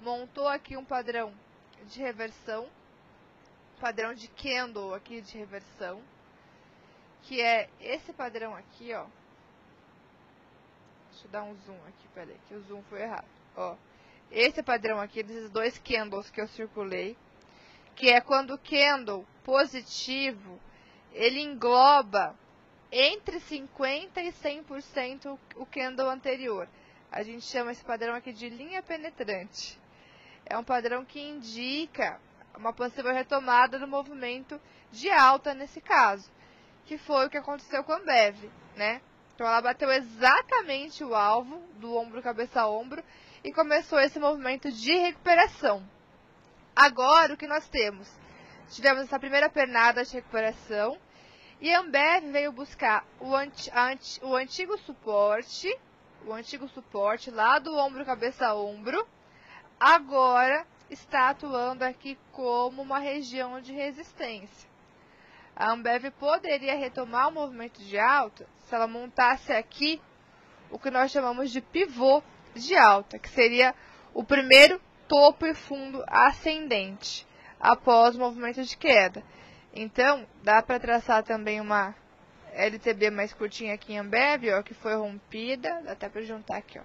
Montou 0.00 0.46
aqui 0.46 0.76
um 0.76 0.84
padrão 0.84 1.32
de 1.84 2.00
reversão, 2.00 2.68
padrão 3.80 4.12
de 4.12 4.28
candle 4.28 4.94
aqui 4.94 5.20
de 5.20 5.38
reversão, 5.38 6.02
que 7.22 7.40
é 7.40 7.70
esse 7.80 8.12
padrão 8.12 8.54
aqui, 8.54 8.92
ó. 8.92 9.06
Deixa 11.10 11.26
eu 11.26 11.30
dar 11.30 11.42
um 11.42 11.54
zoom 11.54 11.78
aqui, 11.88 12.08
peraí, 12.14 12.36
que 12.46 12.54
o 12.54 12.60
zoom 12.64 12.82
foi 12.82 13.00
errado. 13.00 13.26
Ó, 13.56 13.74
esse 14.30 14.62
padrão 14.62 15.00
aqui, 15.00 15.22
desses 15.22 15.48
dois 15.48 15.78
candles 15.78 16.28
que 16.28 16.40
eu 16.40 16.48
circulei, 16.48 17.16
que 17.96 18.10
é 18.10 18.20
quando 18.20 18.54
o 18.54 18.58
candle 18.58 19.26
positivo 19.42 20.60
ele 21.12 21.40
engloba 21.40 22.36
entre 22.92 23.40
50% 23.40 24.10
e 24.18 24.32
100% 24.32 25.38
o 25.56 25.66
candle 25.66 26.10
anterior. 26.10 26.68
A 27.10 27.22
gente 27.22 27.44
chama 27.46 27.72
esse 27.72 27.82
padrão 27.82 28.14
aqui 28.14 28.32
de 28.32 28.50
linha 28.50 28.82
penetrante. 28.82 29.80
É 30.44 30.56
um 30.58 30.62
padrão 30.62 31.04
que 31.04 31.18
indica 31.18 32.20
uma 32.54 32.72
possível 32.72 33.12
retomada 33.12 33.78
do 33.78 33.88
movimento 33.88 34.60
de 34.92 35.10
alta 35.10 35.54
nesse 35.54 35.80
caso, 35.80 36.30
que 36.84 36.98
foi 36.98 37.26
o 37.26 37.30
que 37.30 37.38
aconteceu 37.38 37.82
com 37.82 37.92
a 37.92 37.96
Ambev, 37.96 38.50
né? 38.76 39.00
Então 39.34 39.46
ela 39.46 39.60
bateu 39.60 39.90
exatamente 39.90 41.02
o 41.02 41.14
alvo 41.14 41.58
do 41.78 41.94
ombro 41.96 42.22
cabeça 42.22 42.60
a 42.60 42.68
ombro 42.68 43.02
e 43.42 43.52
começou 43.52 43.98
esse 43.98 44.18
movimento 44.18 44.70
de 44.70 44.94
recuperação. 44.94 45.95
Agora 46.76 47.32
o 47.32 47.38
que 47.38 47.46
nós 47.46 47.66
temos? 47.70 48.06
Tivemos 48.68 49.04
essa 49.04 49.18
primeira 49.18 49.48
pernada 49.48 50.04
de 50.04 50.12
recuperação 50.12 50.98
e 51.58 51.72
a 51.72 51.80
Ambev 51.80 52.30
veio 52.30 52.52
buscar 52.52 53.02
o, 53.18 53.34
anti, 53.34 53.70
anti, 53.74 54.22
o 54.22 54.36
antigo 54.36 54.76
suporte, 54.76 55.74
o 56.26 56.34
antigo 56.34 56.68
suporte 56.68 57.30
lá 57.30 57.58
do 57.58 57.74
ombro 57.74 58.04
cabeça 58.04 58.54
ombro, 58.54 59.08
agora 59.80 60.66
está 60.90 61.30
atuando 61.30 61.82
aqui 61.82 62.18
como 62.30 62.82
uma 62.82 62.98
região 62.98 63.58
de 63.58 63.72
resistência. 63.72 64.68
A 65.56 65.72
Ambev 65.72 66.10
poderia 66.18 66.76
retomar 66.76 67.28
o 67.28 67.32
movimento 67.32 67.80
de 67.80 67.98
alta 67.98 68.46
se 68.66 68.74
ela 68.74 68.86
montasse 68.86 69.50
aqui 69.50 69.98
o 70.70 70.78
que 70.78 70.90
nós 70.90 71.10
chamamos 71.10 71.50
de 71.50 71.62
pivô 71.62 72.22
de 72.54 72.76
alta, 72.76 73.18
que 73.18 73.30
seria 73.30 73.74
o 74.12 74.22
primeiro 74.22 74.78
topo 75.08 75.46
e 75.46 75.54
fundo 75.54 76.04
ascendente 76.06 77.26
após 77.60 78.16
o 78.16 78.18
movimento 78.18 78.62
de 78.62 78.76
queda. 78.76 79.22
Então, 79.74 80.26
dá 80.42 80.62
para 80.62 80.80
traçar 80.80 81.22
também 81.22 81.60
uma 81.60 81.94
LTB 82.52 83.10
mais 83.10 83.32
curtinha 83.34 83.74
aqui 83.74 83.92
em 83.92 83.98
Ambev, 83.98 84.44
ó, 84.58 84.62
que 84.62 84.74
foi 84.74 84.94
rompida, 84.94 85.82
dá 85.84 85.92
até 85.92 86.08
para 86.08 86.22
juntar 86.22 86.56
aqui, 86.56 86.78
ó. 86.78 86.82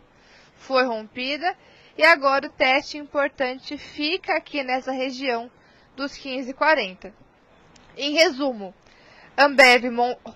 Foi 0.56 0.86
rompida 0.86 1.56
e 1.98 2.04
agora 2.04 2.48
o 2.48 2.52
teste 2.52 2.98
importante 2.98 3.78
fica 3.78 4.36
aqui 4.36 4.64
nessa 4.64 4.92
região 4.92 5.50
dos 5.96 6.14
15,40. 6.14 7.14
Em 7.98 8.12
resumo, 8.14 8.74
Ambev 9.38 9.86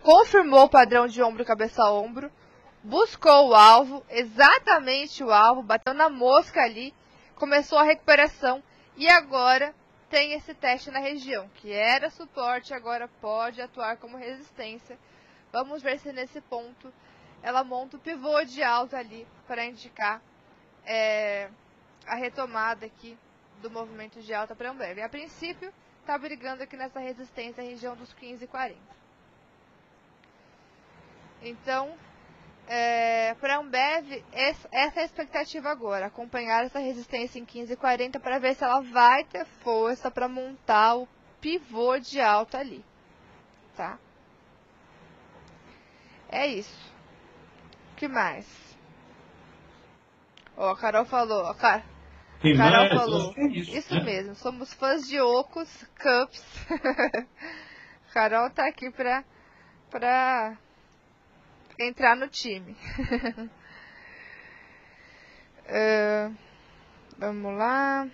confirmou 0.01 0.63
o 0.63 0.69
padrão 0.69 1.07
de 1.07 1.21
ombro 1.21 1.45
cabeça 1.45 1.83
a 1.83 1.91
ombro, 1.91 2.31
buscou 2.83 3.49
o 3.49 3.55
alvo, 3.55 4.03
exatamente 4.09 5.23
o 5.23 5.31
alvo, 5.31 5.61
bateu 5.61 5.93
na 5.93 6.09
mosca 6.09 6.61
ali, 6.61 6.93
começou 7.35 7.77
a 7.77 7.83
recuperação 7.83 8.63
e 8.97 9.07
agora 9.07 9.73
tem 10.09 10.33
esse 10.33 10.53
teste 10.53 10.89
na 10.91 10.99
região, 10.99 11.49
que 11.55 11.71
era 11.71 12.09
suporte, 12.09 12.73
agora 12.73 13.07
pode 13.19 13.61
atuar 13.61 13.97
como 13.97 14.17
resistência. 14.17 14.97
Vamos 15.51 15.81
ver 15.81 15.99
se 15.99 16.11
nesse 16.11 16.41
ponto 16.41 16.93
ela 17.41 17.63
monta 17.63 17.97
o 17.97 17.99
pivô 17.99 18.43
de 18.43 18.63
alta 18.63 18.97
ali 18.97 19.27
para 19.47 19.65
indicar 19.65 20.21
é, 20.85 21.49
a 22.07 22.15
retomada 22.15 22.85
aqui 22.85 23.17
do 23.61 23.69
movimento 23.69 24.21
de 24.21 24.33
alta 24.33 24.55
para 24.55 24.71
Ambev. 24.71 24.99
A 24.99 25.09
princípio, 25.09 25.73
está 26.01 26.17
brigando 26.17 26.63
aqui 26.63 26.77
nessa 26.77 26.99
resistência, 26.99 27.63
região 27.63 27.95
dos 27.95 28.13
15,40. 28.15 28.75
Então, 31.41 31.97
é, 32.67 33.35
para 33.35 33.55
a 33.55 33.59
Ambev, 33.59 34.23
essa 34.31 34.67
é 34.71 35.01
a 35.01 35.05
expectativa 35.05 35.69
agora, 35.69 36.07
acompanhar 36.07 36.65
essa 36.65 36.79
resistência 36.79 37.39
em 37.39 37.45
15,40 37.45 38.19
para 38.19 38.39
ver 38.39 38.55
se 38.55 38.63
ela 38.63 38.81
vai 38.81 39.23
ter 39.25 39.45
força 39.45 40.09
para 40.09 40.27
montar 40.27 40.95
o 40.95 41.07
pivô 41.39 41.99
de 41.99 42.19
alta 42.19 42.57
ali, 42.57 42.83
tá? 43.75 43.99
É 46.29 46.47
isso. 46.47 46.93
O 47.93 47.95
que 47.95 48.07
mais? 48.07 48.47
Ó, 50.57 50.71
a 50.71 50.77
Carol 50.77 51.05
falou, 51.05 51.45
a 51.45 51.55
Car... 51.55 51.85
Tem 52.41 52.57
Carol 52.57 52.89
mais? 52.89 52.93
falou. 52.93 53.33
É 53.37 53.47
isso, 53.47 53.77
Isso 53.77 53.95
né? 53.95 54.03
mesmo, 54.03 54.35
somos 54.35 54.73
fãs 54.73 55.07
de 55.07 55.19
Ocos 55.19 55.69
Cups. 56.01 56.67
Carol 58.11 58.49
tá 58.49 58.67
aqui 58.67 58.89
pra, 58.91 59.23
pra 59.89 60.57
entrar 61.79 62.15
no 62.15 62.27
time. 62.27 62.75
Ah, 65.67 66.31
vamos 67.17 67.57
lá. 67.57 68.07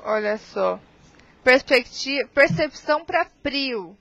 Olha 0.00 0.36
só. 0.36 0.80
Perspectiva, 1.44 2.28
percepção 2.28 3.04
para 3.04 3.24
Prio. 3.24 3.96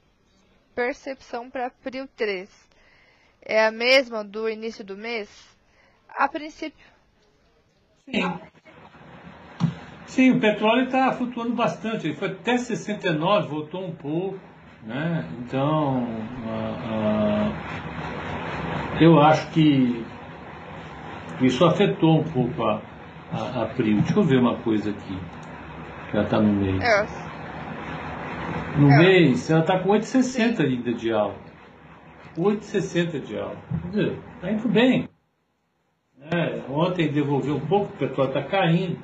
Percepção 0.76 1.50
para 1.50 1.70
Prio 1.70 2.08
3. 2.16 2.50
É 3.42 3.66
a 3.66 3.72
mesma 3.72 4.24
do 4.24 4.50
início 4.50 4.84
do 4.84 4.98
mês? 4.98 5.30
A 6.10 6.28
princípio, 6.28 6.86
Sim. 8.06 8.40
Sim, 10.06 10.32
o 10.32 10.40
petróleo 10.42 10.86
está 10.86 11.12
flutuando 11.14 11.54
bastante. 11.54 12.08
Ele 12.08 12.16
foi 12.16 12.32
até 12.32 12.58
69, 12.58 13.48
voltou 13.48 13.86
um 13.86 13.96
pouco. 13.96 14.51
Né? 14.84 15.26
Então, 15.40 16.08
ah, 16.48 17.52
ah, 17.54 18.98
eu 19.00 19.20
acho 19.22 19.50
que 19.52 20.04
isso 21.42 21.64
afetou 21.66 22.20
um 22.20 22.24
pouco 22.24 22.64
a, 22.64 22.82
a, 23.32 23.64
a 23.64 23.66
Prio. 23.68 24.02
Deixa 24.02 24.20
eu 24.20 24.24
ver 24.24 24.40
uma 24.40 24.58
coisa 24.58 24.90
aqui. 24.90 25.18
Já 26.14 26.24
está 26.24 26.40
no 26.40 26.52
mês. 26.52 26.82
é, 26.84 27.06
No 28.78 28.92
é. 28.92 28.98
mês, 28.98 29.50
ela 29.50 29.62
está 29.62 29.80
com 29.80 29.90
8,60 29.90 30.62
ainda 30.62 30.94
de 30.94 31.12
alta. 31.12 31.52
8,60 32.38 33.20
de 33.22 33.38
alta. 33.38 33.58
Está 34.36 34.52
indo 34.52 34.68
bem. 34.68 35.08
É, 36.32 36.62
ontem 36.70 37.12
devolveu 37.12 37.56
um 37.56 37.66
pouco, 37.68 37.94
o 37.94 37.98
petróleo 37.98 38.30
está 38.30 38.44
caindo. 38.44 38.98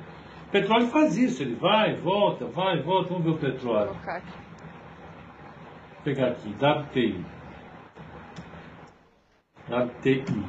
O 0.46 0.50
petróleo 0.50 0.86
faz 0.88 1.16
isso, 1.18 1.42
ele 1.42 1.54
vai, 1.56 1.94
volta, 1.96 2.46
vai, 2.46 2.80
volta. 2.82 3.10
Vamos 3.10 3.24
ver 3.24 3.30
o 3.30 3.38
petróleo. 3.38 3.94
Vou 5.98 6.04
pegar 6.04 6.28
aqui, 6.28 6.48
WTI. 6.50 7.24
WTI. 9.68 10.44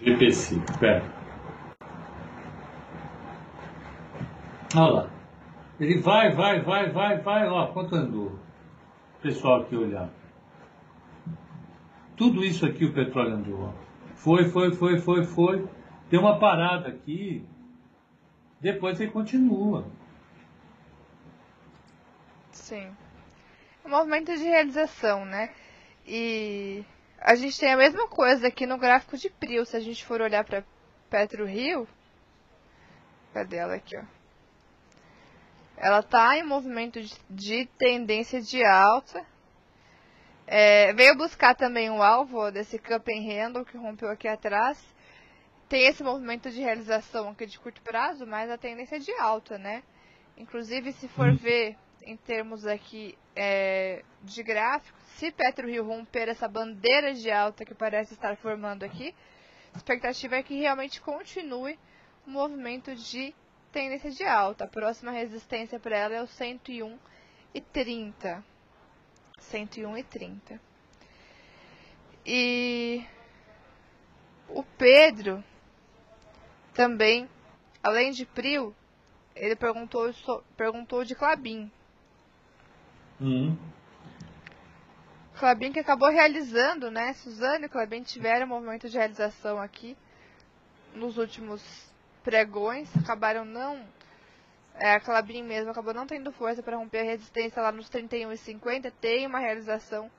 GPC, 0.00 0.60
pera. 0.78 1.02
Olha 4.74 4.92
lá. 4.92 5.10
Ele 5.80 6.00
vai, 6.00 6.32
vai, 6.32 6.60
vai, 6.62 6.90
vai, 6.90 7.18
vai, 7.18 7.48
ó, 7.48 7.66
quanto 7.72 7.96
andou. 7.96 8.38
Pessoal 9.20 9.62
aqui 9.62 9.76
olhar. 9.76 10.08
Tudo 12.22 12.44
isso 12.44 12.64
aqui 12.64 12.84
o 12.84 12.94
petróleo 12.94 13.34
andou. 13.34 13.74
Foi, 14.14 14.48
foi, 14.48 14.72
foi, 14.72 14.96
foi, 15.00 15.24
foi. 15.24 15.68
Deu 16.08 16.20
uma 16.20 16.38
parada 16.38 16.88
aqui. 16.88 17.44
Depois 18.60 19.00
ele 19.00 19.10
continua. 19.10 19.84
Sim. 22.52 22.96
É 23.84 23.88
um 23.88 23.90
movimento 23.90 24.32
de 24.36 24.44
realização, 24.44 25.24
né? 25.24 25.52
E 26.06 26.84
a 27.18 27.34
gente 27.34 27.58
tem 27.58 27.72
a 27.72 27.76
mesma 27.76 28.06
coisa 28.06 28.46
aqui 28.46 28.66
no 28.66 28.78
gráfico 28.78 29.16
de 29.16 29.28
Prio. 29.28 29.66
Se 29.66 29.76
a 29.76 29.80
gente 29.80 30.04
for 30.04 30.20
olhar 30.20 30.44
para 30.44 30.62
Petro 31.10 31.44
Rio, 31.44 31.88
cadê 33.34 33.56
ela 33.56 33.74
aqui, 33.74 33.96
ó? 33.96 34.04
Ela 35.76 35.98
está 35.98 36.38
em 36.38 36.44
movimento 36.44 37.00
de 37.28 37.66
tendência 37.76 38.40
de 38.40 38.64
alta. 38.64 39.26
É, 40.54 40.92
veio 40.92 41.16
buscar 41.16 41.54
também 41.54 41.88
o 41.88 42.02
alvo 42.02 42.50
desse 42.50 42.78
cup 42.78 43.08
and 43.08 43.22
handle 43.22 43.64
que 43.64 43.78
rompeu 43.78 44.10
aqui 44.10 44.28
atrás. 44.28 44.78
Tem 45.66 45.86
esse 45.86 46.02
movimento 46.02 46.50
de 46.50 46.60
realização 46.60 47.30
aqui 47.30 47.46
de 47.46 47.58
curto 47.58 47.80
prazo, 47.80 48.26
mas 48.26 48.50
a 48.50 48.58
tendência 48.58 48.96
é 48.96 48.98
de 48.98 49.10
alta, 49.12 49.56
né? 49.56 49.82
Inclusive, 50.36 50.92
se 50.92 51.08
for 51.08 51.30
Hum. 51.30 51.36
ver 51.36 51.74
em 52.02 52.18
termos 52.18 52.66
aqui 52.66 53.16
é, 53.34 54.04
de 54.22 54.42
gráfico, 54.42 54.98
se 55.16 55.32
PetroRio 55.32 55.86
romper 55.86 56.28
essa 56.28 56.46
bandeira 56.46 57.14
de 57.14 57.30
alta 57.30 57.64
que 57.64 57.74
parece 57.74 58.12
estar 58.12 58.36
formando 58.36 58.82
aqui, 58.82 59.14
a 59.72 59.78
expectativa 59.78 60.36
é 60.36 60.42
que 60.42 60.60
realmente 60.60 61.00
continue 61.00 61.78
o 62.26 62.30
movimento 62.30 62.94
de 62.94 63.34
tendência 63.72 64.10
de 64.10 64.24
alta. 64.24 64.64
A 64.64 64.68
próxima 64.68 65.12
resistência 65.12 65.80
para 65.80 65.96
ela 65.96 66.14
é 66.14 66.22
o 66.22 66.26
101,30. 66.26 68.51
101,30. 69.50 70.60
E 72.24 73.04
o 74.48 74.62
Pedro 74.62 75.42
também, 76.74 77.28
além 77.82 78.12
de 78.12 78.24
Prio, 78.24 78.74
ele 79.34 79.56
perguntou, 79.56 80.12
perguntou 80.56 81.04
de 81.04 81.14
Clabin. 81.14 81.70
Hum. 83.20 83.56
Clabin 85.38 85.72
que 85.72 85.80
acabou 85.80 86.08
realizando, 86.10 86.90
né? 86.90 87.12
Suzane 87.14 87.66
e 87.66 87.68
Clabin 87.68 88.02
tiveram 88.02 88.46
um 88.46 88.50
movimento 88.50 88.88
de 88.88 88.96
realização 88.96 89.60
aqui 89.60 89.96
nos 90.94 91.18
últimos 91.18 91.62
pregões, 92.22 92.88
acabaram 92.96 93.44
não. 93.44 93.84
É, 94.74 94.94
a 94.94 95.00
Clabin 95.00 95.42
mesmo 95.42 95.70
acabou 95.70 95.94
não 95.94 96.06
tendo 96.06 96.32
força 96.32 96.62
para 96.62 96.76
romper 96.76 97.00
a 97.00 97.04
resistência 97.04 97.62
lá 97.62 97.70
nos 97.70 97.88
31,50. 97.90 98.92
Tem 99.00 99.26
uma 99.26 99.38
realização 99.38 100.10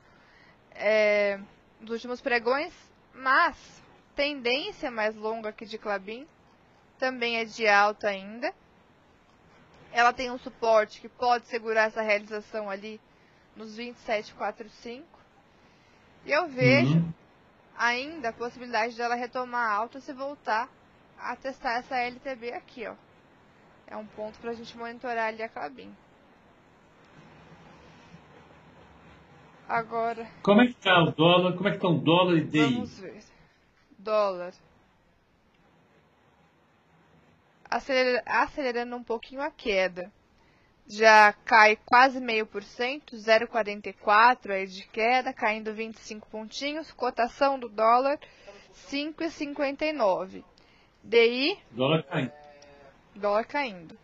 é, 0.72 1.40
nos 1.80 1.92
últimos 1.92 2.22
pregões, 2.22 2.74
mas 3.14 3.84
tendência 4.16 4.92
mais 4.92 5.16
longa 5.16 5.50
aqui 5.50 5.66
de 5.66 5.78
Clabin 5.78 6.28
também 7.00 7.38
é 7.38 7.46
de 7.46 7.68
alta 7.68 8.08
ainda. 8.08 8.54
Ela 9.92 10.14
tem 10.14 10.32
um 10.32 10.38
suporte 10.38 11.02
que 11.02 11.10
pode 11.10 11.46
segurar 11.48 11.84
essa 11.84 12.02
realização 12.02 12.70
ali 12.70 13.00
nos 13.56 13.78
27,45. 13.78 15.04
E 16.26 16.32
eu 16.32 16.48
vejo 16.48 17.00
Uhum. 17.00 17.14
ainda 17.78 18.30
a 18.30 18.34
possibilidade 18.34 18.96
dela 18.96 19.16
retomar 19.16 19.70
alta 19.72 20.00
se 20.00 20.14
voltar 20.14 20.70
a 21.18 21.36
testar 21.36 21.74
essa 21.80 21.98
LTB 21.98 22.54
aqui, 22.54 22.88
ó. 22.88 22.96
É 23.88 23.96
um 23.96 24.06
ponto 24.06 24.40
pra 24.40 24.54
gente 24.54 24.78
monitorar 24.78 25.28
ali 25.28 25.44
a 25.44 25.50
Clabin. 25.50 25.94
Agora, 29.68 30.28
Como 30.42 30.62
é 30.62 30.68
que 30.68 30.74
tá 30.76 31.02
o 31.02 31.12
dólar? 31.12 31.56
Como 31.56 31.68
é 31.68 31.72
que 31.72 31.80
tá 31.80 31.88
o 31.88 31.98
dólar 31.98 32.38
e 32.38 32.44
DI? 32.44 32.60
vamos 32.60 33.00
ver. 33.00 33.24
Dólar. 33.98 34.54
acelerando 38.26 38.96
um 38.96 39.04
pouquinho 39.04 39.42
a 39.42 39.50
queda. 39.50 40.12
Já 40.86 41.32
cai 41.32 41.78
quase 41.86 42.20
meio 42.20 42.46
por 42.46 42.62
cento, 42.62 43.16
0,44 43.16 44.52
aí 44.52 44.68
de 44.68 44.86
queda, 44.90 45.34
caindo 45.34 45.74
25 45.74 46.28
pontinhos. 46.30 46.92
Cotação 46.92 47.58
do 47.58 47.70
dólar 47.70 48.20
5,59. 48.74 50.44
DI. 51.04 51.58
Dólar 51.72 52.04
caindo. 52.04 52.43
Dólar 53.16 53.46
caindo. 53.46 53.98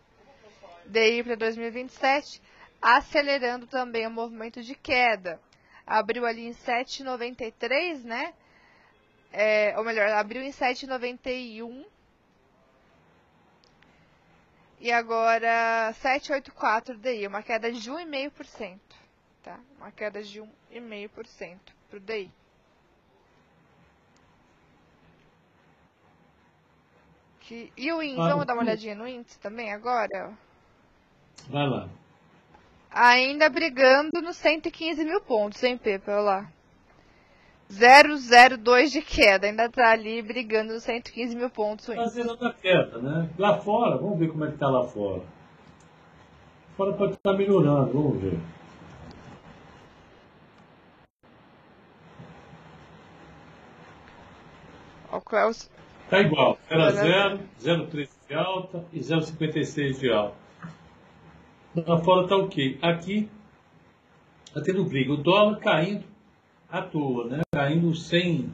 DI 0.86 1.22
para 1.22 1.36
2027, 1.36 2.42
acelerando 2.80 3.66
também 3.66 4.06
o 4.06 4.10
movimento 4.10 4.62
de 4.62 4.74
queda. 4.74 5.40
Abriu 5.86 6.26
ali 6.26 6.46
em 6.46 6.52
7,93, 6.52 8.04
né? 8.04 8.34
É, 9.32 9.74
ou 9.76 9.84
melhor, 9.84 10.08
abriu 10.08 10.42
em 10.42 10.50
7,91 10.50 11.84
e 14.80 14.90
agora 14.90 15.92
784 16.00 16.96
DI, 16.96 17.26
uma 17.26 17.42
queda 17.42 17.70
de 17.70 17.90
1,5%. 17.90 18.78
Tá? 19.42 19.60
Uma 19.76 19.92
queda 19.92 20.22
de 20.22 20.40
1,5% 20.40 21.58
para 21.88 21.96
o 21.98 22.00
DI. 22.00 22.32
E 27.50 27.92
o 27.92 28.02
índice, 28.02 28.20
ah, 28.20 28.30
vamos 28.30 28.46
dar 28.46 28.54
uma 28.54 28.62
olhadinha 28.62 28.94
no 28.94 29.08
índice 29.08 29.38
também 29.40 29.72
agora? 29.72 30.32
Vai 31.48 31.68
lá. 31.68 31.88
Ainda 32.90 33.48
brigando 33.48 34.20
nos 34.22 34.36
115 34.36 35.04
mil 35.04 35.20
pontos, 35.20 35.62
hein, 35.62 35.76
Pepe? 35.76 36.10
Olha 36.10 36.20
lá. 36.20 36.52
002 37.68 38.90
de 38.90 39.00
queda, 39.00 39.46
ainda 39.46 39.66
está 39.66 39.92
ali 39.92 40.20
brigando 40.22 40.74
nos 40.74 40.82
115 40.82 41.36
mil 41.36 41.50
pontos. 41.50 41.86
Fazendo 41.86 42.32
a 42.44 42.52
queda, 42.52 42.98
né? 42.98 43.30
Lá 43.38 43.58
fora, 43.58 43.96
vamos 43.96 44.18
ver 44.18 44.28
como 44.28 44.44
é 44.44 44.48
que 44.48 44.54
está 44.54 44.68
lá 44.68 44.84
fora. 44.84 45.22
Fora 46.76 46.92
pode 46.94 47.12
estar 47.14 47.32
melhorando, 47.32 47.92
vamos 47.92 48.20
ver. 48.20 48.38
Está 56.10 56.22
igual, 56.22 56.58
0 56.68 56.82
a 56.82 56.90
0, 56.90 57.40
0,3 57.62 58.08
de 58.28 58.34
alta 58.34 58.84
e 58.92 58.98
0,56 58.98 60.00
de 60.00 60.10
alta. 60.10 60.34
Lá 61.86 61.98
fora 61.98 62.24
está 62.24 62.36
ok. 62.36 62.78
Aqui 62.82 63.28
está 64.44 64.60
tendo 64.60 64.84
briga. 64.86 65.12
O 65.12 65.16
dólar 65.16 65.60
caindo 65.60 66.02
à 66.68 66.82
toa, 66.82 67.28
né? 67.28 67.42
caindo 67.54 67.94
sem, 67.94 68.50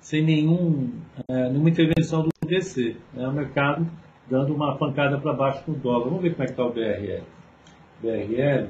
sem 0.00 0.24
nenhum, 0.24 0.90
é, 1.28 1.48
nenhuma 1.50 1.70
intervenção 1.70 2.22
do 2.22 2.30
DC. 2.44 2.96
Né? 3.14 3.28
O 3.28 3.32
mercado 3.32 3.88
dando 4.28 4.52
uma 4.52 4.76
pancada 4.76 5.16
para 5.16 5.32
baixo 5.32 5.62
no 5.68 5.76
dólar. 5.76 6.06
Vamos 6.06 6.22
ver 6.22 6.32
como 6.32 6.42
é 6.42 6.46
que 6.46 6.52
está 6.52 6.64
o 6.64 6.72
BRL. 6.72 7.22
BRL. 8.02 8.68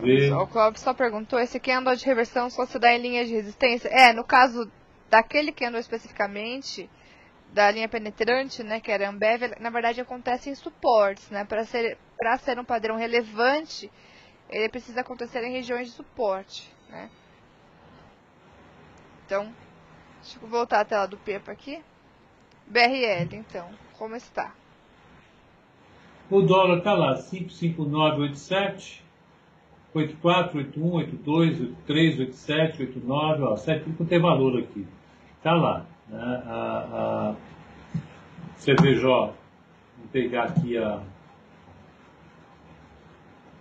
Ver. 0.00 0.32
O 0.32 0.46
Clóvis 0.46 0.80
só 0.80 0.94
perguntou, 0.94 1.38
esse 1.38 1.58
candle 1.58 1.96
de 1.96 2.04
reversão 2.04 2.48
só 2.50 2.66
se 2.66 2.78
dá 2.78 2.92
em 2.92 3.00
linha 3.00 3.24
de 3.24 3.32
resistência? 3.32 3.88
É, 3.88 4.12
no 4.12 4.24
caso 4.24 4.70
daquele 5.10 5.52
candle 5.52 5.80
especificamente, 5.80 6.88
da 7.52 7.70
linha 7.70 7.88
penetrante, 7.88 8.62
né, 8.62 8.80
que 8.80 8.90
era 8.90 9.08
Ambev, 9.08 9.42
na 9.60 9.70
verdade 9.70 10.00
acontece 10.00 10.50
em 10.50 10.54
suportes, 10.54 11.30
né, 11.30 11.44
para 11.44 11.64
ser 11.64 11.96
para 12.18 12.38
ser 12.38 12.58
um 12.58 12.64
padrão 12.64 12.96
relevante, 12.96 13.90
ele 14.48 14.68
precisa 14.68 15.00
acontecer 15.02 15.42
em 15.44 15.52
regiões 15.52 15.88
de 15.88 15.92
suporte, 15.94 16.72
né? 16.88 17.10
Então, 19.24 19.52
deixa 20.22 20.38
eu 20.40 20.48
voltar 20.48 20.80
à 20.80 20.84
tela 20.84 21.06
do 21.06 21.18
PEPA 21.18 21.52
aqui. 21.52 21.82
BRL, 22.66 23.36
então, 23.36 23.68
como 23.98 24.16
está? 24.16 24.54
O 26.30 26.42
dólar 26.42 26.78
está 26.78 26.94
lá, 26.94 27.16
55987, 27.16 29.04
84, 29.98 30.58
81, 30.58 30.92
82, 30.92 31.60
83, 31.60 32.18
87, 32.20 32.82
89, 32.82 33.42
ó, 33.42 33.56
7 33.56 33.84
tudo 33.84 34.04
tem 34.04 34.20
valor 34.20 34.58
aqui. 34.58 34.86
Está 35.38 35.54
lá. 35.54 35.86
Né? 36.08 36.18
A, 36.46 37.34
a, 37.34 37.36
você 38.56 38.74
veja, 38.74 39.08
ó, 39.08 39.26
vou 39.26 40.08
pegar 40.12 40.44
aqui 40.44 40.76
a. 40.76 41.02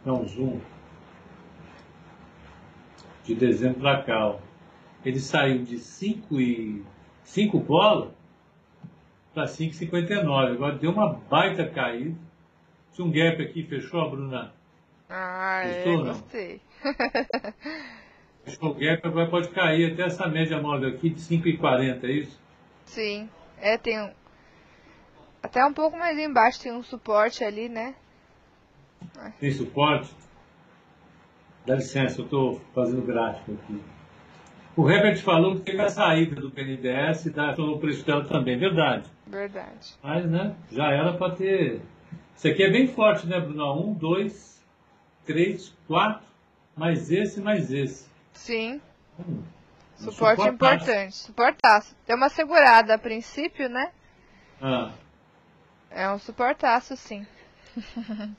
Não, 0.06 0.26
zoom. 0.28 0.60
De 3.24 3.34
dezembro 3.34 3.82
para 3.82 4.04
cá, 4.04 4.28
ó. 4.28 4.40
Ele 5.04 5.20
saiu 5.20 5.64
de 5.64 5.78
5 5.78 6.40
e 6.40 6.84
5 7.24 7.60
bolas 7.60 8.10
para 9.34 9.46
5,59. 9.46 10.54
Agora 10.54 10.76
deu 10.76 10.92
uma 10.92 11.14
baita 11.14 11.68
caída. 11.68 12.18
Tinha 12.94 13.06
um 13.06 13.12
gap 13.12 13.42
aqui, 13.42 13.64
fechou, 13.64 14.10
Bruna? 14.10 14.55
Ah, 15.10 15.64
Gostou, 15.66 15.94
é, 16.02 16.08
gostei. 16.08 16.62
O 18.62 18.74
gap, 18.74 19.08
agora 19.08 19.30
pode 19.30 19.50
cair 19.50 19.94
até 19.94 20.04
essa 20.04 20.28
média 20.28 20.62
móvel 20.62 20.90
aqui 20.90 21.10
de 21.10 21.20
5,40, 21.22 22.04
é 22.04 22.12
isso? 22.12 22.40
Sim. 22.86 23.30
É, 23.60 23.78
tem 23.78 24.00
um... 24.00 24.12
Até 25.42 25.64
um 25.66 25.74
pouco 25.74 25.98
mais 25.98 26.18
embaixo 26.18 26.62
tem 26.62 26.72
um 26.72 26.84
suporte 26.84 27.44
ali, 27.44 27.70
né? 27.70 27.96
Tem 29.40 29.52
suporte? 29.52 30.12
Dá 31.66 31.76
licença, 31.76 32.22
eu 32.22 32.26
estou 32.26 32.62
fazendo 32.74 33.02
gráfico 33.02 33.54
aqui. 33.54 33.82
O 34.76 34.90
Herbert 34.90 35.22
falou 35.22 35.56
que 35.56 35.62
teve 35.62 35.82
a 35.82 35.90
saída 35.90 36.36
do 36.36 36.52
PNDS 36.52 37.28
e 37.28 37.32
falou 37.32 37.78
o 37.78 37.80
preço 37.80 38.06
dela 38.06 38.26
também, 38.26 38.58
verdade. 38.58 39.10
Verdade. 39.26 39.96
Mas, 40.04 40.30
né, 40.30 40.56
já 40.72 40.92
era 40.92 41.14
para 41.14 41.34
ter... 41.34 41.82
Isso 42.36 42.48
aqui 42.48 42.64
é 42.64 42.70
bem 42.70 42.88
forte, 42.88 43.26
né, 43.26 43.40
Bruno? 43.40 43.82
Um, 43.82 43.94
dois, 43.94 44.55
três, 45.26 45.74
quatro, 45.88 46.26
mais 46.76 47.12
esse, 47.12 47.42
mais 47.42 47.72
esse. 47.72 48.08
Sim. 48.34 48.82
Hum. 49.20 49.44
Suporte 49.98 50.48
importante. 50.48 51.16
Suportaço. 51.16 51.96
Deu 52.06 52.18
uma 52.18 52.30
segurada 52.30 52.96
a 52.96 52.98
princípio, 52.98 53.70
né? 53.70 53.92
Ah. 54.62 54.92
É 55.90 56.10
um 56.10 56.20
suportaço, 56.20 56.96
sim. 56.98 57.26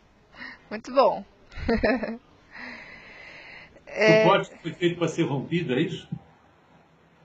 Muito 0.71 0.93
bom. 0.93 1.25
é... 3.87 4.23
Suporte 4.23 4.59
foi 4.63 4.73
feito 4.73 4.99
para 4.99 5.09
ser 5.09 5.23
rompido, 5.23 5.73
é 5.75 5.81
isso? 5.81 6.09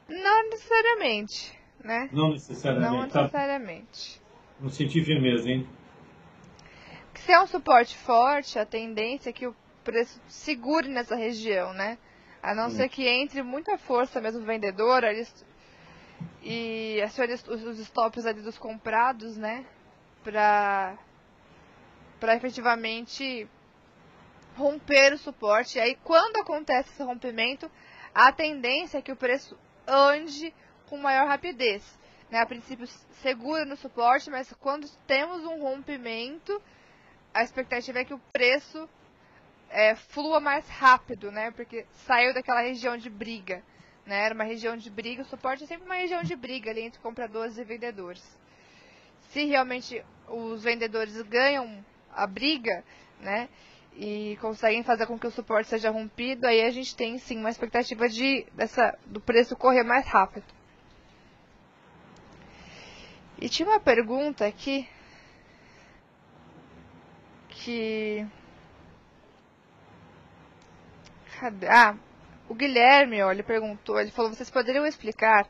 Não 0.07 0.49
necessariamente, 0.49 1.57
né? 1.83 2.09
Não 2.11 2.31
necessariamente. 2.31 2.91
Não 2.91 3.09
tá. 3.09 3.21
necessariamente. 3.21 4.19
Tá. 4.19 4.25
Não 4.61 4.69
senti 4.69 5.03
firmeza, 5.03 5.49
hein? 5.49 5.67
Se 7.25 7.31
é 7.31 7.39
um 7.39 7.47
suporte 7.47 7.95
forte, 7.97 8.57
a 8.57 8.65
tendência 8.65 9.29
é 9.29 9.33
que 9.33 9.45
o 9.45 9.55
preço 9.83 10.19
segure 10.27 10.87
nessa 10.87 11.15
região, 11.15 11.73
né? 11.73 11.97
A 12.41 12.55
não 12.55 12.67
hum. 12.67 12.71
ser 12.71 12.89
que 12.89 13.07
entre 13.07 13.43
muita 13.43 13.77
força 13.77 14.19
mesmo 14.19 14.43
vendedora 14.43 15.11
eles, 15.11 15.45
e 16.41 16.99
acione 17.03 17.33
os 17.33 17.79
stops 17.79 18.25
ali 18.25 18.41
dos 18.41 18.57
comprados, 18.57 19.37
né? 19.37 19.65
Pra, 20.23 20.97
pra 22.19 22.35
efetivamente 22.35 23.47
romper 24.55 25.13
o 25.13 25.17
suporte. 25.17 25.77
E 25.77 25.81
aí, 25.81 25.95
quando 26.03 26.37
acontece 26.37 26.89
esse 26.89 27.03
rompimento, 27.03 27.69
a 28.13 28.31
tendência 28.31 28.97
é 28.97 29.01
que 29.01 29.11
o 29.11 29.15
preço 29.15 29.57
ande 29.87 30.53
com 30.89 30.97
maior 30.97 31.27
rapidez. 31.27 31.83
Né? 32.29 32.39
A 32.39 32.45
princípio, 32.45 32.87
segura 33.21 33.65
no 33.65 33.75
suporte, 33.75 34.29
mas 34.29 34.51
quando 34.59 34.89
temos 35.05 35.43
um 35.45 35.59
rompimento, 35.61 36.61
a 37.33 37.43
expectativa 37.43 37.99
é 37.99 38.05
que 38.05 38.13
o 38.13 38.21
preço 38.31 38.89
é, 39.69 39.95
flua 39.95 40.39
mais 40.39 40.67
rápido, 40.67 41.31
né? 41.31 41.51
Porque 41.51 41.85
saiu 42.05 42.33
daquela 42.33 42.61
região 42.61 42.97
de 42.97 43.09
briga. 43.09 43.63
Né? 44.05 44.25
Era 44.25 44.33
uma 44.33 44.43
região 44.43 44.75
de 44.75 44.89
briga, 44.89 45.21
o 45.21 45.25
suporte 45.25 45.63
é 45.63 45.67
sempre 45.67 45.85
uma 45.85 45.95
região 45.95 46.23
de 46.23 46.35
briga 46.35 46.71
ali 46.71 46.81
entre 46.81 46.99
compradores 46.99 47.57
e 47.57 47.63
vendedores. 47.63 48.37
Se 49.29 49.45
realmente 49.45 50.03
os 50.27 50.63
vendedores 50.63 51.21
ganham 51.21 51.85
a 52.13 52.27
briga, 52.27 52.83
né? 53.19 53.47
E 53.95 54.37
conseguem 54.41 54.83
fazer 54.83 55.05
com 55.05 55.19
que 55.19 55.27
o 55.27 55.31
suporte 55.31 55.69
seja 55.69 55.89
rompido, 55.89 56.47
aí 56.47 56.61
a 56.61 56.69
gente 56.71 56.95
tem 56.95 57.17
sim 57.17 57.37
uma 57.37 57.49
expectativa 57.49 58.07
de 58.09 58.45
dessa, 58.53 58.97
do 59.05 59.19
preço 59.19 59.55
correr 59.55 59.83
mais 59.83 60.05
rápido. 60.07 60.45
E 63.39 63.49
tinha 63.49 63.67
uma 63.67 63.79
pergunta 63.79 64.45
aqui 64.45 64.87
que 67.63 68.27
Cadê? 71.39 71.67
Ah, 71.67 71.95
o 72.47 72.53
Guilherme, 72.53 73.23
ó, 73.23 73.31
ele 73.31 73.41
perguntou, 73.41 73.99
ele 73.99 74.11
falou, 74.11 74.31
vocês 74.31 74.49
poderiam 74.51 74.85
explicar 74.85 75.47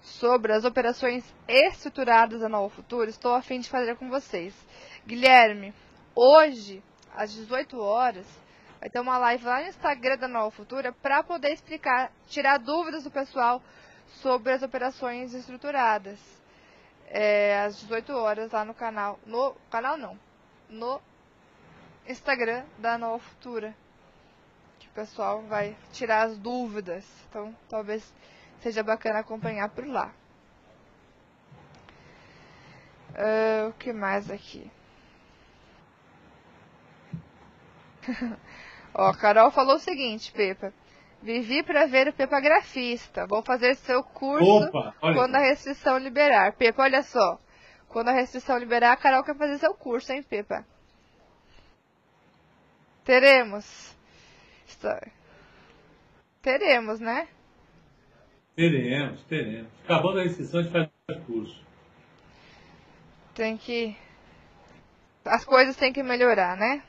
sobre 0.00 0.52
as 0.52 0.64
operações 0.64 1.24
estruturadas 1.48 2.40
da 2.40 2.48
Nova 2.48 2.68
Futura? 2.68 3.10
Estou 3.10 3.34
a 3.34 3.42
fim 3.42 3.58
de 3.58 3.68
fazer 3.68 3.96
com 3.96 4.08
vocês. 4.08 4.54
Guilherme, 5.04 5.74
hoje, 6.14 6.80
às 7.16 7.32
18 7.32 7.76
horas, 7.80 8.26
vai 8.78 8.88
ter 8.88 9.00
uma 9.00 9.18
live 9.18 9.44
lá 9.44 9.62
no 9.62 9.68
Instagram 9.68 10.16
da 10.16 10.28
Nova 10.28 10.50
Futura 10.52 10.92
para 10.92 11.24
poder 11.24 11.52
explicar, 11.52 12.12
tirar 12.28 12.58
dúvidas 12.58 13.02
do 13.02 13.10
pessoal 13.10 13.60
sobre 14.06 14.52
as 14.52 14.62
operações 14.62 15.34
estruturadas. 15.34 16.20
É, 17.08 17.62
às 17.62 17.80
18 17.80 18.12
horas 18.12 18.52
lá 18.52 18.64
no 18.64 18.74
canal. 18.74 19.18
No 19.26 19.56
canal 19.70 19.98
não. 19.98 20.16
No 20.68 21.00
Instagram 22.08 22.64
da 22.78 22.98
Nova 22.98 23.18
Futura. 23.18 23.74
Que 24.78 24.88
o 24.88 24.92
pessoal 24.92 25.42
vai 25.42 25.76
tirar 25.92 26.22
as 26.22 26.38
dúvidas. 26.38 27.04
Então 27.28 27.54
talvez 27.68 28.12
seja 28.60 28.82
bacana 28.82 29.20
acompanhar 29.20 29.68
por 29.68 29.86
lá. 29.86 30.12
Uh, 33.10 33.68
o 33.68 33.72
que 33.74 33.92
mais 33.92 34.30
aqui? 34.30 34.70
Ó, 38.94 39.08
a 39.08 39.16
Carol 39.16 39.50
falou 39.50 39.76
o 39.76 39.80
seguinte, 39.80 40.32
Pepa. 40.32 40.72
Vivi 41.22 41.62
para 41.62 41.86
ver 41.86 42.08
o 42.08 42.12
Pepa 42.12 42.40
Grafista. 42.40 43.26
Vou 43.26 43.42
fazer 43.42 43.76
seu 43.76 44.02
curso 44.02 44.44
Opa, 44.44 44.94
quando 45.00 45.36
a 45.36 45.40
restrição 45.40 45.98
liberar. 45.98 46.52
Pepa, 46.54 46.82
olha 46.82 47.02
só. 47.02 47.38
Quando 47.88 48.08
a 48.08 48.12
restrição 48.12 48.58
liberar, 48.58 48.92
a 48.92 48.96
Carol 48.96 49.22
quer 49.22 49.36
fazer 49.36 49.58
seu 49.58 49.74
curso, 49.74 50.12
hein, 50.12 50.22
Pepa? 50.22 50.66
Teremos. 53.04 53.96
Teremos, 56.40 57.00
né? 57.00 57.28
Teremos, 58.54 59.22
teremos. 59.24 59.70
Acabando 59.84 60.20
a 60.20 60.22
restrição, 60.24 60.60
a 60.60 60.62
gente 60.62 60.72
faz 60.72 61.24
curso. 61.24 61.62
Tem 63.34 63.56
que. 63.56 63.96
As 65.24 65.44
coisas 65.44 65.76
têm 65.76 65.92
que 65.92 66.02
melhorar, 66.02 66.56
né? 66.56 66.82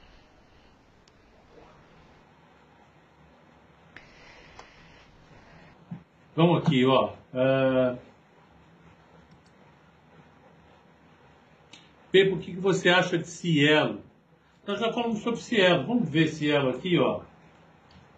Vamos 6.36 6.64
aqui, 6.64 6.84
ó. 6.86 7.14
Uh... 7.34 7.98
Pepe, 12.12 12.32
o 12.32 12.40
que 12.40 12.54
você 12.54 12.90
acha 12.90 13.18
de 13.18 13.28
Cielo? 13.28 14.02
Nós 14.66 14.80
já 14.80 14.94
falamos 14.94 15.20
sobre 15.20 15.42
Cielo. 15.42 15.86
Vamos 15.86 16.10
ver 16.10 16.30
Cielo 16.30 16.70
aqui, 16.70 16.98
ó. 16.98 17.22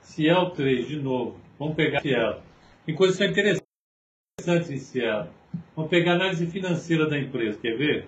Cielo 0.02 0.52
3, 0.52 0.88
de 0.88 0.98
novo. 0.98 1.40
Vamos 1.58 1.76
pegar 1.76 2.02
Cielo. 2.02 2.40
Tem 2.86 2.94
coisas 2.94 3.20
interessantes 3.20 4.70
em 4.70 4.78
Cielo. 4.78 5.28
Vamos 5.76 5.90
pegar 5.90 6.12
a 6.12 6.16
análise 6.16 6.46
financeira 6.46 7.10
da 7.10 7.18
empresa. 7.18 7.60
Quer 7.60 7.76
ver? 7.76 8.08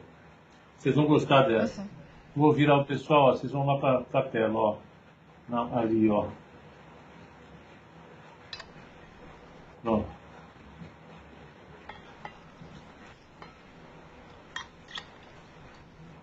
Vocês 0.77 0.95
vão 0.95 1.07
gostar 1.07 1.47
dessa. 1.47 1.87
Vou 2.35 2.53
virar 2.53 2.77
o 2.77 2.85
pessoal, 2.85 3.29
ó. 3.29 3.31
Vocês 3.31 3.51
vão 3.51 3.65
lá 3.65 3.79
para 3.79 4.19
a 4.19 4.23
tela, 4.23 4.59
ó. 4.59 4.77
ali, 5.73 6.07
ó. 6.07 6.27
Pronto. 9.81 10.07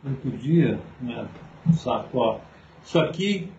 Não 0.05 0.15
podia, 0.15 0.79
né? 1.01 1.29
Saco, 1.73 2.19
ó. 2.19 2.41
Isso 2.85 2.99
aqui 2.99 3.51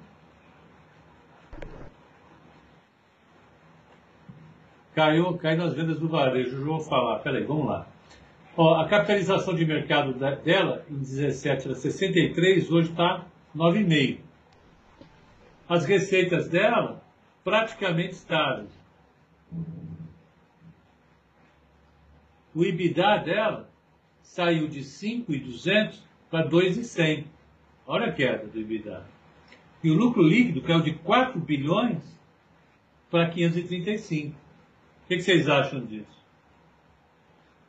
caiu, 4.93 5.35
caiu 5.37 5.57
nas 5.57 5.73
vendas 5.73 5.99
do 5.99 6.07
varejo. 6.07 6.57
Eu 6.57 6.65
vou 6.65 6.79
falar, 6.79 7.19
peraí, 7.19 7.43
vamos 7.43 7.67
lá. 7.67 7.87
Ó, 8.55 8.75
a 8.75 8.87
capitalização 8.87 9.55
de 9.55 9.65
mercado 9.65 10.13
dela 10.13 10.85
em 10.89 10.97
17 10.97 11.67
era 11.67 11.75
63, 11.75 12.71
hoje 12.71 12.91
está 12.91 13.25
9,5. 13.55 14.19
As 15.67 15.85
receitas 15.85 16.47
dela 16.47 17.03
praticamente 17.43 18.13
estáveis. 18.13 18.85
o 22.55 22.63
IBIDA 22.63 23.17
dela 23.17 23.69
saiu 24.23 24.67
de 24.67 24.81
5,200 24.81 26.01
para 26.31 26.47
2,100. 26.47 27.25
Olha 27.87 28.07
a 28.07 28.11
queda 28.11 28.47
do 28.47 28.59
IBIDA. 28.59 29.05
E 29.83 29.91
o 29.91 29.93
lucro 29.93 30.23
líquido 30.23 30.61
caiu 30.61 30.81
de 30.81 30.93
4 30.93 31.39
bilhões 31.39 32.03
para 33.11 33.29
535. 33.29 34.35
O 35.03 35.07
que, 35.07 35.21
vocês 35.21 35.47
acham 35.47 35.85
disso? 35.85 36.25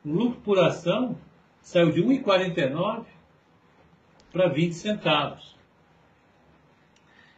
O 0.05 0.11
lucro 0.11 0.41
por 0.41 0.59
ação 0.59 1.19
saiu 1.61 1.93
de 1.93 2.03
1,49 2.03 3.05
para 4.33 4.49
20 4.49 4.73
centavos. 4.73 5.55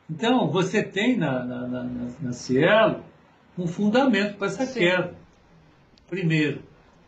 Então, 0.09 0.49
você 0.49 0.83
tem 0.83 1.17
na, 1.17 1.45
na, 1.45 1.67
na, 1.67 1.83
na 2.21 2.33
Cielo 2.33 3.03
um 3.59 3.67
fundamento 3.67 4.37
para 4.37 4.47
essa 4.47 4.65
Sim. 4.65 4.81
queda. 4.81 5.17
Primeiro, 6.09 6.63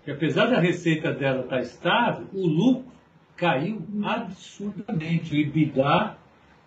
que 0.04 0.10
apesar 0.10 0.46
da 0.46 0.58
receita 0.58 1.12
dela 1.12 1.42
estar 1.42 1.60
estável, 1.60 2.26
o 2.32 2.46
lucro 2.46 2.90
caiu 3.40 3.82
absurdamente, 4.04 5.34
o 5.34 5.36
EBITDA 5.38 6.16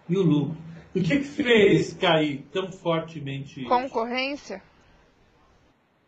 e 0.09 0.17
o 0.17 0.23
lucro. 0.23 0.57
O 0.95 1.01
que, 1.01 1.19
que 1.19 1.23
fez 1.23 1.93
cair 1.93 2.45
tão 2.51 2.71
fortemente? 2.71 3.63
Concorrência? 3.65 4.61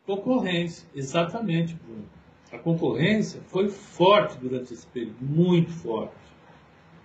Concorrência, 0.05 0.87
exatamente, 0.95 1.75
Bruno. 1.75 2.05
A 2.51 2.57
concorrência 2.57 3.41
foi 3.47 3.69
forte 3.69 4.37
durante 4.37 4.73
esse 4.73 4.85
período, 4.87 5.17
muito 5.21 5.71
forte. 5.71 6.13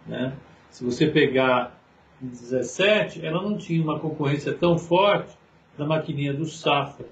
Né? 0.07 0.35
Se 0.71 0.83
você 0.83 1.07
pegar 1.07 1.79
em 2.23 2.29
17, 2.29 3.25
ela 3.25 3.43
não 3.43 3.59
tinha 3.59 3.83
uma 3.83 3.99
concorrência 3.99 4.55
tão 4.55 4.79
forte 4.79 5.37
da 5.77 5.87
maquininha 5.87 6.33
do 6.33 6.47
Safra 6.47 7.07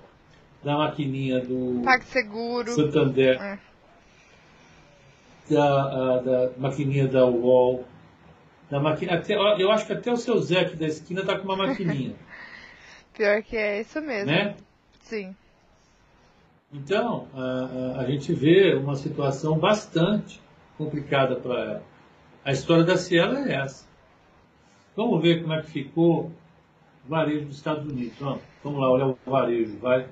da 0.62 0.76
maquininha 0.76 1.40
do 1.40 1.82
PagSeguro, 1.84 2.72
Santander, 2.72 3.40
é. 3.40 3.58
Da, 5.54 6.20
da 6.20 6.50
maquininha 6.58 7.08
da 7.08 7.26
UOL, 7.26 7.84
da 8.70 8.80
maquina, 8.80 9.14
até, 9.14 9.34
eu 9.34 9.70
acho 9.70 9.86
que 9.86 9.92
até 9.92 10.12
o 10.12 10.16
seu 10.16 10.38
Zé 10.40 10.60
aqui 10.60 10.76
da 10.76 10.86
esquina 10.86 11.24
tá 11.24 11.38
com 11.38 11.44
uma 11.44 11.56
maquininha. 11.56 12.14
Pior 13.16 13.42
que 13.42 13.56
é 13.56 13.80
isso 13.80 14.00
mesmo. 14.00 14.30
Né? 14.30 14.54
Sim. 15.00 15.34
Então, 16.72 17.26
a, 17.34 17.98
a, 17.98 18.00
a 18.02 18.10
gente 18.10 18.32
vê 18.32 18.74
uma 18.74 18.94
situação 18.94 19.58
bastante 19.58 20.40
complicada 20.76 21.36
para 21.36 21.54
ela. 21.54 21.82
A 22.44 22.52
história 22.52 22.84
da 22.84 22.96
Cielo 22.96 23.36
é 23.36 23.54
essa. 23.54 23.86
Vamos 24.94 25.22
ver 25.22 25.42
como 25.42 25.54
é 25.54 25.62
que 25.62 25.70
ficou 25.70 26.26
o 26.26 27.08
varejo 27.08 27.46
dos 27.46 27.56
Estados 27.56 27.90
Unidos. 27.90 28.18
Vamos, 28.18 28.42
vamos 28.62 28.80
lá 28.80 28.90
olhar 28.90 29.06
o 29.08 29.18
varejo, 29.26 29.78
vai. 29.78 30.06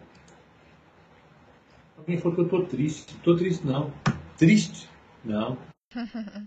Alguém 1.99 2.19
falou 2.19 2.35
que 2.35 2.41
eu 2.41 2.45
estou 2.45 2.67
triste. 2.67 3.15
Estou 3.15 3.37
triste, 3.37 3.67
não. 3.67 3.93
Triste? 4.39 4.89
Não. 5.27 5.59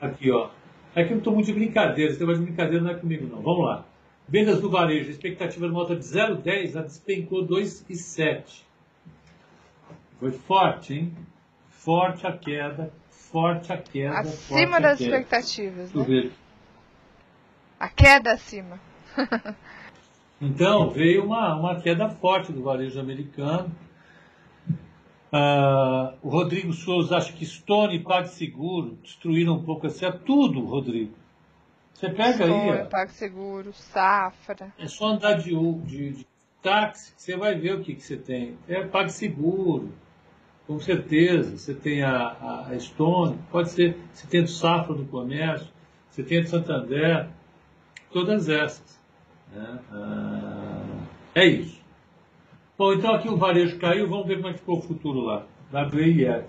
Aqui, 0.00 0.30
ó. 0.30 0.50
É 0.94 1.04
que 1.04 1.12
eu 1.12 1.18
estou 1.18 1.34
muito 1.34 1.46
de 1.46 1.52
brincadeira. 1.52 2.10
Esse 2.10 2.20
negócio 2.20 2.40
de 2.40 2.46
brincadeira 2.46 2.84
não 2.84 2.90
é 2.90 2.94
comigo, 2.94 3.26
não. 3.26 3.42
Vamos 3.42 3.66
lá. 3.66 3.84
Vendas 4.28 4.60
do 4.60 4.70
varejo. 4.70 5.10
expectativa 5.10 5.66
de 5.66 5.72
nota 5.72 5.96
de 5.96 6.04
0,10, 6.04 6.76
a 6.76 6.82
despencou 6.82 7.46
2,7. 7.46 8.62
Foi 10.20 10.30
forte, 10.30 10.94
hein? 10.94 11.12
Forte 11.68 12.26
a 12.26 12.32
queda. 12.32 12.92
Forte 13.10 13.72
a 13.72 13.76
queda. 13.76 14.20
Acima 14.20 14.80
das 14.80 14.98
queda. 14.98 15.16
expectativas, 15.18 15.92
né? 15.92 16.30
A 17.80 17.88
queda 17.88 18.32
acima. 18.32 18.78
Então, 20.40 20.90
veio 20.90 21.24
uma, 21.24 21.54
uma 21.54 21.80
queda 21.80 22.08
forte 22.08 22.52
do 22.52 22.64
varejo 22.64 22.98
americano. 22.98 23.70
Uh, 25.32 26.12
o 26.22 26.28
Rodrigo 26.28 26.74
Souza 26.74 27.16
acha 27.16 27.32
que 27.32 27.46
Stone 27.46 27.96
e 27.96 28.00
PagSeguro 28.00 28.98
destruíram 29.02 29.54
um 29.54 29.64
pouco 29.64 29.86
essa. 29.86 30.12
Tudo, 30.12 30.60
Rodrigo. 30.60 31.14
Você 31.94 32.10
pega 32.10 32.44
Stone, 32.44 32.70
aí. 32.70 32.84
PagSeguro, 32.84 33.72
Safra. 33.72 34.74
É 34.78 34.86
só 34.86 35.06
andar 35.06 35.38
de, 35.38 35.54
de, 35.86 36.10
de 36.10 36.26
táxi 36.60 37.14
que 37.14 37.22
você 37.22 37.36
vai 37.36 37.54
ver 37.54 37.76
o 37.76 37.82
que, 37.82 37.94
que 37.94 38.02
você 38.02 38.18
tem. 38.18 38.58
É 38.68 38.84
PagSeguro, 38.84 39.90
com 40.66 40.78
certeza. 40.78 41.56
Você 41.56 41.72
tem 41.72 42.02
a, 42.02 42.66
a 42.68 42.78
Stone, 42.78 43.38
pode 43.50 43.70
ser. 43.70 43.96
Você 44.12 44.26
tem 44.26 44.42
o 44.42 44.48
Safra 44.48 44.94
do 44.94 45.06
comércio, 45.06 45.68
você 46.10 46.22
tem 46.22 46.40
a 46.40 46.46
Santander, 46.46 47.30
todas 48.12 48.50
essas. 48.50 49.00
Né? 49.50 49.78
Ah, 49.90 51.06
é 51.34 51.46
isso. 51.46 51.81
Bom, 52.82 52.94
então 52.94 53.14
aqui 53.14 53.28
o 53.28 53.36
varejo 53.36 53.78
caiu, 53.78 54.08
vamos 54.08 54.26
ver 54.26 54.38
como 54.38 54.48
é 54.48 54.52
que 54.54 54.58
ficou 54.58 54.78
o 54.78 54.82
futuro 54.82 55.20
lá. 55.20 55.46
WIF. 55.72 56.48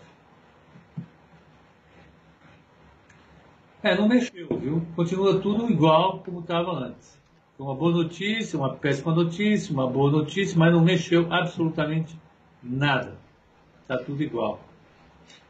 É, 3.84 3.96
não 3.96 4.08
mexeu, 4.08 4.48
viu? 4.60 4.84
Continua 4.96 5.40
tudo 5.40 5.72
igual 5.72 6.24
como 6.26 6.40
estava 6.40 6.72
antes. 6.72 7.22
Uma 7.60 7.76
boa 7.76 7.92
notícia, 7.92 8.58
uma 8.58 8.74
péssima 8.74 9.14
notícia, 9.14 9.72
uma 9.72 9.86
boa 9.86 10.10
notícia, 10.10 10.58
mas 10.58 10.74
não 10.74 10.84
mexeu 10.84 11.32
absolutamente 11.32 12.18
nada. 12.64 13.16
Está 13.84 14.00
tudo 14.00 14.24
igual. 14.24 14.60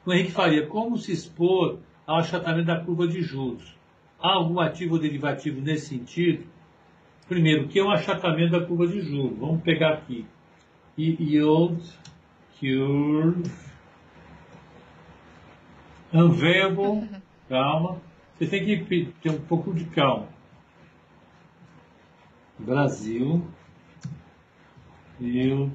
O 0.05 0.11
Henrique 0.11 0.33
Faria, 0.33 0.67
como 0.67 0.97
se 0.97 1.13
expor 1.13 1.79
ao 2.05 2.17
achatamento 2.17 2.67
da 2.67 2.81
curva 2.81 3.07
de 3.07 3.21
juros? 3.21 3.73
Há 4.19 4.33
algum 4.33 4.59
ativo 4.59 4.95
ou 4.95 4.99
derivativo 4.99 5.61
nesse 5.61 5.97
sentido? 5.97 6.43
Primeiro, 7.29 7.63
o 7.63 7.67
que 7.69 7.79
é 7.79 7.83
um 7.85 7.89
achatamento 7.89 8.51
da 8.51 8.65
curva 8.65 8.85
de 8.85 8.99
juros? 8.99 9.39
Vamos 9.39 9.63
pegar 9.63 9.93
aqui. 9.93 10.25
Yield 10.97 11.81
curve 12.59 13.49
unveilable, 16.13 17.09
calma. 17.49 17.99
Você 18.37 18.47
tem 18.47 18.65
que 18.65 19.05
ter 19.21 19.29
um 19.29 19.41
pouco 19.41 19.73
de 19.73 19.85
calma. 19.85 20.27
Brasil 22.59 23.45
yield 25.19 25.73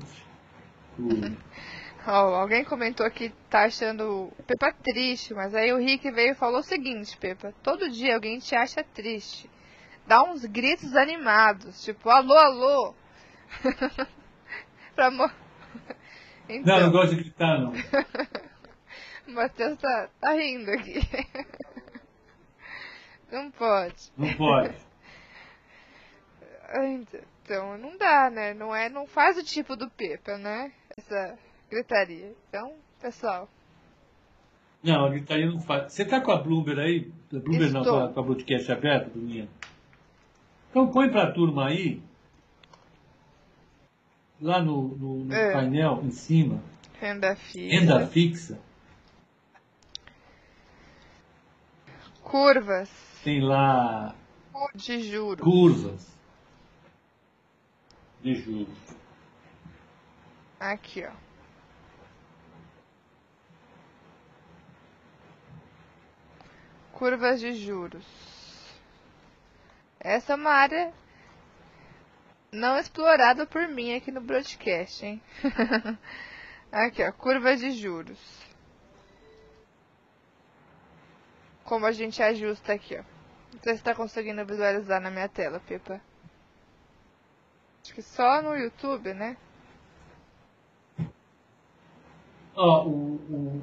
curve. 0.96 1.36
Oh, 2.06 2.10
alguém 2.40 2.64
comentou 2.64 3.10
que 3.10 3.30
tá 3.50 3.64
achando 3.64 4.32
Pepa 4.46 4.72
triste, 4.72 5.34
mas 5.34 5.54
aí 5.54 5.72
o 5.72 5.78
Rick 5.78 6.10
veio 6.10 6.32
e 6.32 6.36
falou 6.36 6.60
o 6.60 6.64
seguinte, 6.64 7.16
Pepa, 7.18 7.52
todo 7.62 7.90
dia 7.90 8.14
alguém 8.14 8.38
te 8.38 8.54
acha 8.54 8.82
triste. 8.82 9.50
Dá 10.06 10.22
uns 10.22 10.44
gritos 10.44 10.96
animados, 10.96 11.84
tipo, 11.84 12.08
alô, 12.08 12.34
alô. 12.34 12.94
pra 14.98 15.12
mo... 15.12 15.30
então... 16.48 16.76
Não, 16.76 16.86
não 16.86 16.90
gosto 16.90 17.14
de 17.14 17.22
gritar, 17.22 17.60
não. 17.60 17.72
o 19.28 19.30
Matheus 19.30 19.78
tá, 19.78 20.08
tá 20.20 20.32
rindo 20.32 20.72
aqui. 20.72 20.98
não 23.30 23.48
pode. 23.52 24.10
Não 24.16 24.34
pode. 24.34 24.74
Então, 27.44 27.78
não 27.78 27.96
dá, 27.96 28.28
né? 28.28 28.52
Não, 28.54 28.74
é, 28.74 28.88
não 28.88 29.06
faz 29.06 29.38
o 29.38 29.44
tipo 29.44 29.76
do 29.76 29.88
Pepa, 29.88 30.36
né? 30.36 30.72
Essa 30.96 31.38
gritaria. 31.70 32.34
Então, 32.48 32.74
pessoal. 33.00 33.48
Não, 34.82 35.06
a 35.06 35.10
gritaria 35.10 35.46
não 35.46 35.60
faz. 35.60 35.92
Você 35.92 36.04
tá 36.04 36.20
com 36.20 36.32
a 36.32 36.42
Bloomberg 36.42 36.80
aí? 36.80 37.12
A 37.32 37.38
Bloomberg 37.38 37.66
Estou. 37.66 37.84
não, 37.84 37.84
com 37.84 38.04
a, 38.04 38.12
com 38.12 38.20
a 38.20 38.24
podcast 38.24 38.72
aberta, 38.72 39.10
Bruninha? 39.10 39.48
Então 40.70 40.90
põe 40.90 41.08
para 41.08 41.22
a 41.22 41.32
turma 41.32 41.68
aí, 41.68 42.02
lá 44.40 44.62
no, 44.62 44.88
no, 44.96 45.24
no 45.24 45.34
é. 45.34 45.52
painel 45.52 46.00
em 46.04 46.10
cima. 46.10 46.62
Renda 47.00 47.36
fixa. 47.36 47.76
Renda 47.76 48.06
fixa. 48.06 48.60
Curvas. 52.22 52.90
Tem 53.24 53.40
lá. 53.40 54.14
De 54.74 55.00
juros. 55.00 55.44
Curvas. 55.44 56.18
De 58.22 58.34
juros. 58.34 58.76
Aqui, 60.58 61.04
ó. 61.04 61.12
Curvas 66.92 67.38
de 67.38 67.52
juros. 67.54 68.04
Essa 70.00 70.32
é 70.32 70.36
uma 70.36 70.50
área 70.50 70.92
não 72.52 72.78
explorada 72.78 73.46
por 73.46 73.68
mim 73.68 73.94
aqui 73.94 74.10
no 74.10 74.20
broadcast, 74.20 75.04
hein? 75.04 75.22
aqui, 76.72 77.02
ó, 77.02 77.12
curvas 77.12 77.60
de 77.60 77.70
juros. 77.72 78.18
Como 81.64 81.86
a 81.86 81.92
gente 81.92 82.22
ajusta 82.22 82.72
aqui, 82.72 82.96
ó. 82.96 83.02
Não 83.52 83.60
sei 83.62 83.74
se 83.74 83.80
está 83.80 83.94
conseguindo 83.94 84.44
visualizar 84.44 85.00
na 85.00 85.10
minha 85.10 85.28
tela, 85.28 85.60
Pepa. 85.60 86.00
Acho 87.82 87.94
que 87.94 88.02
só 88.02 88.42
no 88.42 88.56
YouTube, 88.56 89.14
né? 89.14 89.36
Ó, 92.54 92.84
oh, 92.84 92.88
o, 92.88 93.62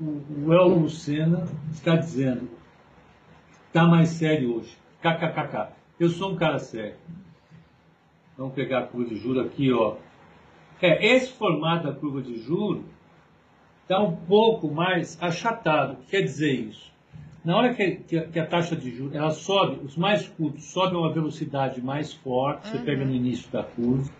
o, 0.00 0.46
o 0.46 0.52
El 0.52 0.68
Lucena 0.68 1.44
está 1.70 1.96
dizendo 1.96 2.62
Tá 3.72 3.86
mais 3.86 4.10
sério 4.10 4.56
hoje. 4.56 4.76
KKKK. 5.00 5.72
Eu 5.98 6.10
sou 6.10 6.32
um 6.32 6.36
cara 6.36 6.58
sério. 6.58 6.96
Vamos 8.36 8.54
pegar 8.54 8.80
a 8.80 8.86
curva 8.86 9.08
de 9.08 9.16
juros 9.16 9.46
aqui, 9.46 9.72
ó. 9.72 9.96
É, 10.80 11.14
esse 11.14 11.32
formato 11.32 11.86
da 11.86 11.92
curva 11.92 12.20
de 12.22 12.36
juros 12.38 12.84
está 13.82 14.00
um 14.00 14.16
pouco 14.16 14.70
mais 14.70 15.20
achatado. 15.22 15.98
Quer 16.08 16.22
dizer 16.22 16.52
isso? 16.52 16.92
Na 17.44 17.56
hora 17.56 17.74
que, 17.74 17.96
que, 17.96 18.20
que, 18.20 18.38
a 18.38 18.46
taxa 18.46 18.76
de 18.76 18.90
juros 18.90 19.14
ela 19.14 19.30
sobe, 19.30 19.84
os 19.84 19.96
mais 19.96 20.28
curtos 20.28 20.64
sobem 20.64 20.96
a 20.96 21.00
uma 21.00 21.12
velocidade 21.12 21.82
mais 21.82 22.12
forte, 22.12 22.68
você 22.68 22.78
uhum. 22.78 22.84
pega 22.84 23.04
no 23.04 23.12
início 23.12 23.50
da 23.50 23.64
curva. 23.64 24.10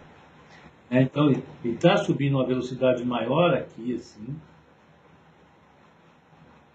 Né? 0.90 1.02
Então 1.02 1.30
ele 1.30 1.42
está 1.64 1.96
subindo 1.96 2.36
uma 2.36 2.46
velocidade 2.46 3.04
maior 3.04 3.54
aqui, 3.54 3.94
assim. 3.94 4.36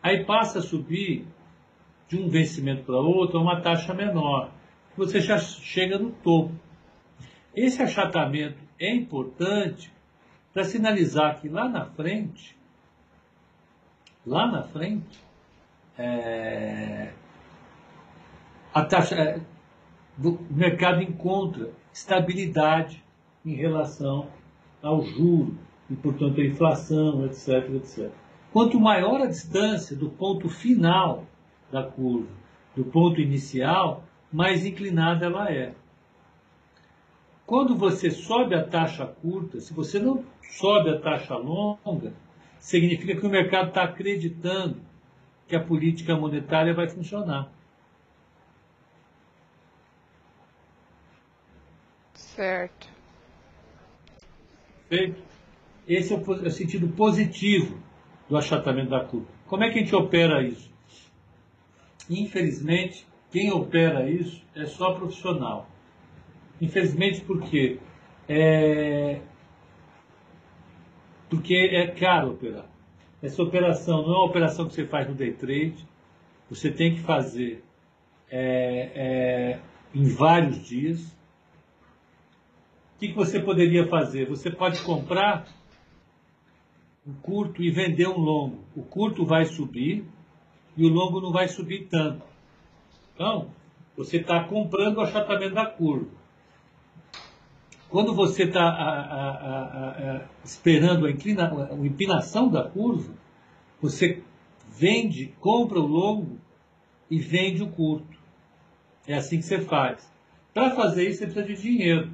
Aí 0.02 0.24
passa 0.24 0.60
a 0.60 0.62
subir 0.62 1.26
de 2.08 2.18
um 2.18 2.30
vencimento 2.30 2.84
para 2.84 2.96
outro 2.96 3.38
a 3.38 3.42
uma 3.42 3.62
taxa 3.62 3.94
menor. 3.94 4.50
Você 4.96 5.20
já 5.20 5.38
chega 5.38 6.00
no 6.00 6.12
topo. 6.12 6.52
Esse 7.58 7.82
achatamento 7.82 8.60
é 8.80 8.94
importante 8.94 9.92
para 10.54 10.64
sinalizar 10.64 11.42
que 11.42 11.50
lá 11.50 11.68
na 11.68 11.86
frente, 11.86 12.56
lá 14.24 14.46
na 14.46 14.62
frente, 14.62 15.20
é, 15.98 17.12
a 18.72 18.86
taxa, 18.86 19.16
é, 19.16 19.42
do, 20.16 20.36
o 20.36 20.54
mercado 20.54 21.02
encontra 21.02 21.72
estabilidade 21.92 23.04
em 23.44 23.56
relação 23.56 24.30
ao 24.80 25.02
juro 25.02 25.58
e, 25.90 25.96
portanto, 25.96 26.40
a 26.40 26.46
inflação, 26.46 27.26
etc, 27.26 27.72
etc. 27.74 28.12
Quanto 28.54 28.80
maior 28.80 29.22
a 29.22 29.26
distância 29.26 29.96
do 29.96 30.12
ponto 30.12 30.48
final 30.48 31.26
da 31.72 31.82
curva 31.82 32.30
do 32.76 32.86
ponto 32.86 33.20
inicial, 33.20 34.04
mais 34.32 34.64
inclinada 34.64 35.26
ela 35.26 35.52
é. 35.52 35.74
Quando 37.48 37.78
você 37.78 38.12
sobe 38.12 38.54
a 38.56 38.68
taxa 38.68 39.06
curta, 39.06 39.62
se 39.62 39.74
você 39.74 40.00
não 40.00 40.22
sobe 40.44 40.90
a 40.90 41.00
taxa 41.00 41.38
longa, 41.38 42.12
significa 42.60 43.16
que 43.16 43.26
o 43.26 43.30
mercado 43.30 43.70
está 43.70 43.84
acreditando 43.84 44.82
que 45.48 45.56
a 45.56 45.64
política 45.64 46.14
monetária 46.14 46.74
vai 46.74 46.90
funcionar. 46.90 47.50
Certo. 52.14 52.90
Perfeito? 54.90 55.24
Esse 55.88 56.14
é 56.14 56.18
o, 56.18 56.34
é 56.34 56.48
o 56.48 56.52
sentido 56.52 56.90
positivo 56.90 57.82
do 58.28 58.36
achatamento 58.36 58.90
da 58.90 59.06
curva. 59.06 59.30
Como 59.46 59.64
é 59.64 59.70
que 59.70 59.80
a 59.80 59.82
gente 59.82 59.96
opera 59.96 60.44
isso? 60.44 60.70
Infelizmente, 62.10 63.08
quem 63.32 63.54
opera 63.54 64.10
isso 64.10 64.44
é 64.54 64.66
só 64.66 64.96
profissional. 64.96 65.70
Infelizmente, 66.62 67.22
por 67.22 67.42
quê? 67.42 67.80
É... 68.28 69.22
Porque 71.30 71.56
é 71.56 71.88
caro 71.88 72.32
operar. 72.32 72.66
Essa 73.22 73.44
operação 73.44 74.04
não 74.04 74.14
é 74.14 74.18
uma 74.18 74.26
operação 74.26 74.68
que 74.68 74.74
você 74.74 74.86
faz 74.86 75.08
no 75.08 75.16
day 75.16 75.34
trade, 75.34 75.86
você 76.50 76.72
tem 76.72 76.96
que 76.96 77.02
fazer 77.02 77.64
é, 78.30 78.92
é, 78.96 79.60
em 79.94 80.08
vários 80.08 80.64
dias. 80.68 81.02
O 82.96 83.00
que, 83.00 83.10
que 83.10 83.16
você 83.16 83.40
poderia 83.40 83.88
fazer? 83.88 84.28
Você 84.28 84.50
pode 84.50 84.82
comprar 84.82 85.48
um 87.06 87.14
curto 87.14 87.62
e 87.64 87.70
vender 87.70 88.08
um 88.08 88.20
longo. 88.20 88.64
O 88.76 88.84
curto 88.84 89.26
vai 89.26 89.46
subir, 89.46 90.06
e 90.78 90.86
o 90.86 90.90
longo 90.90 91.20
não 91.20 91.32
vai 91.32 91.48
subir 91.48 91.88
tanto. 91.88 92.24
Então, 93.16 93.50
você 93.96 94.18
está 94.18 94.44
comprando 94.44 94.98
o 94.98 95.02
achatamento 95.02 95.56
da 95.56 95.66
curva. 95.66 96.12
Quando 97.90 98.14
você 98.14 98.44
está 98.44 100.28
esperando 100.44 101.06
a, 101.06 101.12
inclina, 101.12 101.70
a 101.72 101.76
empinação 101.76 102.50
da 102.50 102.64
curva, 102.64 103.14
você 103.82 104.22
vende, 104.68 105.34
compra 105.40 105.80
o 105.80 105.86
longo 105.86 106.38
e 107.10 107.20
vende 107.20 107.64
o 107.64 107.72
curto. 107.72 108.18
É 109.08 109.16
assim 109.16 109.38
que 109.38 109.46
você 109.46 109.62
faz. 109.62 110.12
Para 110.54 110.76
fazer 110.76 111.08
isso, 111.08 111.20
você 111.20 111.26
precisa 111.26 111.46
de 111.46 111.62
dinheiro. 111.62 112.12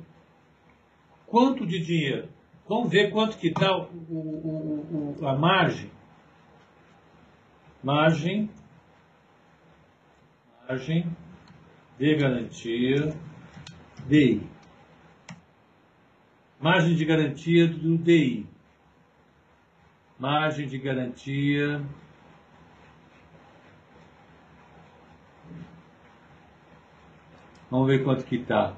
Quanto 1.26 1.66
de 1.66 1.80
dinheiro? 1.80 2.30
Vamos 2.68 2.90
ver 2.90 3.12
quanto 3.12 3.38
que 3.38 3.48
está 3.48 3.68
a 3.68 5.36
margem 5.36 5.90
margem, 7.84 8.50
margem 10.66 11.06
de 12.00 12.16
garantia 12.16 13.14
DI. 14.08 14.53
Margem 16.64 16.96
de 16.96 17.04
garantia 17.04 17.68
do 17.68 17.98
DI. 17.98 18.48
Margem 20.18 20.66
de 20.66 20.78
garantia 20.78 21.84
Vamos 27.70 27.88
ver 27.88 28.02
quanto 28.06 28.24
que 28.24 28.38
está. 28.38 28.78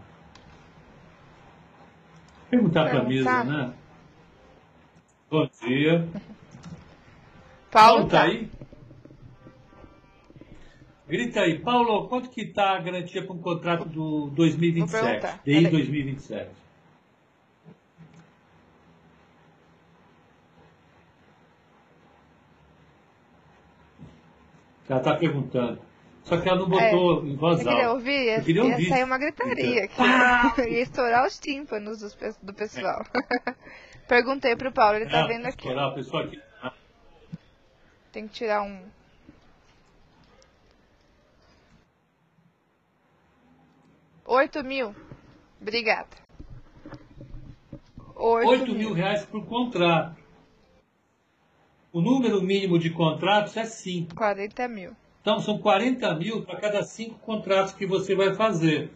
Perguntar 2.50 2.90
para 2.90 3.02
a 3.02 3.04
mesa, 3.04 3.44
né? 3.44 3.74
Bom 5.30 5.48
dia. 5.62 6.08
Paulo 7.70 8.06
está 8.06 8.24
aí? 8.24 8.50
Grita 11.08 11.42
aí, 11.42 11.60
Paulo, 11.60 12.08
quanto 12.08 12.32
que 12.32 12.42
está 12.42 12.78
a 12.78 12.82
garantia 12.82 13.24
para 13.24 13.36
um 13.36 13.40
contrato 13.40 13.88
do 13.88 14.32
2027? 14.32 15.42
DI 15.46 15.70
2027. 15.70 16.65
Ela 24.90 25.00
está 25.00 25.16
perguntando. 25.16 25.82
Só 26.24 26.38
que 26.42 26.50
ela 26.50 26.60
não 26.60 26.70
botou 26.70 27.24
É. 27.24 27.28
em 27.28 27.36
voz 27.36 27.60
Eu 27.60 27.66
queria 27.68 27.86
alta. 27.88 27.94
ouvir, 27.98 28.24
ia, 28.26 28.38
Eu 28.38 28.44
queria 28.44 28.64
ia 28.64 28.72
ouvir. 28.72 28.90
sair 28.90 29.04
uma 29.04 29.18
gritaria 29.18 29.84
aqui. 29.86 30.02
ia 30.72 30.82
estourar 30.82 31.26
os 31.28 31.38
tímpanos 31.40 32.16
pe- 32.16 32.34
do 32.42 32.54
pessoal. 32.54 33.04
Perguntei 34.08 34.56
pro 34.56 34.72
Paulo, 34.72 34.98
ele 34.98 35.10
tá 35.10 35.20
É, 35.20 35.28
vendo 35.28 35.46
aqui. 35.46 35.68
estourar 35.68 35.90
o 35.90 35.94
pessoal 35.96 36.24
aqui. 36.24 36.42
Tem 38.12 38.28
que 38.28 38.34
tirar 38.34 38.62
um. 38.64 38.80
Oito 44.26 44.64
mil. 44.64 44.96
Obrigada. 45.62 46.08
Oito, 48.16 48.50
8 48.50 48.74
mil 48.74 48.94
reais 48.94 49.26
por 49.26 49.46
contrato. 49.46 50.16
O 51.96 52.02
número 52.02 52.44
mínimo 52.44 52.78
de 52.78 52.90
contratos 52.90 53.56
é 53.56 53.64
5. 53.64 54.16
40 54.16 54.68
mil. 54.68 54.92
Então, 55.22 55.40
são 55.40 55.58
40 55.58 56.14
mil 56.16 56.42
para 56.42 56.60
cada 56.60 56.84
cinco 56.84 57.18
contratos 57.20 57.72
que 57.72 57.86
você 57.86 58.14
vai 58.14 58.36
fazer. 58.36 58.92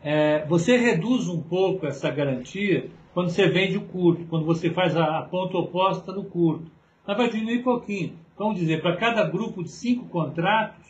É, 0.00 0.46
você 0.46 0.76
reduz 0.76 1.28
um 1.28 1.42
pouco 1.42 1.88
essa 1.88 2.08
garantia 2.08 2.88
quando 3.12 3.30
você 3.30 3.48
vende 3.48 3.76
o 3.76 3.84
curto, 3.84 4.24
quando 4.26 4.46
você 4.46 4.70
faz 4.70 4.96
a, 4.96 5.18
a 5.18 5.22
ponta 5.22 5.58
oposta 5.58 6.12
no 6.12 6.22
curto. 6.22 6.70
Mas 7.04 7.16
vai 7.16 7.28
diminuir 7.28 7.64
pouquinho. 7.64 8.16
Vamos 8.38 8.54
dizer, 8.60 8.80
para 8.80 8.96
cada 8.96 9.24
grupo 9.24 9.64
de 9.64 9.72
cinco 9.72 10.06
contratos, 10.06 10.88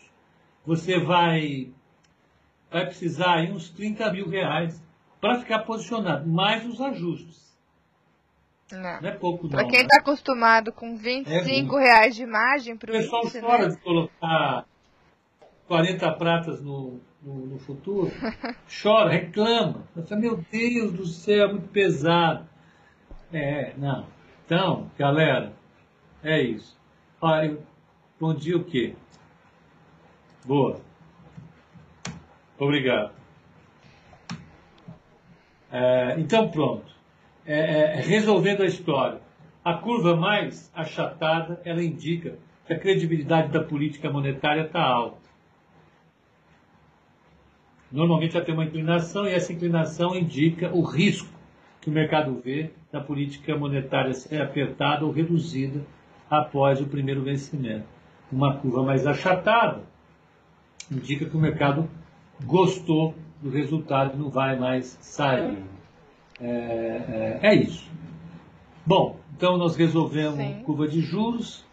você 0.66 1.00
vai, 1.00 1.70
vai 2.70 2.84
precisar 2.84 3.36
aí 3.36 3.50
uns 3.50 3.70
30 3.70 4.12
mil 4.12 4.28
reais 4.28 4.78
para 5.22 5.40
ficar 5.40 5.60
posicionado, 5.60 6.28
mais 6.28 6.66
os 6.66 6.82
ajustes. 6.82 7.53
Não. 8.74 9.00
Não 9.00 9.08
é 9.08 9.12
pouco, 9.12 9.44
não. 9.44 9.50
Pra 9.50 9.64
quem 9.66 9.82
né? 9.82 9.88
tá 9.88 9.98
acostumado 9.98 10.72
com 10.72 10.96
25 10.96 11.76
reais 11.76 12.14
de 12.14 12.22
imagem 12.22 12.74
O 12.74 12.78
pro 12.78 12.92
pessoal 12.92 13.22
índice, 13.22 13.40
chora 13.40 13.68
né? 13.68 13.74
de 13.74 13.76
colocar 13.78 14.66
40 15.66 16.12
pratas 16.12 16.60
no, 16.60 17.00
no, 17.22 17.46
no 17.46 17.58
futuro. 17.58 18.10
Chora, 18.82 19.10
reclama. 19.10 19.84
Meu 20.10 20.44
Deus 20.50 20.92
do 20.92 21.06
céu, 21.06 21.48
é 21.48 21.52
muito 21.52 21.68
pesado. 21.68 22.46
É, 23.32 23.72
não. 23.76 24.06
Então, 24.44 24.90
galera, 24.98 25.52
é 26.22 26.40
isso. 26.40 26.76
Olha, 27.20 27.58
bom 28.20 28.34
dia 28.34 28.56
o 28.56 28.64
quê? 28.64 28.94
Boa. 30.44 30.80
Obrigado. 32.58 33.12
É, 35.72 36.14
então, 36.20 36.48
pronto. 36.50 36.93
É, 37.46 37.98
é, 37.98 38.00
resolvendo 38.00 38.62
a 38.62 38.66
história. 38.66 39.20
A 39.62 39.74
curva 39.74 40.16
mais 40.16 40.70
achatada, 40.74 41.60
ela 41.64 41.82
indica 41.82 42.38
que 42.66 42.72
a 42.72 42.78
credibilidade 42.78 43.52
da 43.52 43.62
política 43.62 44.10
monetária 44.10 44.62
está 44.62 44.82
alta. 44.82 45.24
Normalmente 47.92 48.36
ela 48.36 48.44
tem 48.44 48.54
uma 48.54 48.64
inclinação 48.64 49.26
e 49.26 49.32
essa 49.32 49.52
inclinação 49.52 50.16
indica 50.16 50.70
o 50.74 50.82
risco 50.82 51.28
que 51.80 51.90
o 51.90 51.92
mercado 51.92 52.40
vê 52.42 52.70
da 52.90 53.00
política 53.00 53.56
monetária 53.56 54.14
ser 54.14 54.40
apertada 54.40 55.04
ou 55.04 55.12
reduzida 55.12 55.82
após 56.30 56.80
o 56.80 56.86
primeiro 56.86 57.22
vencimento. 57.22 57.86
Uma 58.32 58.56
curva 58.56 58.82
mais 58.82 59.06
achatada 59.06 59.82
indica 60.90 61.26
que 61.26 61.36
o 61.36 61.40
mercado 61.40 61.88
gostou 62.44 63.14
do 63.42 63.50
resultado 63.50 64.14
e 64.14 64.18
não 64.18 64.30
vai 64.30 64.58
mais 64.58 64.98
sair. 65.00 65.58
É, 66.44 67.40
é, 67.42 67.48
é 67.50 67.54
isso. 67.54 67.90
Bom, 68.84 69.18
então 69.34 69.56
nós 69.56 69.76
resolvemos 69.76 70.36
Sim. 70.36 70.62
curva 70.64 70.86
de 70.86 71.00
juros. 71.00 71.64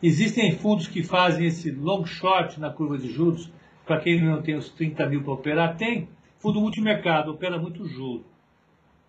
Existem 0.00 0.52
fundos 0.52 0.86
que 0.86 1.02
fazem 1.02 1.46
esse 1.46 1.72
long 1.72 2.06
short 2.06 2.60
na 2.60 2.70
curva 2.70 2.96
de 2.96 3.08
juros. 3.10 3.50
Para 3.84 4.00
quem 4.00 4.22
não 4.22 4.40
tem 4.40 4.56
os 4.56 4.68
30 4.70 5.06
mil 5.08 5.22
para 5.24 5.32
operar, 5.32 5.76
tem. 5.76 6.08
Fundo 6.38 6.60
multimercado, 6.60 7.32
opera 7.32 7.58
muito 7.58 7.84
juro. 7.86 8.24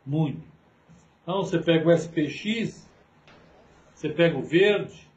Muito. 0.03 0.41
Então 1.21 1.43
você 1.43 1.59
pega 1.59 1.87
o 1.87 1.91
SPX, 1.91 2.89
você 3.93 4.09
pega 4.09 4.37
o 4.37 4.41
verde. 4.41 5.07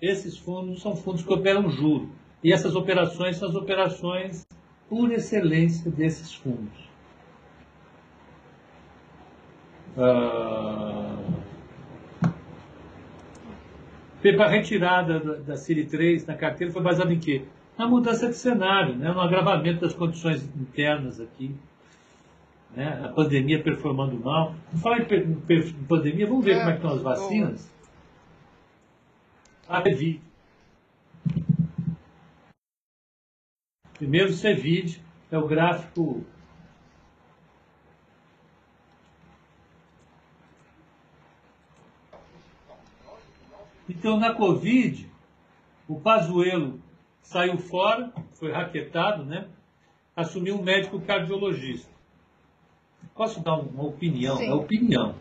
Esses 0.00 0.36
fundos 0.36 0.80
são 0.82 0.94
fundos 0.94 1.24
que 1.24 1.32
operam 1.32 1.68
juro. 1.68 2.12
E 2.44 2.52
essas 2.52 2.76
operações 2.76 3.36
são 3.36 3.48
as 3.48 3.56
operações 3.56 4.46
por 4.88 5.12
excelência 5.12 5.90
desses 5.90 6.34
fundos. 6.34 6.88
Ah, 9.96 11.16
a 14.24 14.48
retirada 14.48 15.20
da, 15.20 15.34
da 15.34 15.56
Série 15.56 15.84
3 15.84 16.26
na 16.26 16.34
carteira 16.34 16.72
foi 16.72 16.82
baseada 16.82 17.12
em 17.12 17.18
quê? 17.18 17.44
Na 17.76 17.86
mudança 17.86 18.28
de 18.28 18.34
cenário, 18.34 18.96
né? 18.96 19.12
no 19.12 19.20
agravamento 19.20 19.80
das 19.80 19.94
condições 19.94 20.42
internas 20.56 21.20
aqui. 21.20 21.54
Né? 22.74 23.00
A 23.04 23.08
pandemia 23.08 23.62
performando 23.62 24.18
mal. 24.18 24.54
Vamos 24.68 24.82
falar 24.82 25.00
em 25.00 25.72
pandemia, 25.88 26.26
vamos 26.26 26.44
ver 26.44 26.58
como 26.58 26.70
é 26.70 26.72
que 26.72 26.78
estão 26.78 26.94
as 26.94 27.02
vacinas. 27.02 27.72
A. 29.68 29.82
Primeiro, 33.98 34.30
o 34.30 34.32
CEVID 34.32 35.02
é 35.30 35.36
o 35.36 35.46
gráfico 35.46 36.24
Então, 43.88 44.18
na 44.18 44.34
Covid, 44.34 45.10
o 45.88 45.98
Pazuello 45.98 46.78
saiu 47.22 47.56
fora, 47.56 48.12
foi 48.34 48.52
raquetado, 48.52 49.24
né? 49.24 49.48
Assumiu 50.14 50.56
um 50.56 50.62
médico 50.62 51.00
cardiologista. 51.00 51.90
Posso 53.14 53.40
dar 53.40 53.56
uma 53.56 53.84
opinião? 53.84 54.36
Sim. 54.36 54.48
É 54.48 54.54
opinião. 54.54 55.14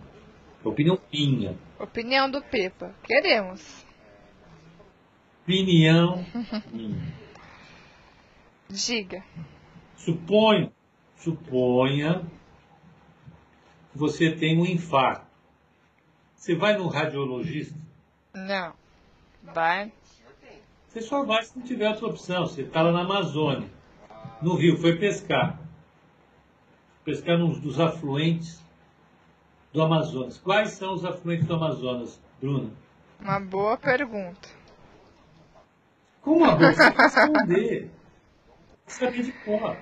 É 0.64 0.68
opinião 0.68 1.00
minha. 1.12 1.58
Opinião 1.80 2.30
do 2.30 2.42
Pepa. 2.42 2.94
Queremos. 3.04 3.86
Opinião 5.44 6.26
minha. 6.72 7.18
Diga. 8.70 9.24
Suponho, 9.96 10.72
suponha 11.18 12.26
que 13.92 13.98
você 13.98 14.32
tem 14.32 14.60
um 14.60 14.66
infarto. 14.66 15.26
Você 16.36 16.56
vai 16.56 16.78
no 16.78 16.88
radiologista, 16.88 17.76
Não. 18.34 18.74
Vai. 19.44 19.92
você 20.88 21.02
só 21.02 21.24
vai 21.24 21.44
se 21.44 21.58
não 21.58 21.66
tiver 21.66 21.90
outra 21.90 22.08
opção. 22.08 22.46
Você 22.46 22.62
está 22.62 22.82
lá 22.82 22.92
na 22.92 23.02
Amazônia, 23.02 23.70
no 24.42 24.56
Rio, 24.56 24.78
foi 24.78 24.98
pescar. 24.98 25.60
Pescar 27.04 27.38
num 27.38 27.58
dos 27.60 27.80
afluentes 27.80 28.62
do 29.72 29.82
Amazonas. 29.82 30.38
Quais 30.38 30.72
são 30.72 30.94
os 30.94 31.06
afluentes 31.06 31.48
do 31.48 31.56
Amazonas, 31.56 32.20
Bruna? 32.42 32.70
Uma 33.20 33.40
boa 33.40 33.78
pergunta. 33.78 34.50
Como 36.22 36.44
a 36.46 36.56
bolsa 36.56 36.92
você 36.92 37.02
responder? 37.02 37.92
Saber 38.88 39.24
de 39.24 39.32
cor. 39.32 39.78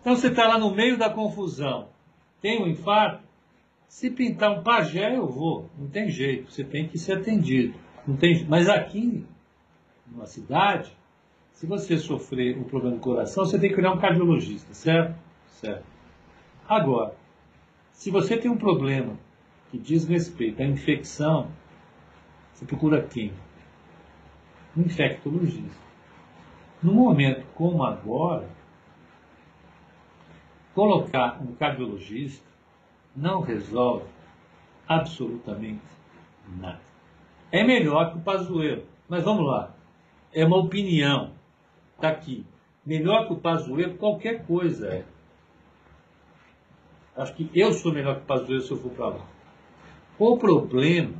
Então 0.00 0.14
você 0.14 0.28
está 0.28 0.46
lá 0.46 0.58
no 0.58 0.74
meio 0.74 0.96
da 0.96 1.10
confusão, 1.10 1.88
tem 2.40 2.62
um 2.62 2.68
infarto, 2.68 3.24
se 3.88 4.10
pintar 4.10 4.52
um 4.52 4.62
pajé 4.62 5.16
eu 5.16 5.26
vou, 5.26 5.68
não 5.76 5.88
tem 5.88 6.08
jeito, 6.08 6.52
você 6.52 6.62
tem 6.62 6.86
que 6.86 6.98
ser 6.98 7.18
atendido. 7.18 7.74
Não 8.06 8.16
tem, 8.16 8.44
mas 8.44 8.68
aqui, 8.68 9.24
numa 10.06 10.26
cidade, 10.26 10.96
se 11.50 11.66
você 11.66 11.96
sofrer 11.98 12.56
um 12.56 12.64
problema 12.64 12.96
do 12.96 13.00
coração, 13.00 13.44
você 13.44 13.58
tem 13.58 13.72
que 13.72 13.80
olhar 13.80 13.92
um 13.92 13.98
cardiologista, 13.98 14.72
certo? 14.72 15.16
Certo. 15.48 15.84
Agora, 16.68 17.14
se 17.92 18.10
você 18.10 18.36
tem 18.36 18.50
um 18.50 18.58
problema 18.58 19.18
que 19.70 19.78
diz 19.78 20.06
respeito 20.06 20.62
à 20.62 20.66
infecção, 20.66 21.50
você 22.52 22.64
procura 22.64 23.02
quem? 23.02 23.32
um 24.76 24.82
infectologista. 24.82 25.86
No 26.82 26.92
momento 26.92 27.35
como 27.56 27.82
agora, 27.82 28.48
colocar 30.74 31.42
um 31.42 31.54
cardiologista 31.54 32.46
não 33.14 33.40
resolve 33.40 34.04
absolutamente 34.86 35.82
nada. 36.60 36.80
É 37.50 37.64
melhor 37.64 38.12
que 38.12 38.18
o 38.18 38.20
Pazuello, 38.20 38.84
mas 39.08 39.24
vamos 39.24 39.46
lá. 39.46 39.74
É 40.32 40.44
uma 40.44 40.58
opinião. 40.58 41.32
Está 41.94 42.10
aqui. 42.10 42.44
Melhor 42.84 43.26
que 43.26 43.32
o 43.32 43.38
Pazuello, 43.38 43.96
qualquer 43.96 44.46
coisa 44.46 44.88
é. 44.88 45.04
Acho 47.16 47.34
que 47.34 47.50
eu 47.54 47.72
sou 47.72 47.92
melhor 47.92 48.16
que 48.16 48.22
o 48.22 48.26
Pazuello 48.26 48.60
se 48.60 48.70
eu 48.70 48.76
for 48.76 48.90
para 48.90 49.08
lá. 49.08 49.26
O 50.18 50.36
problema 50.36 51.14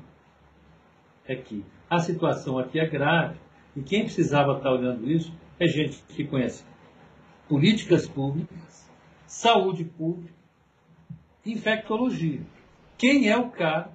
é 1.26 1.34
que 1.34 1.64
a 1.88 1.98
situação 1.98 2.58
aqui 2.58 2.78
é 2.78 2.86
grave 2.86 3.38
e 3.74 3.82
quem 3.82 4.02
precisava 4.02 4.56
estar 4.56 4.72
olhando 4.72 5.10
isso 5.10 5.32
é 5.58 5.66
gente 5.66 6.02
que 6.08 6.24
conhece 6.24 6.64
políticas 7.48 8.08
públicas, 8.08 8.90
saúde 9.26 9.84
pública, 9.84 10.34
infectologia. 11.44 12.40
Quem 12.98 13.28
é 13.28 13.36
o 13.36 13.50
cara 13.50 13.90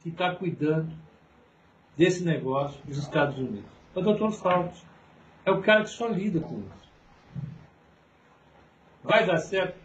que 0.00 0.08
está 0.08 0.34
cuidando 0.34 0.92
desse 1.96 2.24
negócio 2.24 2.80
dos 2.84 2.98
Estados 2.98 3.38
Unidos? 3.38 3.70
É 3.94 3.98
o 3.98 4.02
doutor 4.02 4.32
Fauci. 4.32 4.84
É 5.44 5.50
o 5.50 5.62
cara 5.62 5.84
que 5.84 5.90
só 5.90 6.06
lida 6.06 6.40
com 6.40 6.58
isso. 6.58 6.90
Vai 9.02 9.26
dar 9.26 9.38
certo? 9.38 9.78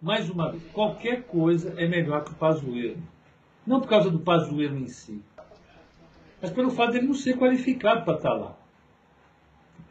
Mais 0.00 0.28
uma 0.28 0.50
vez, 0.50 0.62
qualquer 0.72 1.22
coisa 1.24 1.74
é 1.80 1.86
melhor 1.86 2.24
que 2.24 2.32
o 2.32 2.34
Pazuello. 2.34 3.02
Não 3.66 3.80
por 3.80 3.88
causa 3.88 4.10
do 4.10 4.18
Pazuello 4.18 4.76
em 4.76 4.88
si, 4.88 5.22
mas 6.40 6.50
pelo 6.50 6.70
fato 6.70 6.92
dele 6.92 7.06
não 7.06 7.14
ser 7.14 7.38
qualificado 7.38 8.04
para 8.04 8.16
estar 8.16 8.32
lá. 8.32 8.56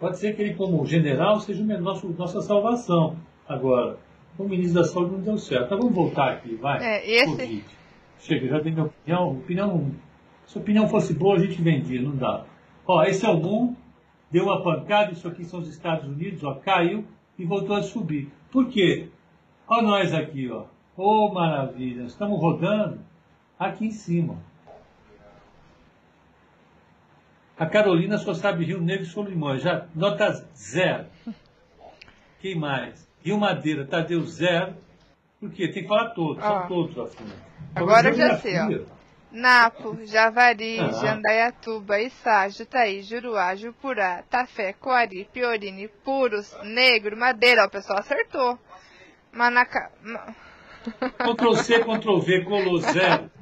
Pode 0.02 0.18
ser 0.18 0.36
que 0.36 0.42
ele, 0.42 0.56
como 0.56 0.84
general, 0.84 1.40
seja 1.40 1.62
o 1.62 1.80
nosso, 1.80 2.10
nossa 2.18 2.42
salvação. 2.42 3.16
Agora, 3.48 4.00
o 4.36 4.44
ministro 4.46 4.82
da 4.82 4.88
Saúde 4.88 5.12
não 5.12 5.22
deu 5.22 5.38
certo. 5.38 5.66
Então 5.66 5.78
vamos 5.78 5.94
voltar 5.94 6.32
aqui, 6.32 6.56
vai. 6.56 6.84
É, 6.84 7.08
esse... 7.08 7.30
Covid. 7.30 7.66
Chega, 8.18 8.48
já 8.48 8.60
tem 8.62 8.74
minha 8.74 8.86
opinião. 8.86 9.32
opinião. 9.32 9.92
Se 10.48 10.58
a 10.58 10.62
opinião 10.62 10.88
fosse 10.88 11.14
boa, 11.14 11.36
a 11.36 11.40
gente 11.40 11.62
vendia, 11.62 12.02
não 12.02 12.16
dá. 12.16 12.46
Ó, 12.88 13.04
esse 13.04 13.24
é 13.24 13.30
o 13.30 13.38
mundo, 13.38 13.78
deu 14.32 14.46
uma 14.46 14.64
pancada, 14.64 15.12
isso 15.12 15.28
aqui 15.28 15.46
são 15.46 15.60
os 15.60 15.70
Estados 15.70 16.10
Unidos, 16.10 16.44
ó, 16.44 16.56
caiu 16.56 17.06
e 17.38 17.46
voltou 17.46 17.76
a 17.76 17.84
subir. 17.84 18.28
Por 18.52 18.70
quê? 18.70 19.08
Olha 19.68 19.84
nós 19.84 20.14
aqui, 20.16 20.50
ó. 20.50 20.66
Ô, 20.98 21.28
oh, 21.28 21.32
maravilha, 21.32 22.04
estamos 22.04 22.42
rodando 22.42 23.00
aqui 23.58 23.86
em 23.86 23.92
cima. 23.92 24.36
A 27.62 27.68
Carolina 27.68 28.18
só 28.18 28.34
sabe 28.34 28.66
Rio 28.66 28.82
Negro 28.82 29.04
e 29.04 29.06
Solimões, 29.06 29.62
já 29.62 29.86
nota 29.94 30.32
zero. 30.56 31.06
Quem 32.40 32.56
mais? 32.56 33.08
Rio 33.24 33.38
Madeira, 33.38 33.86
Tadeu 33.86 34.26
zero. 34.26 34.74
Por 35.40 35.52
quê? 35.52 35.68
Tem 35.68 35.84
que 35.84 35.88
falar 35.88 36.10
todos, 36.16 36.44
são 36.44 36.68
todos 36.68 36.98
assuntos. 36.98 37.36
Agora 37.76 38.08
eu 38.08 38.14
já 38.16 38.36
sei, 38.38 38.58
ó. 38.60 38.84
Napo, 39.32 39.96
Javari, 40.08 40.80
ah. 40.80 40.92
Jandaiatuba, 40.92 42.02
Içá, 42.02 42.50
Jutaí, 42.50 43.04
Juruá, 43.04 43.56
Jupurá, 43.56 44.24
Tafé, 44.28 44.74
Coari, 44.74 45.30
Piorini, 45.32 45.88
Puros, 45.88 46.58
Negro, 46.64 47.16
Madeira. 47.16 47.62
Ó, 47.62 47.68
o 47.68 47.70
pessoal 47.70 48.00
acertou. 48.00 48.58
Manaca... 49.32 49.92
Ctrl 51.00 51.56
C, 51.58 51.78
Ctrl 51.78 52.22
V, 52.22 52.44
colou 52.44 52.80
zero. 52.80 53.30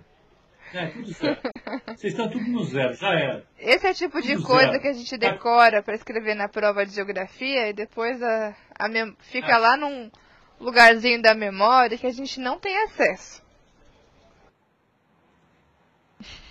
É, 0.73 0.87
tudo 0.87 1.13
certo. 1.13 1.49
Vocês 1.87 2.13
estão 2.13 2.29
tudo 2.29 2.47
no 2.49 2.63
zero, 2.63 2.93
já 2.93 3.09
era. 3.09 3.43
Esse 3.57 3.87
é 3.87 3.91
o 3.91 3.93
tipo 3.93 4.21
tudo 4.21 4.27
de 4.27 4.43
coisa 4.43 4.71
zero. 4.71 4.81
que 4.81 4.87
a 4.87 4.93
gente 4.93 5.17
decora 5.17 5.81
para 5.81 5.95
escrever 5.95 6.35
na 6.35 6.47
prova 6.47 6.85
de 6.85 6.93
geografia 6.93 7.69
e 7.69 7.73
depois 7.73 8.21
a, 8.21 8.55
a 8.77 8.87
mem... 8.87 9.15
fica 9.19 9.55
ah. 9.55 9.57
lá 9.57 9.77
num 9.77 10.11
lugarzinho 10.59 11.21
da 11.21 11.33
memória 11.33 11.97
que 11.97 12.07
a 12.07 12.11
gente 12.11 12.39
não 12.39 12.59
tem 12.59 12.77
acesso. 12.83 13.41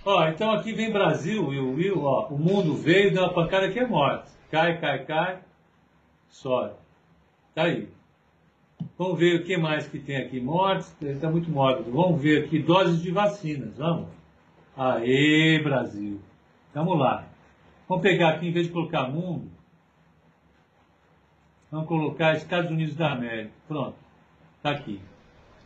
Ó, 0.04 0.26
então 0.28 0.50
aqui 0.52 0.72
vem 0.72 0.92
Brasil, 0.92 1.46
Will, 1.46 1.74
Will, 1.74 2.02
ó, 2.02 2.28
o 2.28 2.38
mundo 2.38 2.74
veio, 2.74 3.12
deu 3.12 3.22
uma 3.24 3.34
pancada 3.34 3.70
que 3.70 3.78
é 3.78 3.86
morte. 3.86 4.30
Cai, 4.50 4.80
cai, 4.80 5.04
cai, 5.04 5.40
sobe. 6.30 6.74
Tá 7.54 7.64
aí. 7.64 7.88
Vamos 8.98 9.16
ver 9.16 9.40
o 9.40 9.44
que 9.44 9.56
mais 9.56 9.86
que 9.86 10.00
tem 10.00 10.16
aqui. 10.16 10.40
Mortes, 10.40 10.92
está 11.00 11.30
muito 11.30 11.48
mórbido. 11.48 11.92
Vamos 11.92 12.20
ver 12.20 12.44
aqui 12.44 12.58
doses 12.58 13.00
de 13.00 13.12
vacinas. 13.12 13.78
Vamos. 13.78 14.08
Aê, 14.76 15.62
Brasil. 15.62 16.20
Vamos 16.74 16.98
lá. 16.98 17.28
Vamos 17.88 18.02
pegar 18.02 18.30
aqui, 18.30 18.48
em 18.48 18.52
vez 18.52 18.66
de 18.66 18.72
colocar 18.72 19.08
mundo, 19.08 19.50
vamos 21.70 21.88
colocar 21.88 22.36
Estados 22.36 22.70
Unidos 22.70 22.94
da 22.96 23.12
América. 23.12 23.54
Pronto. 23.66 23.96
Está 24.56 24.70
aqui. 24.72 25.00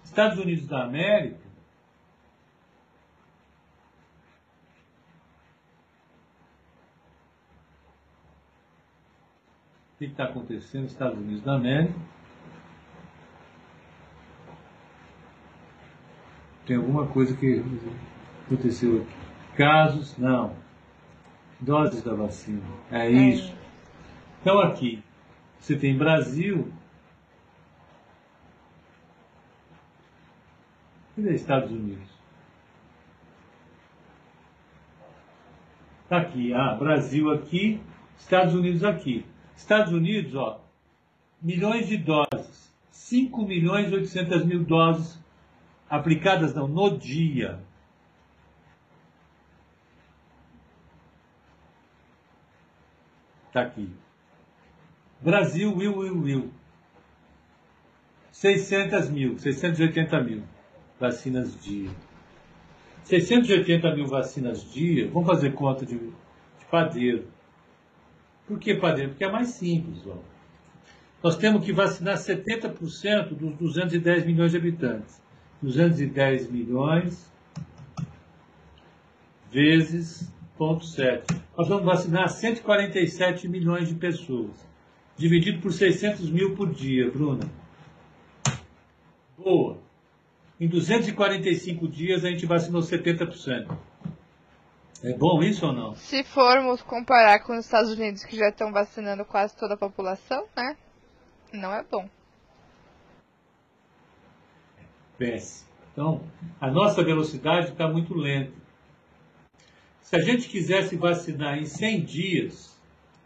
Estados 0.04 0.38
Unidos 0.38 0.68
da 0.68 0.84
América. 0.84 1.40
O 9.94 9.98
que 9.98 10.04
está 10.04 10.24
acontecendo 10.24 10.82
nos 10.82 10.92
Estados 10.92 11.18
Unidos 11.18 11.42
da 11.42 11.54
América? 11.54 12.11
Tem 16.66 16.76
alguma 16.76 17.06
coisa 17.06 17.36
que 17.36 17.62
aconteceu 18.46 19.02
aqui. 19.02 19.22
Casos, 19.56 20.16
não. 20.16 20.54
Doses 21.60 22.02
da 22.02 22.14
vacina. 22.14 22.62
É, 22.90 23.06
é 23.06 23.10
isso. 23.10 23.54
Então 24.40 24.60
aqui, 24.60 25.02
você 25.58 25.76
tem 25.76 25.96
Brasil. 25.96 26.72
Cadê 31.14 31.34
Estados 31.34 31.70
Unidos? 31.70 32.08
Está 36.04 36.18
aqui, 36.18 36.52
ah, 36.52 36.74
Brasil 36.74 37.30
aqui, 37.30 37.80
Estados 38.18 38.54
Unidos 38.54 38.84
aqui. 38.84 39.24
Estados 39.56 39.92
Unidos, 39.92 40.34
ó, 40.34 40.60
milhões 41.40 41.86
de 41.86 41.96
doses. 41.96 42.72
5 42.90 43.42
milhões 43.42 43.90
e 43.90 43.94
800 43.94 44.44
mil 44.44 44.64
doses 44.64 45.21
aplicadas 45.92 46.54
não, 46.54 46.66
no 46.66 46.96
dia. 46.96 47.60
Está 53.48 53.60
aqui. 53.60 53.90
Brasil, 55.20 55.76
will, 55.76 55.98
will, 55.98 56.22
will. 56.22 56.50
600 58.30 59.10
mil, 59.10 59.38
680 59.38 60.20
mil 60.22 60.42
vacinas 60.98 61.60
dia. 61.60 61.90
680 63.04 63.94
mil 63.94 64.06
vacinas 64.06 64.64
dia, 64.72 65.10
vamos 65.10 65.28
fazer 65.28 65.52
conta 65.52 65.84
de, 65.84 65.98
de 65.98 66.64
padeiro. 66.70 67.28
Por 68.46 68.58
que 68.58 68.74
padeiro? 68.74 69.10
Porque 69.10 69.24
é 69.24 69.30
mais 69.30 69.48
simples. 69.48 70.06
Ó. 70.06 70.16
Nós 71.22 71.36
temos 71.36 71.62
que 71.62 71.72
vacinar 71.72 72.16
70% 72.16 73.34
dos 73.34 73.54
210 73.56 74.24
milhões 74.24 74.52
de 74.52 74.56
habitantes. 74.56 75.22
210 75.62 76.50
milhões 76.50 77.30
vezes 79.50 80.32
0,7. 80.58 81.40
Nós 81.56 81.68
vamos 81.68 81.84
vacinar 81.84 82.28
147 82.28 83.48
milhões 83.48 83.88
de 83.88 83.94
pessoas. 83.94 84.50
Dividido 85.16 85.60
por 85.60 85.72
600 85.72 86.30
mil 86.30 86.54
por 86.54 86.72
dia, 86.72 87.10
Bruna. 87.10 87.48
Boa. 89.36 89.78
Em 90.60 90.68
245 90.68 91.88
dias 91.88 92.24
a 92.24 92.30
gente 92.30 92.46
vacinou 92.46 92.80
70%. 92.80 93.76
É 95.02 95.12
bom 95.14 95.42
isso 95.42 95.66
ou 95.66 95.72
não? 95.72 95.94
Se 95.96 96.22
formos 96.22 96.80
comparar 96.82 97.40
com 97.40 97.54
os 97.54 97.64
Estados 97.64 97.90
Unidos 97.90 98.24
que 98.24 98.36
já 98.36 98.48
estão 98.48 98.72
vacinando 98.72 99.24
quase 99.24 99.56
toda 99.56 99.74
a 99.74 99.76
população, 99.76 100.46
né? 100.56 100.76
Não 101.52 101.74
é 101.74 101.82
bom 101.82 102.08
péssimo. 105.22 105.70
Então, 105.92 106.20
a 106.60 106.68
nossa 106.68 107.04
velocidade 107.04 107.68
está 107.68 107.86
muito 107.86 108.12
lenta. 108.14 108.52
Se 110.02 110.16
a 110.16 110.20
gente 110.20 110.48
quisesse 110.48 110.96
vacinar 110.96 111.58
em 111.58 111.64
100 111.64 112.00
dias, 112.02 112.76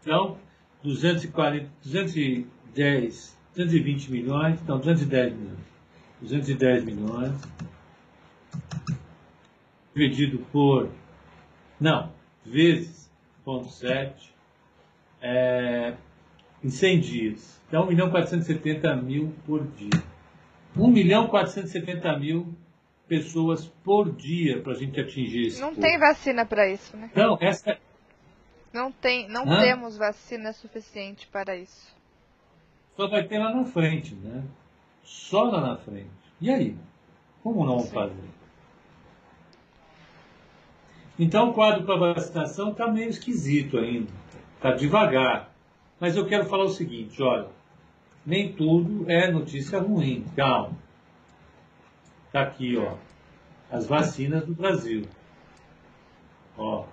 então, 0.01 0.37
240, 0.83 1.67
210, 1.83 3.37
220 3.55 4.11
milhões, 4.11 4.61
então 4.61 4.77
210 4.77 5.33
milhões. 5.33 5.67
210 6.21 6.83
milhões 6.83 7.35
dividido 9.93 10.39
por, 10.51 10.89
não, 11.79 12.11
vezes 12.45 13.09
0,7 13.45 14.13
é, 15.21 15.95
em 16.63 16.69
100 16.69 16.99
dias. 16.99 17.61
Dá 17.71 17.81
1 17.81 17.87
milhão 17.87 18.09
470 18.11 18.95
mil 18.97 19.33
por 19.45 19.65
dia. 19.65 20.06
1 20.77 20.87
milhão 20.87 21.27
470 21.27 22.19
mil 22.19 22.53
pessoas 23.07 23.65
por 23.83 24.11
dia 24.11 24.61
para 24.61 24.73
a 24.73 24.75
gente 24.75 24.99
atingir 24.99 25.47
esse 25.47 25.61
Não 25.61 25.69
povo. 25.69 25.81
tem 25.81 25.97
vacina 25.97 26.45
para 26.45 26.69
isso, 26.69 26.95
né? 26.95 27.09
Não, 27.15 27.37
essa... 27.41 27.77
Não, 28.71 28.91
tem, 28.91 29.27
não 29.27 29.45
temos 29.45 29.97
vacina 29.97 30.53
suficiente 30.53 31.27
para 31.27 31.55
isso. 31.55 31.95
Só 32.95 33.07
vai 33.07 33.23
ter 33.23 33.39
lá 33.39 33.53
na 33.53 33.65
frente, 33.65 34.13
né? 34.13 34.43
Só 35.03 35.43
lá 35.43 35.61
na 35.61 35.77
frente. 35.77 36.09
E 36.39 36.49
aí? 36.49 36.75
Como 37.41 37.65
não 37.65 37.79
Sim. 37.79 37.91
fazer? 37.91 38.29
Então 41.17 41.49
o 41.49 41.53
quadro 41.53 41.85
para 41.85 42.13
vacinação 42.13 42.71
está 42.71 42.87
meio 42.87 43.09
esquisito 43.09 43.77
ainda. 43.77 44.11
Está 44.55 44.73
devagar. 44.73 45.51
Mas 45.99 46.15
eu 46.15 46.27
quero 46.27 46.45
falar 46.45 46.65
o 46.65 46.69
seguinte, 46.69 47.23
olha 47.23 47.56
nem 48.27 48.51
tudo 48.51 49.09
é 49.09 49.31
notícia 49.31 49.79
ruim. 49.79 50.25
Calma. 50.35 50.77
Está 52.25 52.41
aqui, 52.41 52.75
ó. 52.77 52.97
As 53.71 53.87
vacinas 53.87 54.45
do 54.45 54.53
Brasil. 54.53 55.07
Ó. 56.57 56.85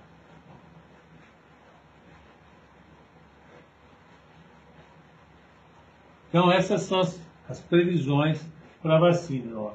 Então, 6.28 6.52
essas 6.52 6.82
são 6.82 7.00
as, 7.00 7.20
as 7.48 7.60
previsões 7.60 8.40
para 8.80 9.00
vacina. 9.00 9.58
Ó. 9.58 9.74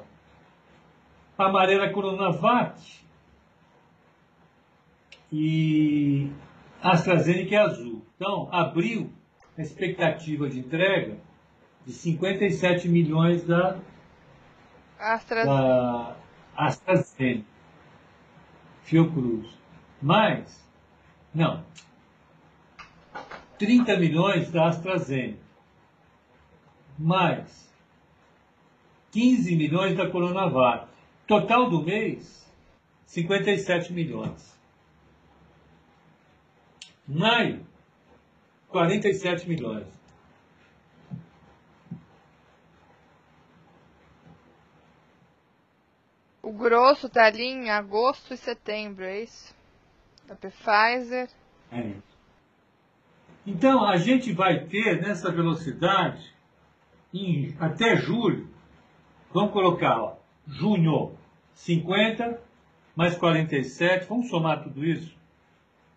A 1.36 1.46
amarela 1.46 1.92
Coronavac 1.92 2.80
e 5.30 6.30
AstraZeneca 6.82 7.54
é 7.54 7.58
azul. 7.58 8.02
Então, 8.16 8.48
abril, 8.50 9.12
a 9.58 9.60
expectativa 9.60 10.48
de 10.48 10.58
entrega 10.58 11.18
de 11.86 11.92
57 11.92 12.88
milhões 12.88 13.44
da, 13.44 13.78
Astra... 14.98 15.44
da 15.44 16.16
AstraZeneca. 16.56 17.44
Fiocruz. 18.82 19.48
Mais, 20.02 20.68
não, 21.34 21.64
30 23.58 23.96
milhões 23.98 24.50
da 24.50 24.68
AstraZeneca. 24.68 25.38
Mais 26.98 27.70
15 29.12 29.56
milhões 29.56 29.96
da 29.96 30.08
Coronavac. 30.08 30.88
Total 31.26 31.68
do 31.68 31.82
mês, 31.82 32.48
57 33.06 33.92
milhões. 33.92 34.58
Maio, 37.06 37.64
47 38.68 39.48
milhões. 39.48 39.86
O 46.50 46.52
grosso 46.52 47.08
tá 47.08 47.26
ali 47.26 47.44
em 47.44 47.70
agosto 47.70 48.34
e 48.34 48.36
setembro, 48.36 49.04
é 49.04 49.22
isso? 49.22 49.54
Da 50.26 50.34
Pfizer. 50.34 51.28
É. 51.70 51.92
Então, 53.46 53.84
a 53.84 53.96
gente 53.98 54.32
vai 54.32 54.64
ter 54.64 55.00
nessa 55.00 55.30
velocidade, 55.30 56.34
em, 57.14 57.54
até 57.60 57.94
julho, 57.94 58.48
vamos 59.32 59.52
colocar, 59.52 60.02
ó, 60.02 60.16
junho, 60.44 61.12
50 61.54 62.42
mais 62.96 63.16
47, 63.16 64.08
vamos 64.08 64.28
somar 64.28 64.64
tudo 64.64 64.84
isso? 64.84 65.16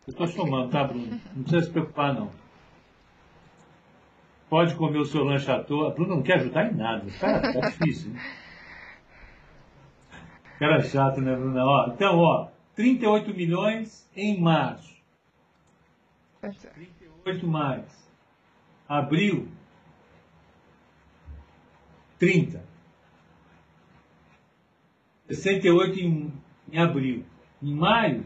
Eu 0.05 0.11
estou 0.11 0.27
somando, 0.27 0.69
tá, 0.69 0.83
Bruno? 0.83 1.19
Não 1.35 1.41
precisa 1.41 1.65
se 1.65 1.71
preocupar, 1.71 2.13
não. 2.13 2.29
Pode 4.51 4.75
comer 4.75 4.99
o 4.99 5.05
seu 5.05 5.23
lanche 5.23 5.49
à 5.49 5.63
toa. 5.63 5.89
Bruno 5.89 6.17
não 6.17 6.21
quer 6.21 6.35
ajudar 6.35 6.71
em 6.71 6.75
nada. 6.75 7.07
Tá, 7.19 7.39
tá 7.39 7.69
difícil. 7.71 8.11
Né? 8.11 8.42
Cara 10.59 10.81
chato, 10.83 11.19
né, 11.19 11.35
Bruno? 11.35 11.59
Ó, 11.59 11.87
então, 11.87 12.17
ó, 12.19 12.49
38 12.75 13.33
milhões 13.33 14.09
em 14.15 14.39
março. 14.39 14.93
38 16.41 17.47
mais. 17.47 18.11
Abril, 18.87 19.47
30. 22.19 22.63
68 25.29 25.99
em, 25.99 26.33
em 26.71 26.79
abril. 26.79 27.25
Em 27.61 27.73
maio, 27.73 28.25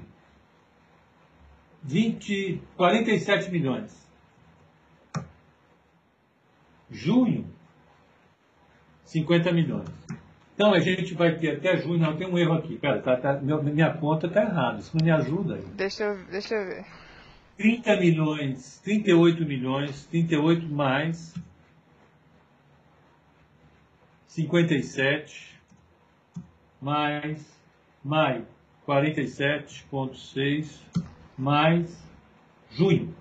20, 1.83 2.61
47 2.75 3.51
milhões. 3.51 4.07
Junho, 6.89 7.53
50 9.03 9.51
milhões. 9.51 9.89
Então 10.57 10.73
a 10.73 10.79
gente 10.79 11.13
vai 11.13 11.37
ter 11.37 11.57
até 11.57 11.77
junho, 11.77 11.99
não, 11.99 12.17
tem 12.17 12.25
um 12.27 12.35
erro 12.35 12.53
aqui. 12.53 12.79
Pera, 12.79 12.99
tá, 12.99 13.15
tá, 13.15 13.39
minha 13.39 13.93
conta 13.93 14.25
está 14.25 14.41
errada, 14.41 14.79
isso 14.79 14.97
não 14.97 15.05
me 15.05 15.11
ajuda 15.11 15.53
aí. 15.53 15.61
Deixa 15.75 16.03
eu, 16.03 16.17
deixa 16.31 16.55
eu 16.55 16.65
ver. 16.65 16.83
30 17.57 17.95
milhões, 17.97 18.79
38 18.83 19.45
milhões, 19.45 20.07
38 20.07 20.67
mais 20.67 21.35
57 24.25 25.55
mais 26.81 27.45
maio 28.03 28.47
47,6 28.87 30.81
mais 31.37 32.03
junho 32.71 33.13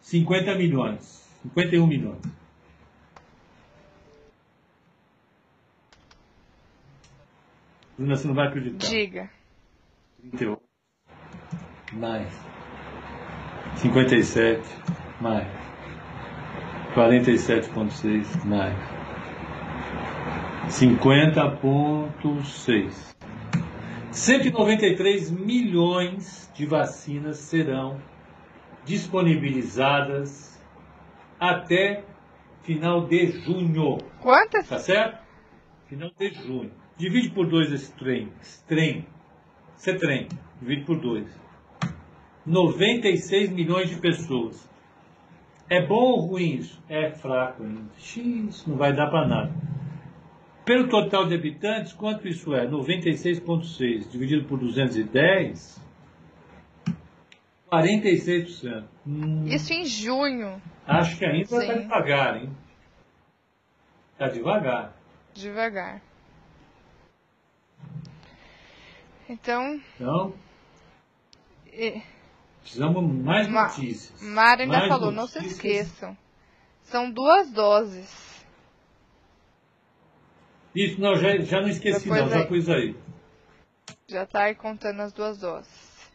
50 0.00 0.54
milhões, 0.56 1.28
51 1.42 1.86
milhões. 1.86 2.41
Bruna, 7.96 8.16
você 8.16 8.26
não 8.26 8.34
vai 8.34 8.48
acreditar. 8.48 8.88
Diga. 8.88 9.30
38 10.30 10.62
mais 11.92 12.32
57 13.76 14.62
mais 15.20 15.46
47,6 16.94 18.44
mais 18.44 18.74
50,6 20.68 23.14
193 24.10 25.30
milhões 25.30 26.50
de 26.54 26.66
vacinas 26.66 27.38
serão 27.38 28.00
disponibilizadas 28.84 30.60
até 31.38 32.04
final 32.62 33.06
de 33.06 33.28
junho. 33.40 33.98
Quantas? 34.20 34.68
Tá 34.68 34.78
certo? 34.78 35.22
Final 35.88 36.10
de 36.18 36.28
junho. 36.30 36.81
Divide 37.02 37.30
por 37.30 37.48
dois 37.48 37.72
esse 37.72 37.92
trem. 37.94 38.32
Esse 38.40 38.64
trem. 38.64 39.04
Esse 39.76 39.92
trem. 39.94 40.28
Divide 40.60 40.84
por 40.84 41.00
dois. 41.00 41.26
96 42.46 43.50
milhões 43.50 43.90
de 43.90 43.96
pessoas. 43.96 44.70
É 45.68 45.84
bom 45.84 45.96
ou 45.96 46.20
ruim 46.20 46.58
isso? 46.58 46.80
É 46.88 47.10
fraco 47.10 47.64
ainda. 47.64 47.90
X, 47.98 48.64
não 48.68 48.76
vai 48.76 48.94
dar 48.94 49.10
para 49.10 49.26
nada. 49.26 49.52
Pelo 50.64 50.88
total 50.88 51.26
de 51.26 51.34
habitantes, 51.34 51.92
quanto 51.92 52.28
isso 52.28 52.54
é? 52.54 52.68
96,6 52.68 54.08
dividido 54.08 54.44
por 54.44 54.60
210, 54.60 55.84
46%. 57.68 58.84
Hum, 59.04 59.44
Isso 59.48 59.72
em 59.72 59.84
junho. 59.84 60.62
acho 60.86 61.18
que 61.18 61.24
ainda 61.24 61.40
está 61.40 61.74
devagar, 61.74 62.36
hein? 62.36 62.50
Está 64.12 64.28
devagar. 64.28 64.96
Devagar. 65.34 66.00
Então, 69.32 69.80
Então, 69.96 70.34
e- 71.72 72.02
precisamos 72.60 73.02
mais 73.24 73.48
Ma- 73.48 73.62
notícias. 73.68 74.20
Mara 74.20 74.62
ainda 74.62 74.76
Mais 74.76 74.88
falou, 74.88 75.10
não 75.10 75.26
se 75.26 75.38
notícias. 75.38 75.56
esqueçam. 75.56 76.16
São 76.82 77.10
duas 77.10 77.50
doses. 77.50 78.44
Isso, 80.74 81.00
não, 81.00 81.16
já, 81.16 81.38
já 81.38 81.62
não 81.62 81.68
esqueci, 81.70 82.04
Depois 82.04 82.20
não, 82.20 82.28
já 82.28 82.40
aí. 82.40 82.46
pus 82.46 82.68
aí. 82.68 82.96
Já 84.06 84.26
tá 84.26 84.42
aí 84.44 84.54
contando 84.54 85.00
as 85.00 85.14
duas 85.14 85.38
doses. 85.38 86.10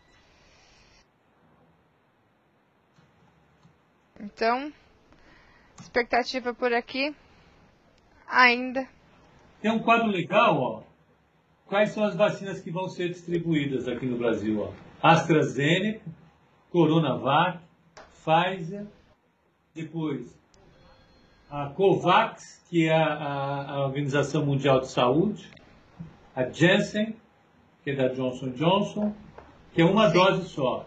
Então, 4.19 4.71
expectativa 5.79 6.53
por 6.53 6.71
aqui 6.71 7.15
ainda. 8.27 8.87
Tem 9.59 9.71
um 9.71 9.79
quadro 9.81 10.07
legal, 10.07 10.55
ó. 10.59 10.83
Quais 11.67 11.91
são 11.91 12.03
as 12.03 12.15
vacinas 12.15 12.61
que 12.61 12.71
vão 12.71 12.87
ser 12.87 13.09
distribuídas 13.09 13.87
aqui 13.87 14.05
no 14.05 14.17
Brasil, 14.17 14.61
ó? 14.61 14.71
AstraZeneca, 15.01 16.01
Coronavac, 16.71 17.59
Pfizer, 18.23 18.85
depois 19.75 20.35
a 21.49 21.67
COVAX, 21.67 22.61
que 22.69 22.87
é 22.87 22.93
a, 22.95 23.05
a- 23.13 23.71
a 23.75 23.85
Organização 23.85 24.45
Mundial 24.45 24.79
de 24.81 24.87
Saúde, 24.87 25.49
a 26.35 26.43
Janssen, 26.49 27.15
que 27.83 27.91
é 27.91 27.95
da 27.95 28.07
Johnson 28.09 28.49
Johnson, 28.49 29.13
que 29.73 29.81
é 29.81 29.85
uma 29.85 30.09
Sim. 30.09 30.13
dose 30.17 30.49
só. 30.49 30.85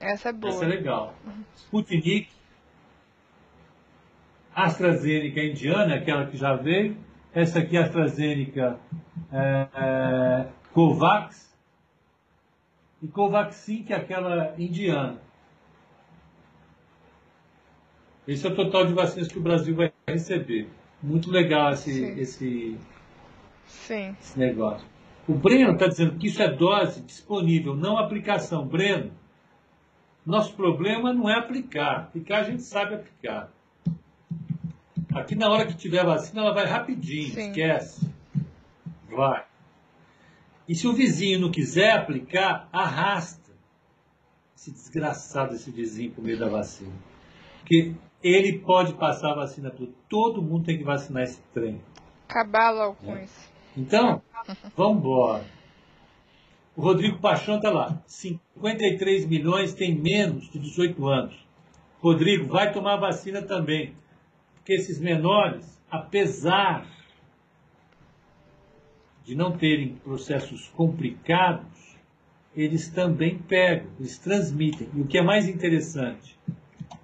Essa 0.00 0.30
é 0.30 0.32
boa. 0.32 0.52
Essa 0.52 0.64
é 0.64 0.68
legal. 0.68 1.14
Sputnik, 1.56 2.28
AstraZeneca 4.54 5.40
indiana, 5.42 5.94
aquela 5.96 6.26
que 6.26 6.36
já 6.36 6.54
veio. 6.56 6.96
Essa 7.32 7.60
aqui 7.60 7.76
é 7.76 7.80
AstraZeneca 7.80 8.78
é, 9.32 9.68
é, 9.74 10.46
Covax. 10.72 11.50
E 13.02 13.08
Covaxin, 13.08 13.82
que 13.82 13.92
é 13.92 13.96
aquela 13.96 14.54
indiana. 14.58 15.18
Esse 18.28 18.46
é 18.46 18.50
o 18.50 18.54
total 18.54 18.86
de 18.86 18.92
vacinas 18.92 19.28
que 19.28 19.38
o 19.38 19.42
Brasil 19.42 19.74
vai 19.74 19.92
receber. 20.06 20.68
Muito 21.02 21.30
legal 21.30 21.72
esse, 21.72 21.92
Sim. 21.92 22.20
esse, 22.20 22.78
Sim. 23.66 24.16
esse 24.20 24.38
negócio. 24.38 24.86
O 25.26 25.34
Breno 25.34 25.72
está 25.72 25.86
dizendo 25.86 26.16
que 26.18 26.26
isso 26.26 26.42
é 26.42 26.50
dose 26.50 27.00
disponível, 27.00 27.74
não 27.74 27.96
aplicação. 27.96 28.66
Breno, 28.66 29.12
nosso 30.26 30.54
problema 30.54 31.12
não 31.12 31.30
é 31.30 31.38
aplicar. 31.38 32.00
Aplicar 32.02 32.40
a 32.40 32.42
gente 32.42 32.62
sabe 32.62 32.96
aplicar. 32.96 33.50
Aqui 35.20 35.34
na 35.34 35.48
hora 35.50 35.66
que 35.66 35.74
tiver 35.74 36.04
vacina, 36.04 36.40
ela 36.42 36.54
vai 36.54 36.66
rapidinho, 36.66 37.34
Sim. 37.34 37.48
esquece. 37.48 38.08
Vai. 39.10 39.44
E 40.68 40.74
se 40.74 40.86
o 40.86 40.92
vizinho 40.92 41.40
não 41.40 41.50
quiser 41.50 41.92
aplicar, 41.92 42.68
arrasta. 42.72 43.40
Esse 44.56 44.70
desgraçado, 44.70 45.54
esse 45.54 45.70
vizinho 45.70 46.10
por 46.12 46.22
meio 46.22 46.38
da 46.38 46.48
vacina. 46.48 46.92
Porque 47.60 47.92
ele 48.22 48.58
pode 48.60 48.94
passar 48.94 49.32
a 49.32 49.34
vacina 49.36 49.70
para 49.70 49.86
todo 50.08 50.42
mundo 50.42 50.64
tem 50.66 50.78
que 50.78 50.84
vacinar 50.84 51.22
esse 51.24 51.40
trem. 51.54 51.80
Acabar 52.28 52.70
logo 52.70 52.94
com 52.96 53.16
É. 53.16 53.24
isso. 53.24 53.50
Então, 53.76 54.22
vamos 54.76 54.98
embora. 54.98 55.44
O 56.76 56.82
Rodrigo 56.82 57.18
Paixão 57.18 57.56
está 57.56 57.70
lá. 57.70 58.00
53 58.06 59.26
milhões 59.26 59.74
tem 59.74 59.94
menos 59.94 60.48
de 60.50 60.58
18 60.58 61.06
anos. 61.08 61.34
Rodrigo, 62.00 62.46
vai 62.46 62.72
tomar 62.72 62.96
vacina 62.96 63.42
também. 63.42 63.94
Porque 64.70 64.82
esses 64.82 65.00
menores, 65.00 65.82
apesar 65.90 66.86
de 69.24 69.34
não 69.34 69.50
terem 69.58 69.96
processos 69.96 70.68
complicados, 70.68 71.96
eles 72.54 72.88
também 72.88 73.36
pegam, 73.36 73.90
eles 73.98 74.16
transmitem. 74.16 74.88
E 74.94 75.00
o 75.00 75.08
que 75.08 75.18
é 75.18 75.22
mais 75.22 75.48
interessante, 75.48 76.38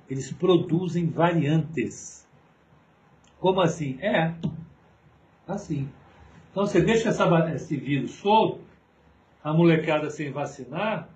eles 0.08 0.30
produzem 0.30 1.08
variantes. 1.08 2.24
Como 3.40 3.60
assim? 3.60 3.98
É, 4.00 4.32
assim. 5.44 5.88
Então 6.52 6.66
você 6.66 6.80
deixa 6.80 7.08
essa, 7.08 7.52
esse 7.52 7.76
vírus 7.76 8.12
solto, 8.12 8.60
a 9.42 9.52
molecada 9.52 10.08
sem 10.08 10.30
vacinar, 10.30 11.08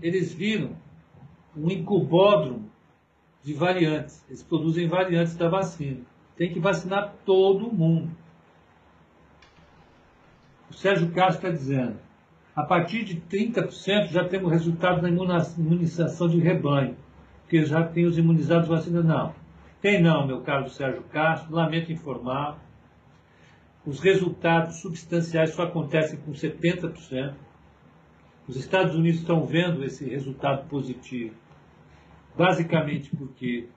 eles 0.00 0.32
viram 0.32 0.74
um 1.54 1.70
incubódromo 1.70 2.70
de 3.46 3.54
variantes. 3.54 4.24
Eles 4.28 4.42
produzem 4.42 4.88
variantes 4.88 5.36
da 5.36 5.48
vacina. 5.48 6.00
Tem 6.36 6.52
que 6.52 6.58
vacinar 6.58 7.14
todo 7.24 7.72
mundo. 7.72 8.10
O 10.68 10.74
Sérgio 10.74 11.12
Castro 11.12 11.46
está 11.46 11.50
dizendo, 11.50 11.96
a 12.56 12.64
partir 12.64 13.04
de 13.04 13.20
30% 13.20 14.08
já 14.08 14.28
temos 14.28 14.50
resultado 14.50 15.00
na 15.00 15.08
imunização 15.08 16.28
de 16.28 16.40
rebanho, 16.40 16.96
porque 17.42 17.64
já 17.64 17.86
tem 17.86 18.04
os 18.04 18.18
imunizados 18.18 18.68
vacinados. 18.68 19.06
Não, 19.06 19.32
tem 19.80 20.02
não, 20.02 20.26
meu 20.26 20.40
caro 20.40 20.68
Sérgio 20.68 21.04
Castro, 21.04 21.54
lamento 21.54 21.92
informar. 21.92 22.58
Os 23.86 24.00
resultados 24.00 24.80
substanciais 24.80 25.50
só 25.50 25.62
acontecem 25.62 26.18
com 26.18 26.32
70%. 26.32 27.32
Os 28.48 28.56
Estados 28.56 28.96
Unidos 28.96 29.20
estão 29.20 29.46
vendo 29.46 29.84
esse 29.84 30.04
resultado 30.04 30.68
positivo, 30.68 31.34
basicamente 32.36 33.14
porque 33.16 33.68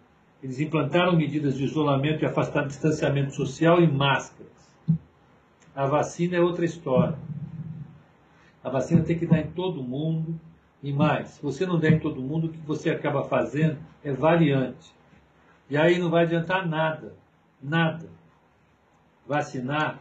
eles 0.42 0.60
implantaram 0.60 1.16
medidas 1.16 1.58
de 1.58 1.64
isolamento 1.64 2.24
e 2.24 2.26
afastar 2.26 2.66
distanciamento 2.66 3.34
social 3.34 3.82
e 3.82 3.88
máscaras. 3.88 4.50
A 5.76 5.86
vacina 5.86 6.36
é 6.36 6.42
outra 6.42 6.66
história. 6.66 7.18
A 8.64 8.70
vacina 8.70 9.04
tem 9.04 9.18
que 9.18 9.26
dar 9.26 9.40
em 9.40 9.52
todo 9.52 9.84
mundo. 9.84 10.40
E 10.82 10.94
mais, 10.94 11.30
se 11.30 11.42
você 11.42 11.66
não 11.66 11.80
der 11.80 11.94
em 11.94 12.00
todo 12.00 12.22
mundo, 12.22 12.48
o 12.48 12.50
que 12.50 12.60
você 12.60 12.90
acaba 12.90 13.24
fazendo 13.24 13.78
é 14.04 14.12
variante. 14.14 14.94
E 15.70 15.78
aí 15.78 16.00
não 16.00 16.10
vai 16.10 16.24
adiantar 16.24 16.68
nada. 16.68 17.16
Nada. 17.62 18.10
Vacinar 19.28 20.00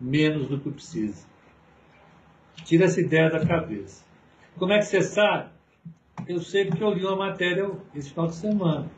menos 0.00 0.48
do 0.48 0.58
que 0.58 0.70
precisa. 0.70 1.26
Tira 2.64 2.84
essa 2.84 3.00
ideia 3.00 3.30
da 3.30 3.44
cabeça. 3.44 4.04
Como 4.56 4.72
é 4.72 4.78
que 4.78 4.84
você 4.84 5.02
sabe? 5.02 5.53
Eu 6.26 6.40
sei 6.40 6.64
porque 6.64 6.82
eu 6.82 6.94
li 6.94 7.04
uma 7.04 7.16
matéria 7.16 7.70
esse 7.94 8.10
final 8.10 8.28
de 8.28 8.34
semana. 8.34 8.90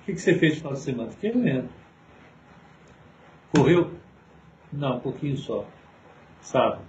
O 0.00 0.04
que, 0.04 0.16
você 0.16 0.34
fez 0.34 0.54
no 0.54 0.58
final 0.58 0.72
de 0.72 0.80
semana? 0.80 1.10
Fiquei 1.12 1.32
lendo. 1.32 1.68
Correu? 3.54 3.92
Não, 4.72 4.96
um 4.96 5.00
pouquinho 5.00 5.36
só. 5.36 5.64
Sábado. 6.40 6.82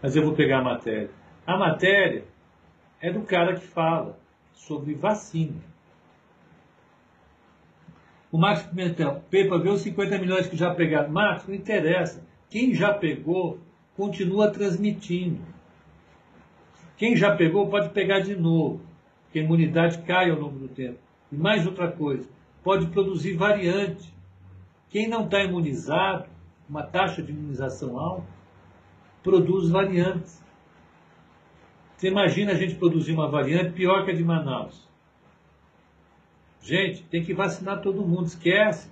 Mas 0.00 0.14
eu 0.14 0.22
vou 0.22 0.34
pegar 0.34 0.58
a 0.58 0.62
matéria. 0.62 1.10
A 1.44 1.56
matéria 1.56 2.24
é 3.00 3.10
do 3.10 3.22
cara 3.22 3.54
que 3.54 3.66
fala 3.66 4.18
sobre 4.52 4.94
vacina. 4.94 5.60
O 8.30 8.38
Marcos 8.38 8.66
Pimentel, 8.66 9.22
Pepa, 9.30 9.58
vê 9.58 9.68
os 9.68 9.80
50 9.80 10.18
milhões 10.18 10.46
que 10.46 10.56
já 10.56 10.72
pegaram. 10.74 11.10
Marcos, 11.10 11.48
não 11.48 11.54
interessa. 11.54 12.24
Quem 12.48 12.74
já 12.74 12.92
pegou, 12.94 13.58
continua 13.96 14.50
transmitindo. 14.50 15.55
Quem 16.96 17.16
já 17.16 17.36
pegou, 17.36 17.68
pode 17.68 17.90
pegar 17.90 18.20
de 18.20 18.34
novo. 18.34 18.80
Porque 19.24 19.38
a 19.38 19.42
imunidade 19.42 19.98
cai 20.02 20.30
ao 20.30 20.38
longo 20.38 20.58
do 20.58 20.68
tempo. 20.68 20.98
E 21.30 21.36
mais 21.36 21.66
outra 21.66 21.90
coisa, 21.90 22.28
pode 22.62 22.86
produzir 22.86 23.34
variante. 23.34 24.14
Quem 24.88 25.08
não 25.08 25.24
está 25.24 25.42
imunizado, 25.42 26.26
uma 26.68 26.82
taxa 26.82 27.22
de 27.22 27.32
imunização 27.32 27.98
alta, 27.98 28.26
produz 29.22 29.68
variantes. 29.68 30.42
Você 31.96 32.08
imagina 32.08 32.52
a 32.52 32.54
gente 32.54 32.76
produzir 32.76 33.12
uma 33.12 33.28
variante 33.28 33.72
pior 33.72 34.04
que 34.04 34.10
a 34.10 34.14
de 34.14 34.24
Manaus. 34.24 34.86
Gente, 36.60 37.02
tem 37.04 37.22
que 37.22 37.34
vacinar 37.34 37.80
todo 37.80 38.06
mundo, 38.06 38.26
esquece. 38.26 38.90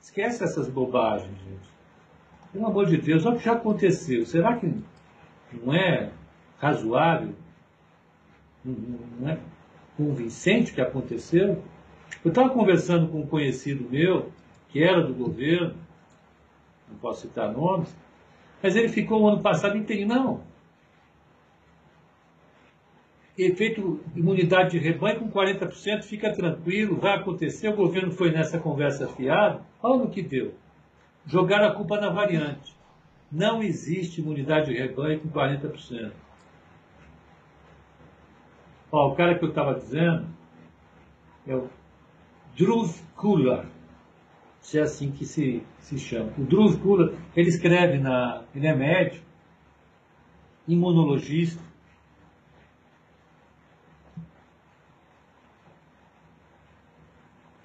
Esquece 0.00 0.42
essas 0.42 0.68
bobagens, 0.68 1.38
gente. 1.38 1.72
Pelo 2.52 2.66
amor 2.66 2.86
de 2.86 2.98
Deus, 2.98 3.24
olha 3.24 3.36
o 3.36 3.38
que 3.38 3.44
já 3.44 3.52
aconteceu. 3.52 4.26
Será 4.26 4.56
que 4.56 4.66
não 5.52 5.72
é 5.72 6.12
razoável? 6.62 7.34
Não 8.64 9.28
é 9.28 9.38
convincente 9.96 10.70
o 10.70 10.74
que 10.76 10.80
aconteceu? 10.80 11.60
Eu 12.24 12.28
estava 12.28 12.50
conversando 12.50 13.08
com 13.08 13.20
um 13.20 13.26
conhecido 13.26 13.90
meu, 13.90 14.30
que 14.68 14.82
era 14.82 15.02
do 15.02 15.12
governo, 15.12 15.74
não 16.88 16.96
posso 16.98 17.22
citar 17.22 17.52
nomes, 17.52 17.92
mas 18.62 18.76
ele 18.76 18.88
ficou 18.88 19.22
o 19.22 19.28
ano 19.28 19.42
passado 19.42 19.76
inteirinho. 19.76 20.08
Não, 20.08 20.40
efeito 23.36 24.00
imunidade 24.14 24.72
de 24.72 24.78
rebanho 24.78 25.20
com 25.20 25.30
40%, 25.30 26.02
fica 26.02 26.32
tranquilo, 26.32 26.96
vai 26.96 27.16
acontecer. 27.16 27.68
O 27.68 27.76
governo 27.76 28.12
foi 28.12 28.30
nessa 28.30 28.58
conversa 28.58 29.08
fiado. 29.08 29.60
Olha 29.82 30.04
no 30.04 30.10
que 30.10 30.22
deu. 30.22 30.54
Jogaram 31.26 31.68
a 31.68 31.74
culpa 31.74 32.00
na 32.00 32.10
variante. 32.10 32.74
Não 33.30 33.62
existe 33.62 34.20
imunidade 34.20 34.66
de 34.66 34.78
rebanho 34.78 35.20
com 35.20 35.28
40%. 35.28 36.12
Ó, 38.92 39.08
o 39.08 39.16
cara 39.16 39.38
que 39.38 39.44
eu 39.44 39.48
estava 39.48 39.74
dizendo 39.74 40.26
é 41.46 41.56
o 41.56 41.68
Dhruv 42.54 42.94
Kula, 43.16 43.66
se 44.60 44.78
é 44.78 44.82
assim 44.82 45.10
que 45.10 45.24
se, 45.24 45.64
se 45.78 45.98
chama. 45.98 46.30
O 46.36 46.44
Dhruv 46.44 46.78
Kula, 46.80 47.14
ele 47.34 47.48
escreve 47.48 47.98
na. 47.98 48.44
Ele 48.54 48.66
é 48.66 48.76
médico, 48.76 49.24
imunologista, 50.68 51.60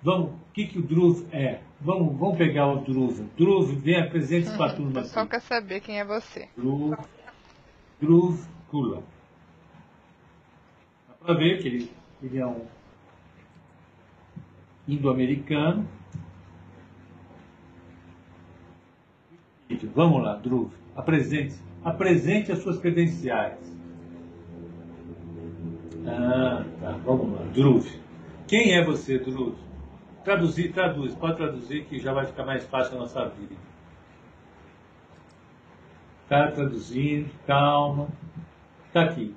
Vamos, 0.08 0.30
o 0.30 0.54
que, 0.54 0.68
que 0.68 0.80
o 0.80 0.82
Druv 0.82 1.28
é? 1.34 1.60
Vamos, 1.82 2.18
vamos 2.18 2.38
pegar 2.38 2.66
o 2.68 2.80
Druv. 2.80 3.28
Druv, 3.38 3.76
vem, 3.76 4.00
apresente 4.00 4.50
para 4.56 4.72
a 4.72 4.74
turma. 4.74 4.92
O 4.92 4.94
pessoal 4.94 5.28
quer 5.28 5.42
saber 5.42 5.82
quem 5.82 6.00
é 6.00 6.06
você. 6.06 6.48
Druv, 6.56 6.98
Druv 8.00 8.40
Kula. 8.70 9.04
Para 11.28 11.36
ver 11.36 11.62
que 11.62 11.68
ele, 11.68 11.92
ele 12.24 12.38
é 12.38 12.48
um 12.48 12.66
indo-americano. 14.88 15.86
Vamos 19.94 20.24
lá, 20.24 20.36
Druv. 20.36 20.72
Apresente, 20.96 21.56
apresente 21.84 22.50
as 22.54 22.60
suas 22.60 22.80
credenciais. 22.80 23.60
Ah, 26.08 26.64
tá. 26.80 26.92
Vamos 27.04 27.38
lá, 27.38 27.46
Druv. 27.48 27.86
Quem 28.48 28.76
é 28.76 28.86
você, 28.86 29.20
Druv? 29.20 29.56
Traduzir, 30.24 30.72
traduz, 30.72 31.14
pode 31.14 31.36
traduzir 31.36 31.84
que 31.88 32.00
já 32.00 32.14
vai 32.14 32.26
ficar 32.26 32.46
mais 32.46 32.66
fácil 32.68 32.96
a 32.96 33.00
nossa 33.00 33.28
vida. 33.28 33.54
Está 36.24 36.52
traduzindo, 36.52 37.30
calma. 37.46 38.08
Está 38.88 39.04
aqui. 39.04 39.36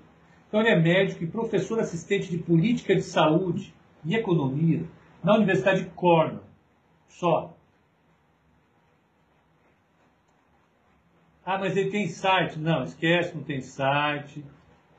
Então 0.50 0.60
ele 0.60 0.70
é 0.70 0.76
médico 0.78 1.22
e 1.22 1.28
professor 1.28 1.78
assistente 1.78 2.28
de 2.28 2.36
política 2.36 2.92
de 2.94 3.02
saúde 3.02 3.72
e 4.04 4.16
economia 4.16 4.82
na 5.22 5.36
Universidade 5.36 5.84
de 5.84 5.90
Cornell. 5.90 6.42
Só. 7.08 7.56
Ah, 11.46 11.56
mas 11.56 11.76
ele 11.76 11.90
tem 11.90 12.08
site. 12.08 12.58
Não, 12.58 12.82
esquece, 12.82 13.32
não 13.34 13.44
tem 13.44 13.62
site. 13.62 14.44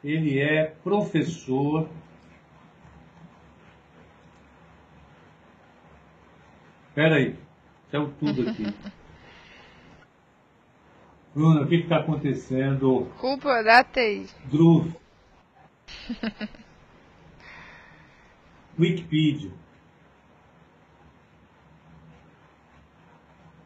Ele 0.02 0.40
é 0.40 0.73
professor 0.84 1.88
Espera 6.91 7.15
aí, 7.15 7.36
saiu 7.90 8.11
tudo 8.19 8.49
aqui. 8.49 8.65
Bruno, 11.34 11.64
o 11.64 11.68
que 11.68 11.76
está 11.76 11.99
acontecendo? 11.99 13.07
Culpa 13.18 13.64
da 13.64 13.82
TI. 13.82 14.28
Druv. 14.52 14.94
Wikipedia. 18.80 19.51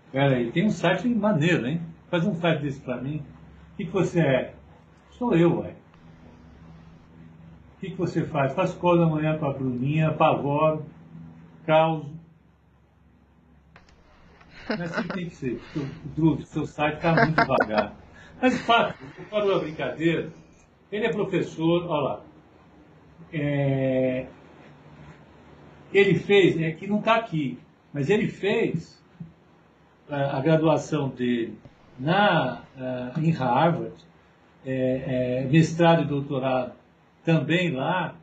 Espera 0.06 0.36
aí, 0.36 0.52
tem 0.52 0.66
um 0.66 0.70
site 0.70 1.08
maneiro, 1.08 1.68
hein? 1.68 1.82
Faz 2.10 2.26
um 2.26 2.34
site 2.36 2.62
desse 2.62 2.80
para 2.80 3.02
mim. 3.02 3.24
O 3.74 3.78
que, 3.78 3.86
que 3.86 3.92
você 3.92 4.22
é? 4.22 4.56
Sou 5.12 5.36
eu, 5.36 5.60
ué. 5.60 5.76
O 7.76 7.80
que, 7.80 7.92
que 7.92 7.98
você 7.98 8.26
faz? 8.26 8.54
Faz 8.54 8.74
cola 8.74 9.06
da 9.06 9.12
manhã 9.12 9.38
para 9.38 9.50
a 9.50 9.54
Bruninha, 9.54 10.10
apavoro, 10.10 10.86
causo, 11.66 12.16
não 14.70 14.78
é 14.78 14.84
assim 14.84 15.04
que 15.04 15.14
tem 15.14 15.30
que 15.30 15.36
ser. 15.36 15.62
O 15.76 16.10
Druv, 16.16 16.42
seu 16.44 16.66
site 16.66 16.96
está 16.96 17.14
muito 17.14 17.40
devagar. 17.40 17.94
Mas, 18.42 18.60
fato, 18.62 18.98
para 19.30 19.46
uma 19.46 19.60
brincadeira, 19.60 20.30
ele 20.96 21.08
é 21.08 21.12
professor, 21.12 21.86
olha 21.88 22.02
lá. 22.02 22.22
É, 23.34 24.26
ele 25.94 26.16
fez, 26.20 26.60
é 26.60 26.72
que 26.72 26.88
não 26.88 27.00
está 27.00 27.16
aqui, 27.16 27.58
mas 27.94 28.10
ele 28.10 28.28
fez 28.28 29.02
a, 30.10 30.38
a 30.38 30.42
graduação 30.42 31.10
dele 31.10 31.58
na, 32.00 32.62
uh, 32.78 33.20
em 33.20 33.32
Harvard, 33.32 33.96
é, 34.66 35.44
é, 35.44 35.48
mestrado 35.50 36.04
e 36.04 36.06
doutorado 36.06 36.74
também 37.24 37.72
lá. 37.72 38.16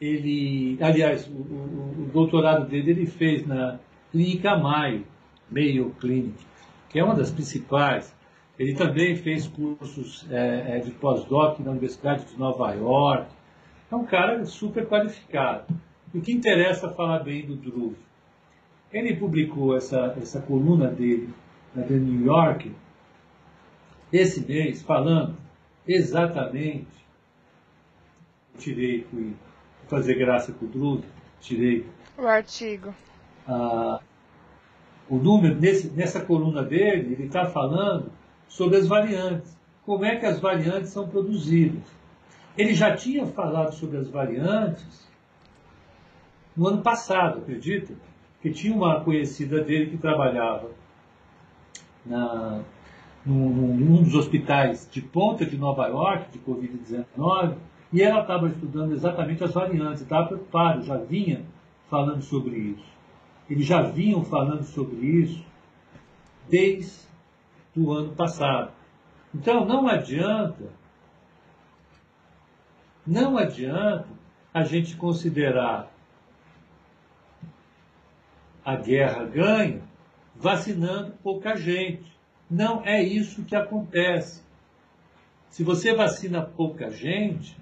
Ele, 0.00 0.76
aliás, 0.80 1.26
o, 1.28 1.30
o, 1.30 1.94
o, 1.98 2.10
doutorado 2.12 2.66
dele 2.68 2.90
ele 2.90 3.06
fez 3.06 3.46
na 3.46 3.78
Clínica 4.10 4.56
Mayo, 4.56 5.04
Mayo 5.50 5.94
Clinic, 6.00 6.44
que 6.88 6.98
é 6.98 7.04
uma 7.04 7.14
das 7.14 7.30
principais. 7.30 8.14
Ele 8.58 8.74
também 8.74 9.16
fez 9.16 9.46
cursos 9.46 10.26
é, 10.30 10.76
é 10.76 10.78
de 10.78 10.90
pós-doc 10.92 11.58
na 11.60 11.70
Universidade 11.70 12.24
de 12.26 12.38
Nova 12.38 12.72
York. 12.72 13.30
É 13.90 13.96
um 13.96 14.04
cara 14.04 14.44
super 14.44 14.86
qualificado. 14.86 15.74
E 16.14 16.18
o 16.18 16.20
que 16.20 16.32
interessa 16.32 16.90
falar 16.90 17.20
bem 17.20 17.46
do 17.46 17.56
Druve? 17.56 17.96
Ele 18.92 19.16
publicou 19.16 19.76
essa, 19.76 20.14
essa 20.20 20.40
coluna 20.40 20.88
dele 20.88 21.30
na 21.74 21.82
The 21.82 21.94
New 21.94 22.26
York 22.26 22.70
esse 24.12 24.46
mês 24.46 24.82
falando 24.82 25.36
exatamente. 25.88 26.86
Tirei, 28.58 29.04
fui 29.04 29.34
fazer 29.88 30.14
graça 30.14 30.52
com 30.52 30.66
o 30.66 30.68
Drude, 30.68 31.06
tirei. 31.40 31.86
O 32.18 32.26
artigo. 32.26 32.94
Ah, 33.48 34.00
o 35.08 35.16
número, 35.16 35.58
nesse, 35.58 35.88
nessa 35.90 36.20
coluna 36.20 36.62
dele, 36.62 37.14
ele 37.14 37.24
está 37.24 37.46
falando 37.46 38.12
sobre 38.52 38.76
as 38.76 38.86
variantes. 38.86 39.56
Como 39.84 40.04
é 40.04 40.16
que 40.16 40.26
as 40.26 40.38
variantes 40.38 40.90
são 40.90 41.08
produzidas. 41.08 41.82
Ele 42.56 42.74
já 42.74 42.94
tinha 42.94 43.26
falado 43.26 43.72
sobre 43.72 43.96
as 43.96 44.08
variantes 44.08 45.08
no 46.54 46.68
ano 46.68 46.82
passado, 46.82 47.38
acredita? 47.38 47.94
Que 48.42 48.50
tinha 48.50 48.74
uma 48.74 49.00
conhecida 49.00 49.64
dele 49.64 49.90
que 49.90 49.96
trabalhava 49.96 50.70
na, 52.04 52.60
num, 53.24 53.48
num 53.48 54.02
dos 54.02 54.14
hospitais 54.14 54.86
de 54.90 55.00
ponta 55.00 55.46
de 55.46 55.56
Nova 55.56 55.86
York, 55.86 56.30
de 56.30 56.38
Covid-19, 56.40 57.56
e 57.90 58.02
ela 58.02 58.20
estava 58.20 58.48
estudando 58.48 58.92
exatamente 58.92 59.42
as 59.42 59.52
variantes, 59.52 60.02
estava 60.02 60.26
preocupada, 60.26 60.82
já 60.82 60.98
vinha 60.98 61.42
falando 61.88 62.22
sobre 62.22 62.56
isso. 62.56 62.92
Eles 63.48 63.64
já 63.64 63.80
vinham 63.82 64.22
falando 64.22 64.62
sobre 64.62 65.06
isso 65.06 65.42
desde 66.50 67.11
o 67.76 67.92
ano 67.92 68.14
passado. 68.14 68.72
Então 69.34 69.64
não 69.64 69.88
adianta, 69.88 70.70
não 73.06 73.38
adianta 73.38 74.08
a 74.52 74.62
gente 74.62 74.96
considerar 74.96 75.90
a 78.64 78.76
guerra 78.76 79.24
ganha 79.24 79.82
vacinando 80.34 81.12
pouca 81.22 81.56
gente. 81.56 82.12
Não 82.50 82.84
é 82.84 83.02
isso 83.02 83.44
que 83.44 83.56
acontece. 83.56 84.42
Se 85.48 85.62
você 85.62 85.94
vacina 85.94 86.42
pouca 86.42 86.90
gente, 86.90 87.56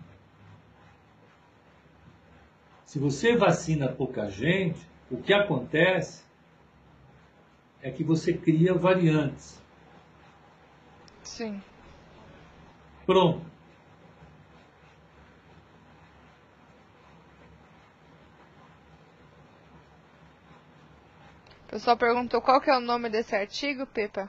se 2.85 2.99
você 2.99 3.37
vacina 3.37 3.89
pouca 3.89 4.29
gente, 4.29 4.81
o 5.11 5.17
que 5.17 5.33
acontece 5.33 6.25
é 7.83 7.91
que 7.91 8.03
você 8.03 8.33
cria 8.33 8.75
variantes. 8.75 9.63
Sim. 11.31 11.63
Pronto. 13.07 13.47
O 21.67 21.71
pessoal 21.71 21.97
perguntou 21.97 22.43
qual 22.43 22.61
que 22.61 22.69
é 22.69 22.77
o 22.77 22.81
nome 22.81 23.09
desse 23.09 23.37
artigo, 23.37 23.87
Pepa? 23.87 24.29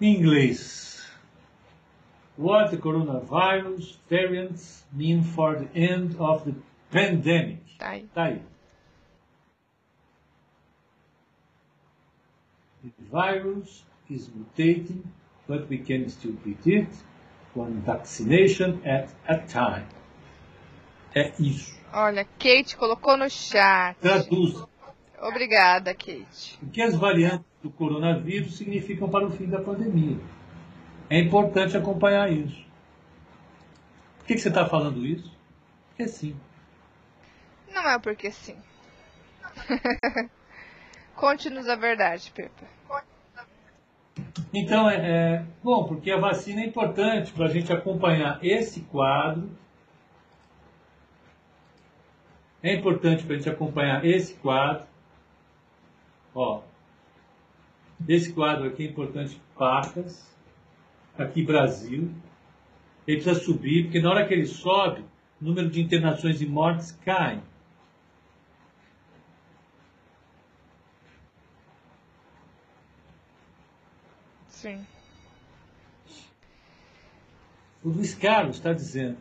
Em 0.00 0.16
inglês. 0.16 1.06
What 2.38 2.70
the 2.70 2.78
coronavirus 2.78 4.00
variants 4.08 4.86
mean 4.90 5.22
for 5.22 5.56
the 5.56 5.68
end 5.78 6.16
of 6.18 6.50
the 6.50 6.56
pandemic. 6.90 7.60
Tá 7.78 7.90
aí. 7.90 8.08
Tá 8.14 8.24
aí. 8.24 8.55
Virus 13.10 13.84
is 14.10 14.28
mutating, 14.28 15.02
but 15.46 15.68
we 15.68 15.78
can 15.78 16.08
still 16.08 16.32
beat 16.44 16.66
it 16.66 16.88
one 17.54 17.80
vaccination 17.80 18.80
at 18.84 19.08
a 19.26 19.38
time. 19.38 19.86
É 21.14 21.32
isso. 21.40 21.74
Olha, 21.92 22.26
Kate 22.38 22.76
colocou 22.76 23.16
no 23.16 23.30
chat. 23.30 23.96
Traduz. 24.00 24.62
Obrigada, 25.18 25.94
Kate. 25.94 26.58
O 26.62 26.66
que 26.68 26.82
as 26.82 26.94
variantes 26.94 27.46
do 27.62 27.70
coronavírus 27.70 28.56
significam 28.56 29.08
para 29.08 29.26
o 29.26 29.30
fim 29.30 29.46
da 29.46 29.60
pandemia. 29.60 30.18
É 31.08 31.18
importante 31.18 31.76
acompanhar 31.76 32.30
isso. 32.30 32.64
Por 34.18 34.26
que, 34.26 34.34
que 34.34 34.40
você 34.40 34.48
está 34.48 34.66
falando 34.66 35.06
isso? 35.06 35.32
Porque 35.88 36.06
sim. 36.06 36.36
Não 37.72 37.88
é 37.88 37.98
porque 37.98 38.30
sim. 38.30 38.56
Conte-nos 41.14 41.68
a 41.68 41.76
verdade, 41.76 42.30
Pepe. 42.34 42.75
Então, 44.52 44.88
é, 44.88 44.96
é, 44.96 45.46
bom, 45.62 45.84
porque 45.84 46.10
a 46.10 46.18
vacina 46.18 46.62
é 46.62 46.66
importante 46.66 47.32
para 47.32 47.46
a 47.46 47.48
gente 47.48 47.72
acompanhar 47.72 48.38
esse 48.42 48.80
quadro. 48.82 49.50
É 52.62 52.74
importante 52.74 53.24
para 53.24 53.34
a 53.34 53.38
gente 53.38 53.50
acompanhar 53.50 54.04
esse 54.04 54.34
quadro. 54.34 54.86
Ó, 56.34 56.62
esse 58.08 58.32
quadro 58.32 58.66
aqui 58.66 58.84
é 58.84 58.90
importante, 58.90 59.40
Pacas, 59.56 60.26
aqui 61.16 61.42
Brasil. 61.42 62.10
Ele 63.06 63.20
precisa 63.20 63.34
subir, 63.40 63.84
porque 63.84 64.00
na 64.00 64.10
hora 64.10 64.26
que 64.26 64.34
ele 64.34 64.46
sobe, 64.46 65.04
o 65.40 65.44
número 65.44 65.70
de 65.70 65.80
internações 65.80 66.40
e 66.40 66.46
mortes 66.46 66.92
cai. 67.04 67.40
Sim. 74.66 74.84
O 77.84 77.88
Luiz 77.90 78.16
Carlos 78.16 78.56
está 78.56 78.72
dizendo, 78.72 79.16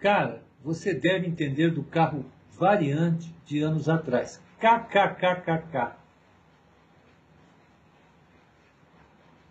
cara, 0.00 0.42
você 0.64 0.94
deve 0.94 1.26
entender 1.26 1.70
do 1.72 1.82
carro 1.84 2.24
variante 2.58 3.30
de 3.44 3.60
anos 3.60 3.86
atrás. 3.86 4.42
KKKKK. 4.58 5.94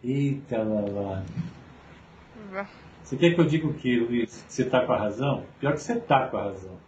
Eita, 0.04 0.64
lá, 0.64 1.24
Você 3.04 3.16
quer 3.16 3.36
que 3.36 3.40
eu 3.40 3.46
diga 3.46 3.68
o 3.68 3.76
quê, 3.76 3.96
Luiz? 3.96 4.44
Você 4.48 4.64
está 4.64 4.88
com 4.88 4.94
a 4.94 4.98
razão? 4.98 5.46
Pior 5.60 5.74
que 5.74 5.82
você 5.82 6.00
está 6.00 6.28
com 6.30 6.38
a 6.38 6.44
razão. 6.46 6.80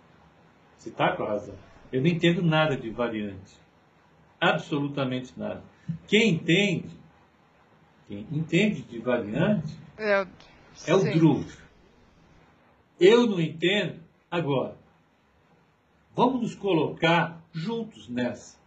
Você 0.75 0.89
está 0.89 1.15
com 1.15 1.21
a 1.21 1.29
razão. 1.29 1.55
Eu 1.91 2.01
não 2.01 2.07
entendo 2.07 2.41
nada 2.41 2.75
de 2.75 2.89
variante. 2.89 3.59
Absolutamente 4.41 5.37
nada. 5.37 5.61
Quem 6.07 6.33
entende, 6.33 6.98
quem 8.09 8.25
entende 8.31 8.81
de 8.81 8.97
variante, 8.97 9.77
é, 9.95 10.25
é 10.87 10.95
o 10.95 11.13
Druve. 11.13 11.55
Eu 12.99 13.27
não 13.27 13.39
entendo. 13.39 13.99
Agora, 14.31 14.75
vamos 16.15 16.41
nos 16.41 16.55
colocar 16.55 17.39
juntos 17.53 18.09
nessa. 18.09 18.57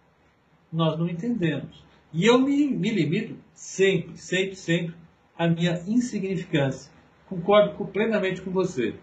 Nós 0.72 0.96
não 0.96 1.08
entendemos. 1.08 1.84
E 2.12 2.24
eu 2.24 2.38
me, 2.38 2.68
me 2.68 2.90
limito 2.90 3.36
sempre, 3.52 4.16
sempre, 4.16 4.54
sempre 4.54 4.94
à 5.36 5.48
minha 5.48 5.72
insignificância. 5.88 6.92
Concordo 7.26 7.84
plenamente 7.86 8.40
com 8.42 8.52
você. 8.52 8.94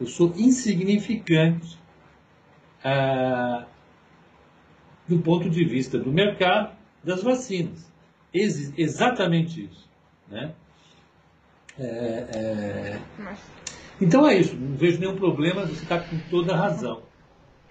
Eu 0.00 0.06
sou 0.06 0.32
insignificante 0.36 1.78
ah, 2.82 3.66
do 5.06 5.20
ponto 5.20 5.48
de 5.48 5.64
vista 5.64 5.96
do 5.96 6.10
mercado 6.10 6.76
das 7.04 7.22
vacinas. 7.22 7.89
Ex 8.32 8.72
exatamente 8.78 9.64
isso. 9.64 9.88
Né? 10.28 10.54
É, 11.78 11.84
é... 11.84 13.00
Então 14.00 14.26
é 14.26 14.36
isso, 14.36 14.56
não 14.56 14.76
vejo 14.76 14.98
nenhum 14.98 15.16
problema, 15.16 15.66
você 15.66 15.82
está 15.82 16.00
com 16.00 16.18
toda 16.30 16.54
a 16.54 16.56
razão. 16.56 17.02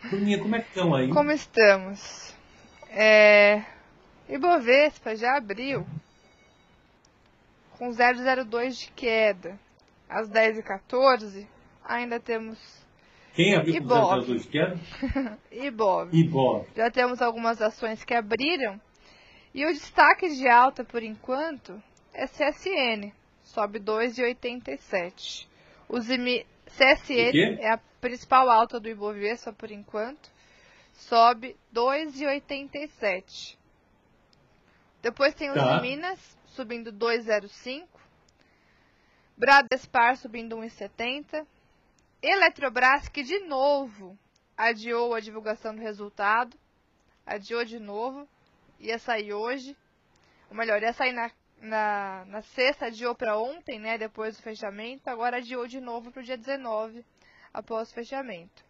Bruninha, 0.09 0.39
como 0.39 0.55
é 0.55 0.61
que 0.61 0.69
estão 0.69 0.93
aí? 0.93 1.09
Como 1.09 1.31
estamos? 1.31 2.35
É, 2.89 3.63
Ibovespa 4.29 5.15
já 5.15 5.37
abriu 5.37 5.85
com 7.77 7.89
0,02 7.89 8.79
de 8.79 8.91
queda. 8.91 9.59
Às 10.07 10.29
10h14 10.29 11.45
ainda 11.83 12.19
temos 12.19 12.57
quem 13.33 13.55
abriu 13.55 13.81
com 13.81 13.87
0,02 13.87 14.41
de 14.41 14.47
queda? 14.47 14.79
Ibov. 15.51 16.09
Ibov. 16.13 16.65
Já 16.75 16.91
temos 16.91 17.21
algumas 17.21 17.61
ações 17.61 18.03
que 18.03 18.13
abriram 18.13 18.79
E 19.53 19.65
o 19.65 19.73
destaque 19.73 20.29
de 20.29 20.47
alta, 20.47 20.83
por 20.83 21.01
enquanto, 21.01 21.81
é 22.13 22.27
CSN, 22.27 23.11
sobe 23.41 23.79
2,87. 23.79 25.47
Os 25.87 26.05
CSN 26.05 27.59
é 27.59 27.73
a 27.73 27.79
principal 27.99 28.49
alta 28.49 28.79
do 28.79 28.87
Ibovespa 28.87 29.51
por 29.51 29.71
enquanto, 29.71 30.29
sobe 30.93 31.55
2,87. 31.73 33.57
Depois 35.01 35.33
tem 35.33 35.49
os 35.49 35.55
tá. 35.55 35.81
Minas 35.81 36.37
subindo 36.47 36.91
2,05. 36.91 37.87
Bradespar 39.35 40.17
subindo 40.17 40.57
1,70. 40.57 41.45
Eletrobras, 42.21 43.07
que 43.07 43.23
de 43.23 43.39
novo 43.39 44.17
adiou 44.57 45.13
a 45.13 45.21
divulgação 45.21 45.73
do 45.73 45.81
resultado. 45.81 46.57
Adiou 47.25 47.63
de 47.63 47.79
novo. 47.79 48.27
Ia 48.79 48.97
sair 48.97 49.33
hoje. 49.33 49.75
Ou 50.49 50.55
melhor, 50.55 50.81
ia 50.81 50.93
sair 50.93 51.11
na, 51.11 51.31
na, 51.61 52.25
na 52.25 52.41
sexta, 52.41 52.87
adiou 52.87 53.13
para 53.13 53.37
ontem, 53.37 53.79
né? 53.79 53.97
Depois 53.97 54.37
do 54.37 54.43
fechamento. 54.43 55.09
Agora 55.09 55.37
adiou 55.37 55.67
de 55.67 55.79
novo 55.79 56.11
para 56.11 56.21
o 56.21 56.25
dia 56.25 56.37
19, 56.37 57.05
após 57.53 57.91
o 57.91 57.93
fechamento. 57.93 58.63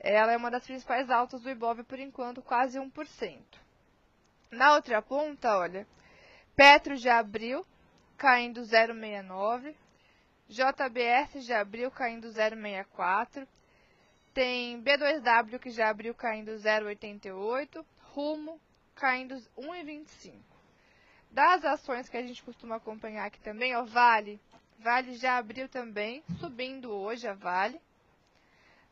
Ela 0.00 0.32
é 0.32 0.36
uma 0.36 0.50
das 0.50 0.64
principais 0.64 1.10
altas 1.10 1.42
do 1.42 1.50
Ibov 1.50 1.82
por 1.84 1.98
enquanto, 1.98 2.40
quase 2.40 2.78
1%. 2.78 3.40
Na 4.50 4.74
outra 4.74 5.02
ponta, 5.02 5.58
olha, 5.58 5.86
Petro 6.54 6.96
já 6.96 7.18
abriu, 7.18 7.66
caindo 8.16 8.62
0,69. 8.62 9.74
JBS 10.48 11.44
já 11.44 11.60
abriu, 11.60 11.90
caindo 11.90 12.28
0,64. 12.28 13.46
Tem 14.32 14.82
B2W 14.82 15.58
que 15.58 15.70
já 15.70 15.90
abriu, 15.90 16.14
caindo 16.14 16.52
0,88. 16.52 17.84
Rumo, 18.14 18.60
caindo 18.98 19.34
1,25. 19.56 20.34
Das 21.30 21.64
ações 21.64 22.08
que 22.08 22.16
a 22.16 22.22
gente 22.22 22.42
costuma 22.42 22.76
acompanhar 22.76 23.26
aqui 23.26 23.40
também, 23.40 23.74
ó, 23.76 23.84
Vale. 23.84 24.40
Vale 24.78 25.14
já 25.14 25.38
abriu 25.38 25.68
também, 25.68 26.22
subindo 26.38 26.90
hoje 26.90 27.26
a 27.26 27.34
Vale. 27.34 27.80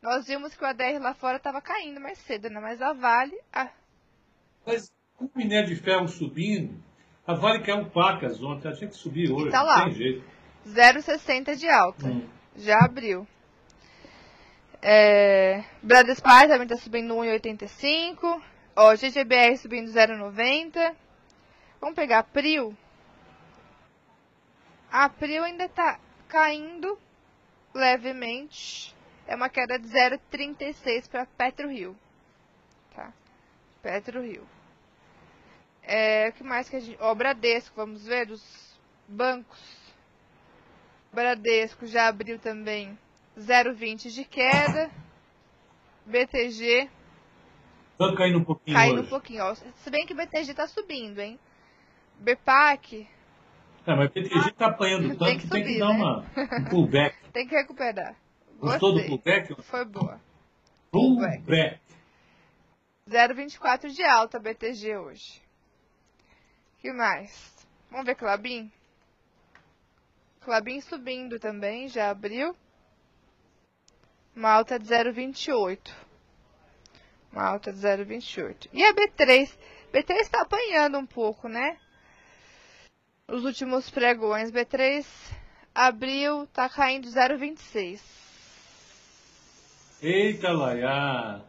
Nós 0.01 0.27
vimos 0.27 0.55
que 0.55 0.63
o 0.63 0.67
ADR 0.67 0.99
lá 1.01 1.13
fora 1.13 1.37
estava 1.37 1.61
caindo 1.61 1.99
mais 1.99 2.17
cedo, 2.19 2.49
né? 2.49 2.59
Mas 2.59 2.81
a 2.81 2.93
Vale. 2.93 3.37
A... 3.51 3.69
Mas 4.65 4.91
com 5.15 5.25
o 5.25 5.31
minério 5.35 5.67
de 5.67 5.75
ferro 5.75 6.07
subindo, 6.07 6.81
a 7.25 7.33
Vale 7.33 7.63
caiu 7.63 7.89
pacas 7.89 8.41
ontem, 8.41 8.67
ela 8.67 8.77
tinha 8.77 8.89
que 8.89 8.95
subir 8.95 9.31
hoje, 9.31 9.51
tá 9.51 9.63
lá. 9.63 9.79
não 9.79 9.85
tem 9.85 9.95
jeito. 9.95 10.23
0,60 10.67 11.55
de 11.55 11.67
alta. 11.67 12.07
Hum. 12.07 12.27
Já 12.55 12.79
abriu. 12.83 13.27
É, 14.81 15.63
Bradespar 15.81 16.47
também 16.47 16.63
está 16.63 16.77
subindo 16.77 17.15
1,85. 17.15 18.41
Ó, 18.79 18.95
GGBR 18.95 19.57
subindo 19.57 19.91
0,90. 19.91 20.95
Vamos 21.81 21.95
pegar 21.95 22.19
a 22.19 22.23
Prio. 22.23 22.77
A 24.91 25.09
Prio 25.09 25.43
ainda 25.43 25.65
está 25.65 25.99
caindo 26.27 26.95
levemente. 27.73 28.95
É 29.25 29.35
uma 29.35 29.49
queda 29.49 29.79
de 29.79 29.87
0,36 29.87 31.09
para 31.09 31.25
PetroRio. 31.25 31.97
Tá? 32.93 33.11
PetroRio. 33.81 34.47
É, 35.81 36.29
o 36.29 36.33
que 36.33 36.43
mais 36.43 36.69
que 36.69 36.75
a 36.75 36.79
gente... 36.79 37.01
Ó, 37.01 37.15
Bradesco, 37.15 37.75
vamos 37.75 38.05
ver, 38.05 38.27
dos 38.27 38.77
bancos. 39.07 39.59
Bradesco 41.11 41.87
já 41.87 42.09
abriu 42.09 42.37
também 42.37 42.95
0,20 43.39 44.11
de 44.11 44.23
queda. 44.23 44.91
BTG. 46.05 46.91
Tá 47.97 48.15
caindo 48.15 48.37
um 48.37 48.43
pouquinho 48.43 48.77
Caindo 48.77 48.99
hoje. 48.99 49.07
um 49.07 49.09
pouquinho, 49.09 49.43
ó. 49.43 49.55
Se 49.55 49.89
bem 49.89 50.05
que 50.05 50.13
o 50.13 50.15
BTG 50.15 50.53
tá 50.53 50.67
subindo, 50.67 51.19
hein? 51.19 51.39
BPAC. 52.19 53.07
É, 53.85 53.95
mas 53.95 54.09
o 54.09 54.13
BTG 54.13 54.51
tá 54.51 54.67
apanhando 54.67 55.09
tanto 55.09 55.25
tem 55.25 55.37
que, 55.37 55.47
subir, 55.47 55.63
tem 55.63 55.73
que 55.73 55.79
dar 55.79 55.93
né? 55.93 55.95
uma, 55.95 56.19
um 56.59 56.65
pullback. 56.69 57.15
tem 57.33 57.47
que 57.47 57.55
recuperar. 57.55 58.15
Gostou 58.59 58.93
do 58.93 59.03
pullback? 59.05 59.55
Foi 59.63 59.85
boa. 59.85 60.19
Pullback. 60.91 61.79
0,24 63.09 63.89
de 63.89 64.03
alta 64.03 64.39
BTG 64.39 64.97
hoje 64.97 65.47
que 66.87 66.93
mais? 66.93 67.67
Vamos 67.91 68.05
ver 68.05 68.15
Clabin? 68.15 68.71
Clabin 70.39 70.79
subindo 70.79 71.37
também, 71.37 71.89
já 71.89 72.09
abriu. 72.09 72.55
Uma 74.33 74.51
alta 74.51 74.79
de 74.79 74.85
0,28. 74.85 75.93
Uma 77.37 77.49
alta 77.49 77.71
de 77.71 77.77
0,28. 77.77 78.67
E 78.73 78.83
a 78.83 78.95
B3? 78.95 79.47
B3 79.93 80.21
está 80.21 80.41
apanhando 80.41 80.97
um 80.97 81.05
pouco, 81.05 81.47
né? 81.47 81.77
Os 83.27 83.45
últimos 83.45 83.91
pregões. 83.91 84.51
B3 84.51 85.05
abriu, 85.75 86.47
tá 86.47 86.67
caindo 86.67 87.07
0,26. 87.07 88.01
Eita, 90.01 90.51
Laia! 90.51 91.43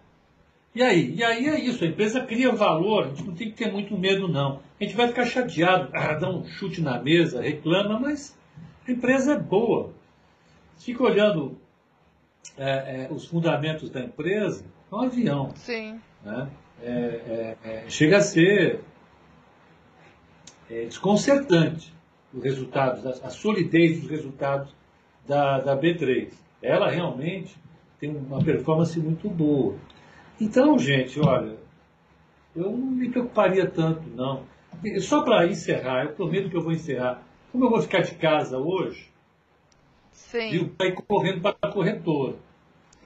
E 0.74 0.82
aí? 0.82 1.15
E 1.15 1.24
aí 1.24 1.47
é 1.47 1.59
isso, 1.59 1.82
a 1.82 1.86
empresa 1.86 2.20
cria 2.20 2.52
valor, 2.52 3.05
a 3.05 3.09
gente 3.09 3.24
não 3.24 3.35
tem 3.35 3.51
que 3.51 3.56
ter 3.56 3.73
muito 3.73 3.97
medo 3.97 4.28
não. 4.28 4.60
A 4.78 4.85
gente 4.85 4.94
vai 4.94 5.09
ficar 5.09 5.24
chateado, 5.24 5.90
ah, 5.94 6.12
dá 6.12 6.28
um 6.28 6.44
chute 6.44 6.82
na 6.82 7.02
mesa, 7.02 7.40
reclama, 7.40 7.98
mas 7.98 8.36
a 8.86 8.90
empresa 8.90 9.32
é 9.32 9.39
boa. 9.39 9.94
Fica 10.77 11.02
olhando 11.02 11.59
é, 12.59 13.06
é, 13.06 13.09
os 13.10 13.27
fundamentos 13.27 13.89
da 13.89 14.01
empresa, 14.01 14.66
é 14.90 14.94
um 14.94 15.01
avião. 15.01 15.52
Sim. 15.56 16.01
Né? 16.24 16.48
É, 16.82 16.90
é, 16.90 17.56
é 17.65 17.90
chega 17.90 18.19
a 18.19 18.20
ser 18.20 18.81
desconcertante 20.69 21.94
o 22.32 22.40
resultado, 22.40 23.09
a 23.23 23.31
solidez 23.31 24.01
dos 24.01 24.10
resultados 24.10 24.74
da, 25.27 25.60
da 25.60 25.77
B3. 25.77 26.32
Ela 26.62 26.90
realmente 26.90 27.56
tem 27.98 28.10
uma 28.10 28.43
performance 28.43 28.98
muito 29.01 29.28
boa. 29.28 29.77
Então, 30.40 30.78
gente, 30.78 31.19
olha, 31.20 31.56
eu 32.55 32.70
não 32.70 32.78
me 32.78 33.10
preocuparia 33.10 33.66
tanto, 33.66 34.02
não. 34.10 34.43
Só 35.01 35.23
para 35.23 35.47
encerrar, 35.47 36.05
eu 36.05 36.12
prometo 36.12 36.51
que 36.51 36.56
eu 36.56 36.62
vou 36.62 36.73
encerrar. 36.73 37.23
Como 37.51 37.65
eu 37.65 37.70
vou 37.70 37.81
ficar 37.81 38.02
de 38.02 38.15
casa 38.15 38.59
hoje, 38.59 39.10
Sim. 40.12 40.70
vou 40.78 40.86
ir 40.86 40.94
correndo 40.94 41.40
para 41.40 41.56
a 41.62 41.73
corretora. 41.73 42.36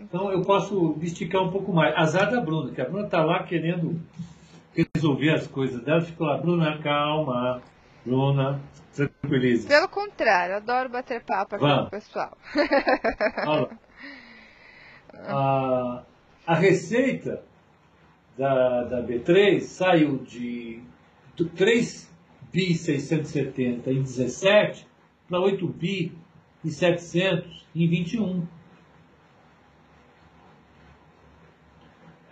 Então 0.00 0.30
eu 0.30 0.42
posso 0.42 0.96
me 0.96 1.06
esticar 1.06 1.42
um 1.42 1.50
pouco 1.50 1.72
mais. 1.72 1.94
Azar 1.96 2.30
da 2.30 2.40
Bruna, 2.40 2.72
que 2.72 2.80
a 2.80 2.84
Bruna 2.84 3.06
está 3.06 3.24
lá 3.24 3.42
querendo 3.44 4.00
resolver 4.74 5.30
as 5.30 5.46
coisas 5.46 5.82
dela. 5.82 6.00
Ficou 6.00 6.26
lá, 6.26 6.38
Bruna, 6.38 6.78
calma. 6.78 7.62
Bruna, 8.04 8.60
tranquilize. 8.94 9.66
Pelo 9.68 9.88
contrário, 9.88 10.56
adoro 10.56 10.88
bater 10.88 11.22
papo 11.24 11.54
aqui 11.54 11.64
com 11.64 11.82
o 11.82 11.90
pessoal. 11.90 12.36
Olha. 13.46 13.68
Ah, 15.24 16.02
a 16.46 16.54
receita 16.56 17.44
da, 18.36 18.84
da 18.84 19.02
B3 19.02 19.60
saiu 19.60 20.18
de 20.18 20.82
3 21.54 22.10
bi 22.52 22.74
670 22.74 23.90
em 23.90 24.02
17 24.02 24.86
para 25.28 25.40
8 25.40 25.66
bi 25.68 26.12
e 26.64 26.70
700 26.70 27.66
em 27.74 27.88
21. 27.88 28.46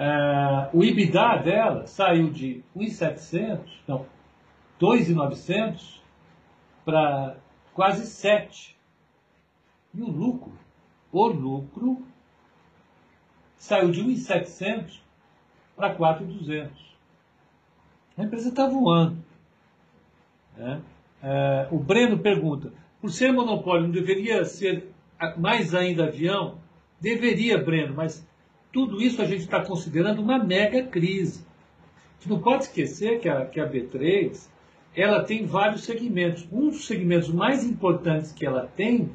É, 0.00 0.70
o 0.72 0.82
IBIDA 0.82 1.36
dela 1.36 1.86
saiu 1.86 2.30
de 2.30 2.64
1,700, 2.74 3.82
não, 3.86 4.06
2,900 4.78 6.02
para 6.86 7.36
quase 7.74 8.06
7. 8.06 8.74
E 9.92 10.00
o 10.00 10.08
lucro, 10.08 10.58
o 11.12 11.26
lucro 11.26 12.02
saiu 13.58 13.90
de 13.90 14.02
1.700 14.02 15.00
para 15.76 15.94
4.200. 15.94 16.70
A 18.16 18.22
empresa 18.22 18.48
está 18.48 18.66
voando. 18.66 19.22
Né? 20.56 20.80
É, 21.22 21.68
o 21.70 21.78
Breno 21.78 22.18
pergunta, 22.18 22.72
por 23.02 23.10
ser 23.10 23.34
monopólio, 23.34 23.82
não 23.82 23.90
deveria 23.90 24.46
ser 24.46 24.90
mais 25.36 25.74
ainda 25.74 26.04
avião? 26.04 26.56
Deveria, 26.98 27.62
Breno, 27.62 27.94
mas 27.94 28.26
tudo 28.72 29.00
isso 29.00 29.20
a 29.20 29.24
gente 29.24 29.42
está 29.42 29.64
considerando 29.64 30.20
uma 30.20 30.38
mega 30.38 30.82
crise. 30.82 31.44
A 31.96 32.22
gente 32.22 32.30
não 32.30 32.40
pode 32.40 32.64
esquecer 32.64 33.20
que 33.20 33.28
a, 33.28 33.46
que 33.46 33.60
a 33.60 33.68
B3 33.68 34.48
ela 34.94 35.24
tem 35.24 35.46
vários 35.46 35.84
segmentos. 35.84 36.46
Um 36.50 36.68
dos 36.68 36.86
segmentos 36.86 37.28
mais 37.28 37.64
importantes 37.64 38.32
que 38.32 38.44
ela 38.44 38.66
tem 38.76 39.10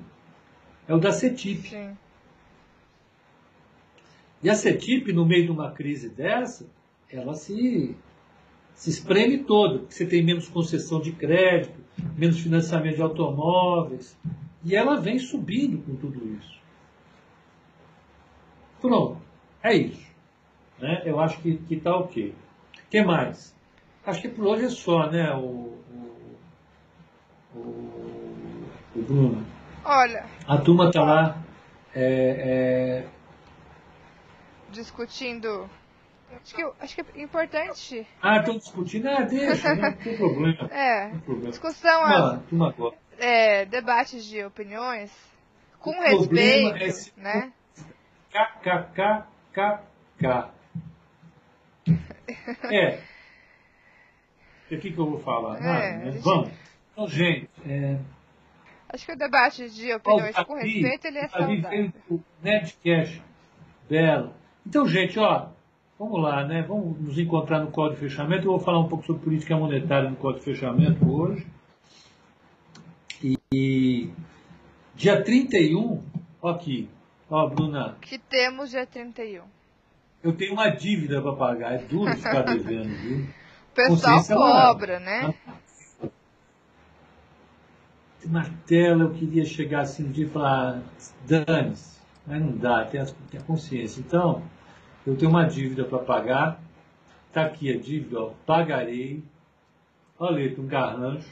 é 0.87 0.93
o 0.93 0.99
da 0.99 1.11
CETIP. 1.11 1.69
Sim. 1.69 1.97
E 4.43 4.49
a 4.49 4.55
CETIP, 4.55 5.11
no 5.11 5.25
meio 5.25 5.45
de 5.45 5.51
uma 5.51 5.71
crise 5.71 6.09
dessa, 6.09 6.67
ela 7.09 7.33
se, 7.33 7.95
se 8.73 8.89
espreme 8.89 9.39
toda, 9.39 9.79
porque 9.79 9.93
você 9.93 10.05
tem 10.05 10.23
menos 10.23 10.47
concessão 10.47 11.01
de 11.01 11.11
crédito, 11.11 11.79
menos 12.15 12.39
financiamento 12.39 12.95
de 12.95 13.01
automóveis, 13.01 14.17
e 14.63 14.75
ela 14.75 14.99
vem 14.99 15.17
subindo 15.17 15.79
com 15.79 15.95
tudo 15.95 16.37
isso. 16.37 16.59
Pronto, 18.79 19.24
é 19.65 19.75
isso. 19.75 20.05
Né? 20.79 21.01
Eu 21.05 21.19
acho 21.19 21.39
que 21.41 21.59
está 21.69 21.95
ok. 21.95 22.29
O 22.29 22.89
que 22.89 23.01
mais? 23.01 23.55
Acho 24.05 24.21
que 24.21 24.29
por 24.29 24.45
hoje 24.45 24.65
é 24.65 24.69
só, 24.69 25.09
né, 25.09 25.33
o, 25.33 25.73
o, 27.55 27.57
o, 27.57 28.69
o 28.95 29.01
Bruno? 29.01 29.45
Olha. 29.83 30.25
A 30.47 30.57
turma 30.57 30.87
está 30.87 31.01
lá 31.01 31.43
é, 31.93 33.03
é... 33.03 33.07
discutindo. 34.71 35.67
Acho 36.43 36.55
que, 36.55 36.71
acho 36.79 36.95
que 36.95 37.01
é 37.01 37.23
importante. 37.23 38.07
Ah, 38.21 38.37
estão 38.37 38.57
discutindo? 38.57 39.07
Ah, 39.07 39.21
deixa, 39.21 39.73
não 39.75 39.93
tem 39.93 40.17
problema. 40.17 40.69
É. 40.71 41.09
problema. 41.19 41.49
Discussão, 41.49 42.03
ah, 42.03 42.39
turma 42.49 42.69
agora. 42.69 42.95
É, 43.17 43.65
debates 43.65 44.25
de 44.25 44.43
opiniões 44.43 45.11
com 45.79 45.91
o 45.91 46.01
respeito, 46.01 46.75
é 47.17 47.21
né? 47.21 47.53
KKKKK. 49.55 50.51
É. 52.63 52.99
O 54.65 54.79
que, 54.79 54.91
que 54.91 54.97
eu 54.97 55.09
vou 55.09 55.19
falar? 55.19 55.57
É, 55.59 55.97
né? 55.97 56.11
gente... 56.11 56.23
Vamos. 56.23 56.49
Então, 56.91 57.07
gente. 57.07 57.49
É... 57.65 57.97
Acho 58.89 59.05
que 59.05 59.11
o 59.13 59.17
debate 59.17 59.69
de 59.69 59.93
opiniões 59.93 60.35
com 60.35 60.55
respeito 60.55 61.07
ele 61.07 61.19
é 61.19 61.27
saudável. 61.27 61.93
O 62.09 62.19
Nerdcast. 62.43 63.21
Belo. 63.89 64.33
Então, 64.65 64.87
gente, 64.87 65.19
ó, 65.19 65.49
vamos 65.97 66.21
lá, 66.21 66.43
né? 66.45 66.63
Vamos 66.63 66.99
nos 66.99 67.17
encontrar 67.17 67.59
no 67.59 67.71
Código 67.71 68.01
de 68.01 68.09
Fechamento. 68.09 68.47
Eu 68.47 68.51
vou 68.51 68.59
falar 68.59 68.79
um 68.79 68.87
pouco 68.87 69.05
sobre 69.05 69.23
política 69.23 69.55
monetária 69.55 70.09
no 70.09 70.15
Código 70.15 70.43
de 70.43 70.51
Fechamento 70.51 71.09
hoje. 71.09 71.45
E, 73.23 73.37
e 73.53 74.09
dia 74.95 75.23
31, 75.23 76.01
ó 76.41 76.49
aqui, 76.49 76.89
ó, 77.29 77.47
Bruna. 77.47 77.97
Que 78.01 78.17
temos 78.17 78.69
dia 78.69 78.85
31. 78.85 79.43
Eu 80.23 80.35
tenho 80.35 80.53
uma 80.53 80.69
dívida 80.69 81.21
para 81.21 81.35
pagar, 81.35 81.75
é 81.75 81.77
duro 81.77 82.11
ficar 82.15 82.41
devendo, 82.41 82.89
viu? 82.95 83.27
O 83.71 83.75
pessoal 83.75 84.23
cobra, 84.25 84.99
né? 84.99 85.33
Martela, 88.25 89.03
eu 89.03 89.13
queria 89.13 89.45
chegar 89.45 89.81
assim 89.81 90.05
um 90.05 90.11
dia 90.11 90.25
e 90.25 90.29
falar, 90.29 90.81
dane-se, 91.27 91.99
mas 92.25 92.41
não 92.41 92.57
dá, 92.57 92.85
tem 92.85 92.99
a, 92.99 93.05
tem 93.05 93.39
a 93.39 93.43
consciência. 93.43 93.99
Então, 93.99 94.41
eu 95.05 95.15
tenho 95.15 95.29
uma 95.29 95.45
dívida 95.45 95.83
para 95.83 95.99
pagar, 95.99 96.59
está 97.27 97.45
aqui 97.45 97.71
a 97.71 97.77
dívida, 97.77 98.19
ó, 98.19 98.31
pagarei, 98.45 99.23
olha, 100.17 100.59
um 100.59 100.65
garrancho. 100.65 101.29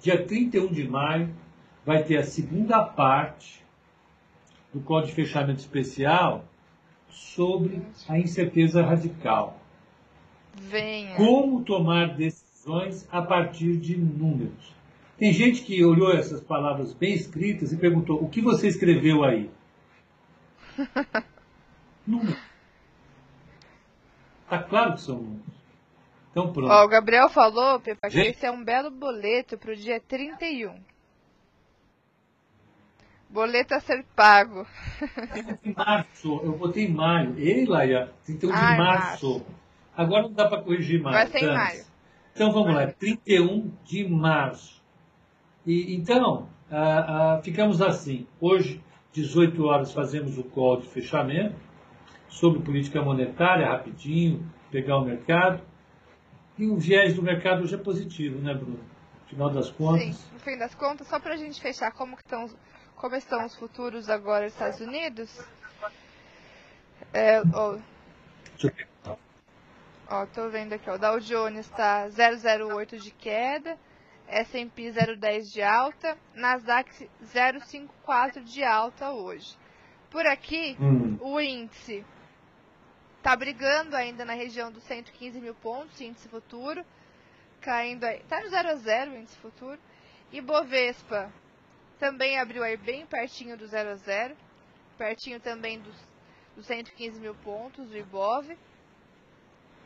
Dia 0.00 0.24
31 0.24 0.72
de 0.72 0.88
maio 0.88 1.32
vai 1.88 2.04
ter 2.04 2.18
a 2.18 2.22
segunda 2.22 2.84
parte 2.84 3.64
do 4.74 4.78
Código 4.78 5.08
de 5.08 5.14
Fechamento 5.14 5.60
Especial 5.60 6.44
sobre 7.08 7.80
a 8.06 8.18
incerteza 8.18 8.82
radical. 8.82 9.58
Venha. 10.52 11.16
Como 11.16 11.64
tomar 11.64 12.14
decisões 12.14 13.08
a 13.10 13.22
partir 13.22 13.78
de 13.78 13.96
números. 13.96 14.76
Tem 15.16 15.32
gente 15.32 15.62
que 15.62 15.82
olhou 15.82 16.12
essas 16.12 16.42
palavras 16.42 16.92
bem 16.92 17.14
escritas 17.14 17.72
e 17.72 17.78
perguntou: 17.78 18.22
o 18.22 18.28
que 18.28 18.42
você 18.42 18.68
escreveu 18.68 19.24
aí? 19.24 19.48
números. 22.06 22.36
Está 24.44 24.62
claro 24.62 24.92
que 24.92 25.00
são 25.00 25.16
números. 25.16 25.54
Então 26.32 26.52
pronto. 26.52 26.70
Ó, 26.70 26.84
o 26.84 26.88
Gabriel 26.88 27.30
falou, 27.30 27.80
Pepa, 27.80 28.10
que 28.10 28.20
esse 28.20 28.44
é 28.44 28.50
um 28.50 28.62
belo 28.62 28.90
boleto 28.90 29.56
para 29.56 29.72
o 29.72 29.76
dia 29.76 29.98
31. 29.98 30.97
Boleto 33.30 33.74
a 33.74 33.80
ser 33.80 34.04
pago. 34.16 34.66
Em 35.62 35.74
março, 35.74 36.40
eu 36.42 36.52
botei 36.56 36.86
em 36.86 36.92
maio. 36.92 37.38
Ei, 37.38 37.66
Laia, 37.66 38.10
31 38.24 38.50
de 38.50 38.56
março. 38.56 38.78
março. 38.78 39.46
Agora 39.96 40.22
não 40.22 40.32
dá 40.32 40.48
para 40.48 40.62
corrigir 40.62 41.02
mais. 41.02 41.16
Vai 41.16 41.26
ser 41.26 41.46
em 41.46 41.54
maio. 41.54 41.84
Então 42.34 42.52
vamos 42.52 42.74
lá, 42.74 42.86
31 42.86 43.70
de 43.84 44.08
março. 44.08 44.82
E, 45.66 45.94
então, 45.94 46.48
ah, 46.70 47.34
ah, 47.36 47.42
ficamos 47.42 47.82
assim. 47.82 48.26
Hoje, 48.40 48.82
18 49.12 49.62
horas, 49.64 49.92
fazemos 49.92 50.38
o 50.38 50.44
call 50.44 50.80
de 50.80 50.86
fechamento 50.86 51.56
sobre 52.28 52.60
política 52.60 53.02
monetária, 53.02 53.68
rapidinho, 53.68 54.48
pegar 54.70 54.98
o 54.98 55.04
mercado. 55.04 55.62
E 56.56 56.66
o 56.66 56.76
viés 56.76 57.14
do 57.14 57.22
mercado 57.22 57.62
hoje 57.62 57.74
é 57.74 57.78
positivo, 57.78 58.38
né, 58.38 58.54
Bruno? 58.54 58.78
No 58.78 59.28
final 59.28 59.50
das 59.50 59.70
contas. 59.70 60.16
Sim, 60.16 60.32
no 60.32 60.40
fim 60.40 60.56
das 60.56 60.74
contas, 60.74 61.06
só 61.06 61.20
para 61.20 61.34
a 61.34 61.36
gente 61.36 61.60
fechar, 61.60 61.92
como 61.92 62.16
que 62.16 62.22
estão 62.22 62.48
como 62.98 63.14
estão 63.14 63.46
os 63.46 63.54
futuros 63.54 64.10
agora 64.10 64.44
nos 64.44 64.52
Estados 64.52 64.80
Unidos. 64.80 65.30
É, 67.12 67.40
ó, 67.54 67.78
ó, 70.08 70.26
tô 70.26 70.48
vendo 70.48 70.74
aqui, 70.74 70.90
ó, 70.90 70.94
o 70.94 70.98
Dow 70.98 71.20
Jones 71.20 71.66
está 71.66 72.08
0,08 72.08 72.98
de 72.98 73.10
queda, 73.12 73.78
S&P 74.26 74.90
0,10 74.90 75.52
de 75.52 75.62
alta, 75.62 76.18
Nasdaq 76.34 77.08
0,54 77.24 78.42
de 78.42 78.64
alta 78.64 79.12
hoje. 79.12 79.56
Por 80.10 80.26
aqui, 80.26 80.76
hum. 80.80 81.16
o 81.20 81.40
índice 81.40 82.04
está 83.18 83.36
brigando 83.36 83.94
ainda 83.94 84.24
na 84.24 84.34
região 84.34 84.72
dos 84.72 84.82
115 84.82 85.40
mil 85.40 85.54
pontos, 85.54 86.00
índice 86.00 86.28
futuro, 86.28 86.84
caindo 87.60 88.04
aí, 88.04 88.18
está 88.18 88.40
no 88.40 88.48
0 88.48 88.68
a 88.68 88.74
0 88.74 89.10
o 89.12 89.16
índice 89.16 89.36
futuro, 89.38 89.78
e 90.32 90.40
Bovespa 90.40 91.32
também 91.98 92.38
abriu 92.38 92.62
aí 92.62 92.76
bem 92.76 93.04
pertinho 93.06 93.56
do 93.56 93.66
0 93.66 93.90
a 93.90 93.94
0, 93.96 94.36
pertinho 94.96 95.40
também 95.40 95.80
dos, 95.80 95.96
dos 96.56 96.66
115 96.66 97.20
mil 97.20 97.34
pontos 97.36 97.88
do 97.88 97.96
Ibov. 97.96 98.56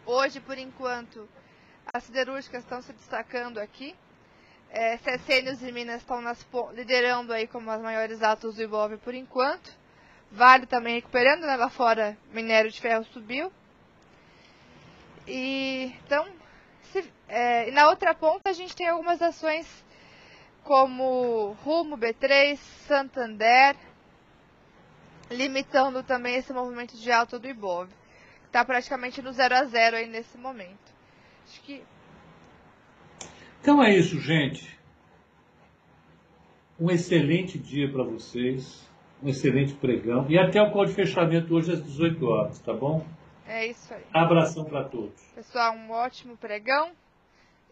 Hoje, 0.04 0.40
por 0.40 0.58
enquanto, 0.58 1.28
as 1.92 2.04
siderúrgicas 2.04 2.62
estão 2.62 2.82
se 2.82 2.92
destacando 2.92 3.58
aqui. 3.58 3.94
É, 4.70 4.94
e 4.96 5.72
Minas 5.72 6.00
estão 6.00 6.22
nas, 6.22 6.46
liderando 6.72 7.32
aí 7.32 7.46
como 7.46 7.70
as 7.70 7.82
maiores 7.82 8.22
altas 8.22 8.54
do 8.54 8.62
Ibov 8.62 8.96
por 8.98 9.14
enquanto. 9.14 9.70
Vale 10.30 10.64
também 10.66 10.94
recuperando, 10.94 11.42
né? 11.42 11.56
lá 11.56 11.68
fora 11.68 12.16
minério 12.32 12.70
de 12.70 12.80
ferro 12.80 13.04
subiu. 13.04 13.52
E 15.26 15.94
então, 16.04 16.26
se, 16.84 17.04
é, 17.28 17.68
e 17.68 17.72
na 17.72 17.88
outra 17.88 18.14
ponta 18.14 18.48
a 18.48 18.52
gente 18.52 18.74
tem 18.74 18.88
algumas 18.88 19.20
ações 19.20 19.84
como 20.64 21.56
Rumo 21.64 21.96
B3, 21.98 22.56
Santander, 22.56 23.76
limitando 25.30 26.02
também 26.02 26.36
esse 26.36 26.52
movimento 26.52 26.96
de 26.96 27.10
alta 27.10 27.38
do 27.38 27.48
Ibov. 27.48 27.90
Está 28.46 28.64
praticamente 28.64 29.22
no 29.22 29.32
0 29.32 29.54
a 29.54 29.64
0 29.64 29.96
aí 29.96 30.06
nesse 30.06 30.36
momento. 30.38 30.92
Acho 31.44 31.60
que. 31.62 31.82
Então 33.60 33.82
é 33.82 33.94
isso, 33.94 34.20
gente. 34.20 34.78
Um 36.78 36.90
excelente 36.90 37.58
dia 37.58 37.90
para 37.90 38.02
vocês. 38.02 38.88
Um 39.22 39.28
excelente 39.28 39.74
pregão. 39.74 40.26
E 40.28 40.38
até 40.38 40.60
o 40.60 40.70
call 40.72 40.84
de 40.84 40.94
fechamento 40.94 41.54
hoje 41.54 41.72
às 41.72 41.82
18 41.82 42.26
horas, 42.26 42.58
tá 42.58 42.72
bom? 42.72 43.06
É 43.46 43.66
isso 43.66 43.94
aí. 43.94 44.04
Abração 44.12 44.64
para 44.64 44.84
todos. 44.84 45.22
Pessoal, 45.34 45.74
um 45.74 45.90
ótimo 45.90 46.36
pregão. 46.36 46.90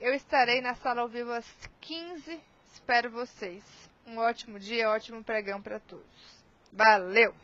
Eu 0.00 0.14
estarei 0.14 0.60
na 0.60 0.74
sala 0.74 1.02
ao 1.02 1.08
vivo 1.08 1.32
às 1.32 1.46
15 1.80 2.49
Espero 2.72 3.10
vocês. 3.10 3.62
Um 4.06 4.18
ótimo 4.18 4.58
dia, 4.58 4.90
ótimo 4.90 5.22
pregão 5.22 5.60
para 5.60 5.78
todos. 5.80 6.04
Valeu! 6.72 7.34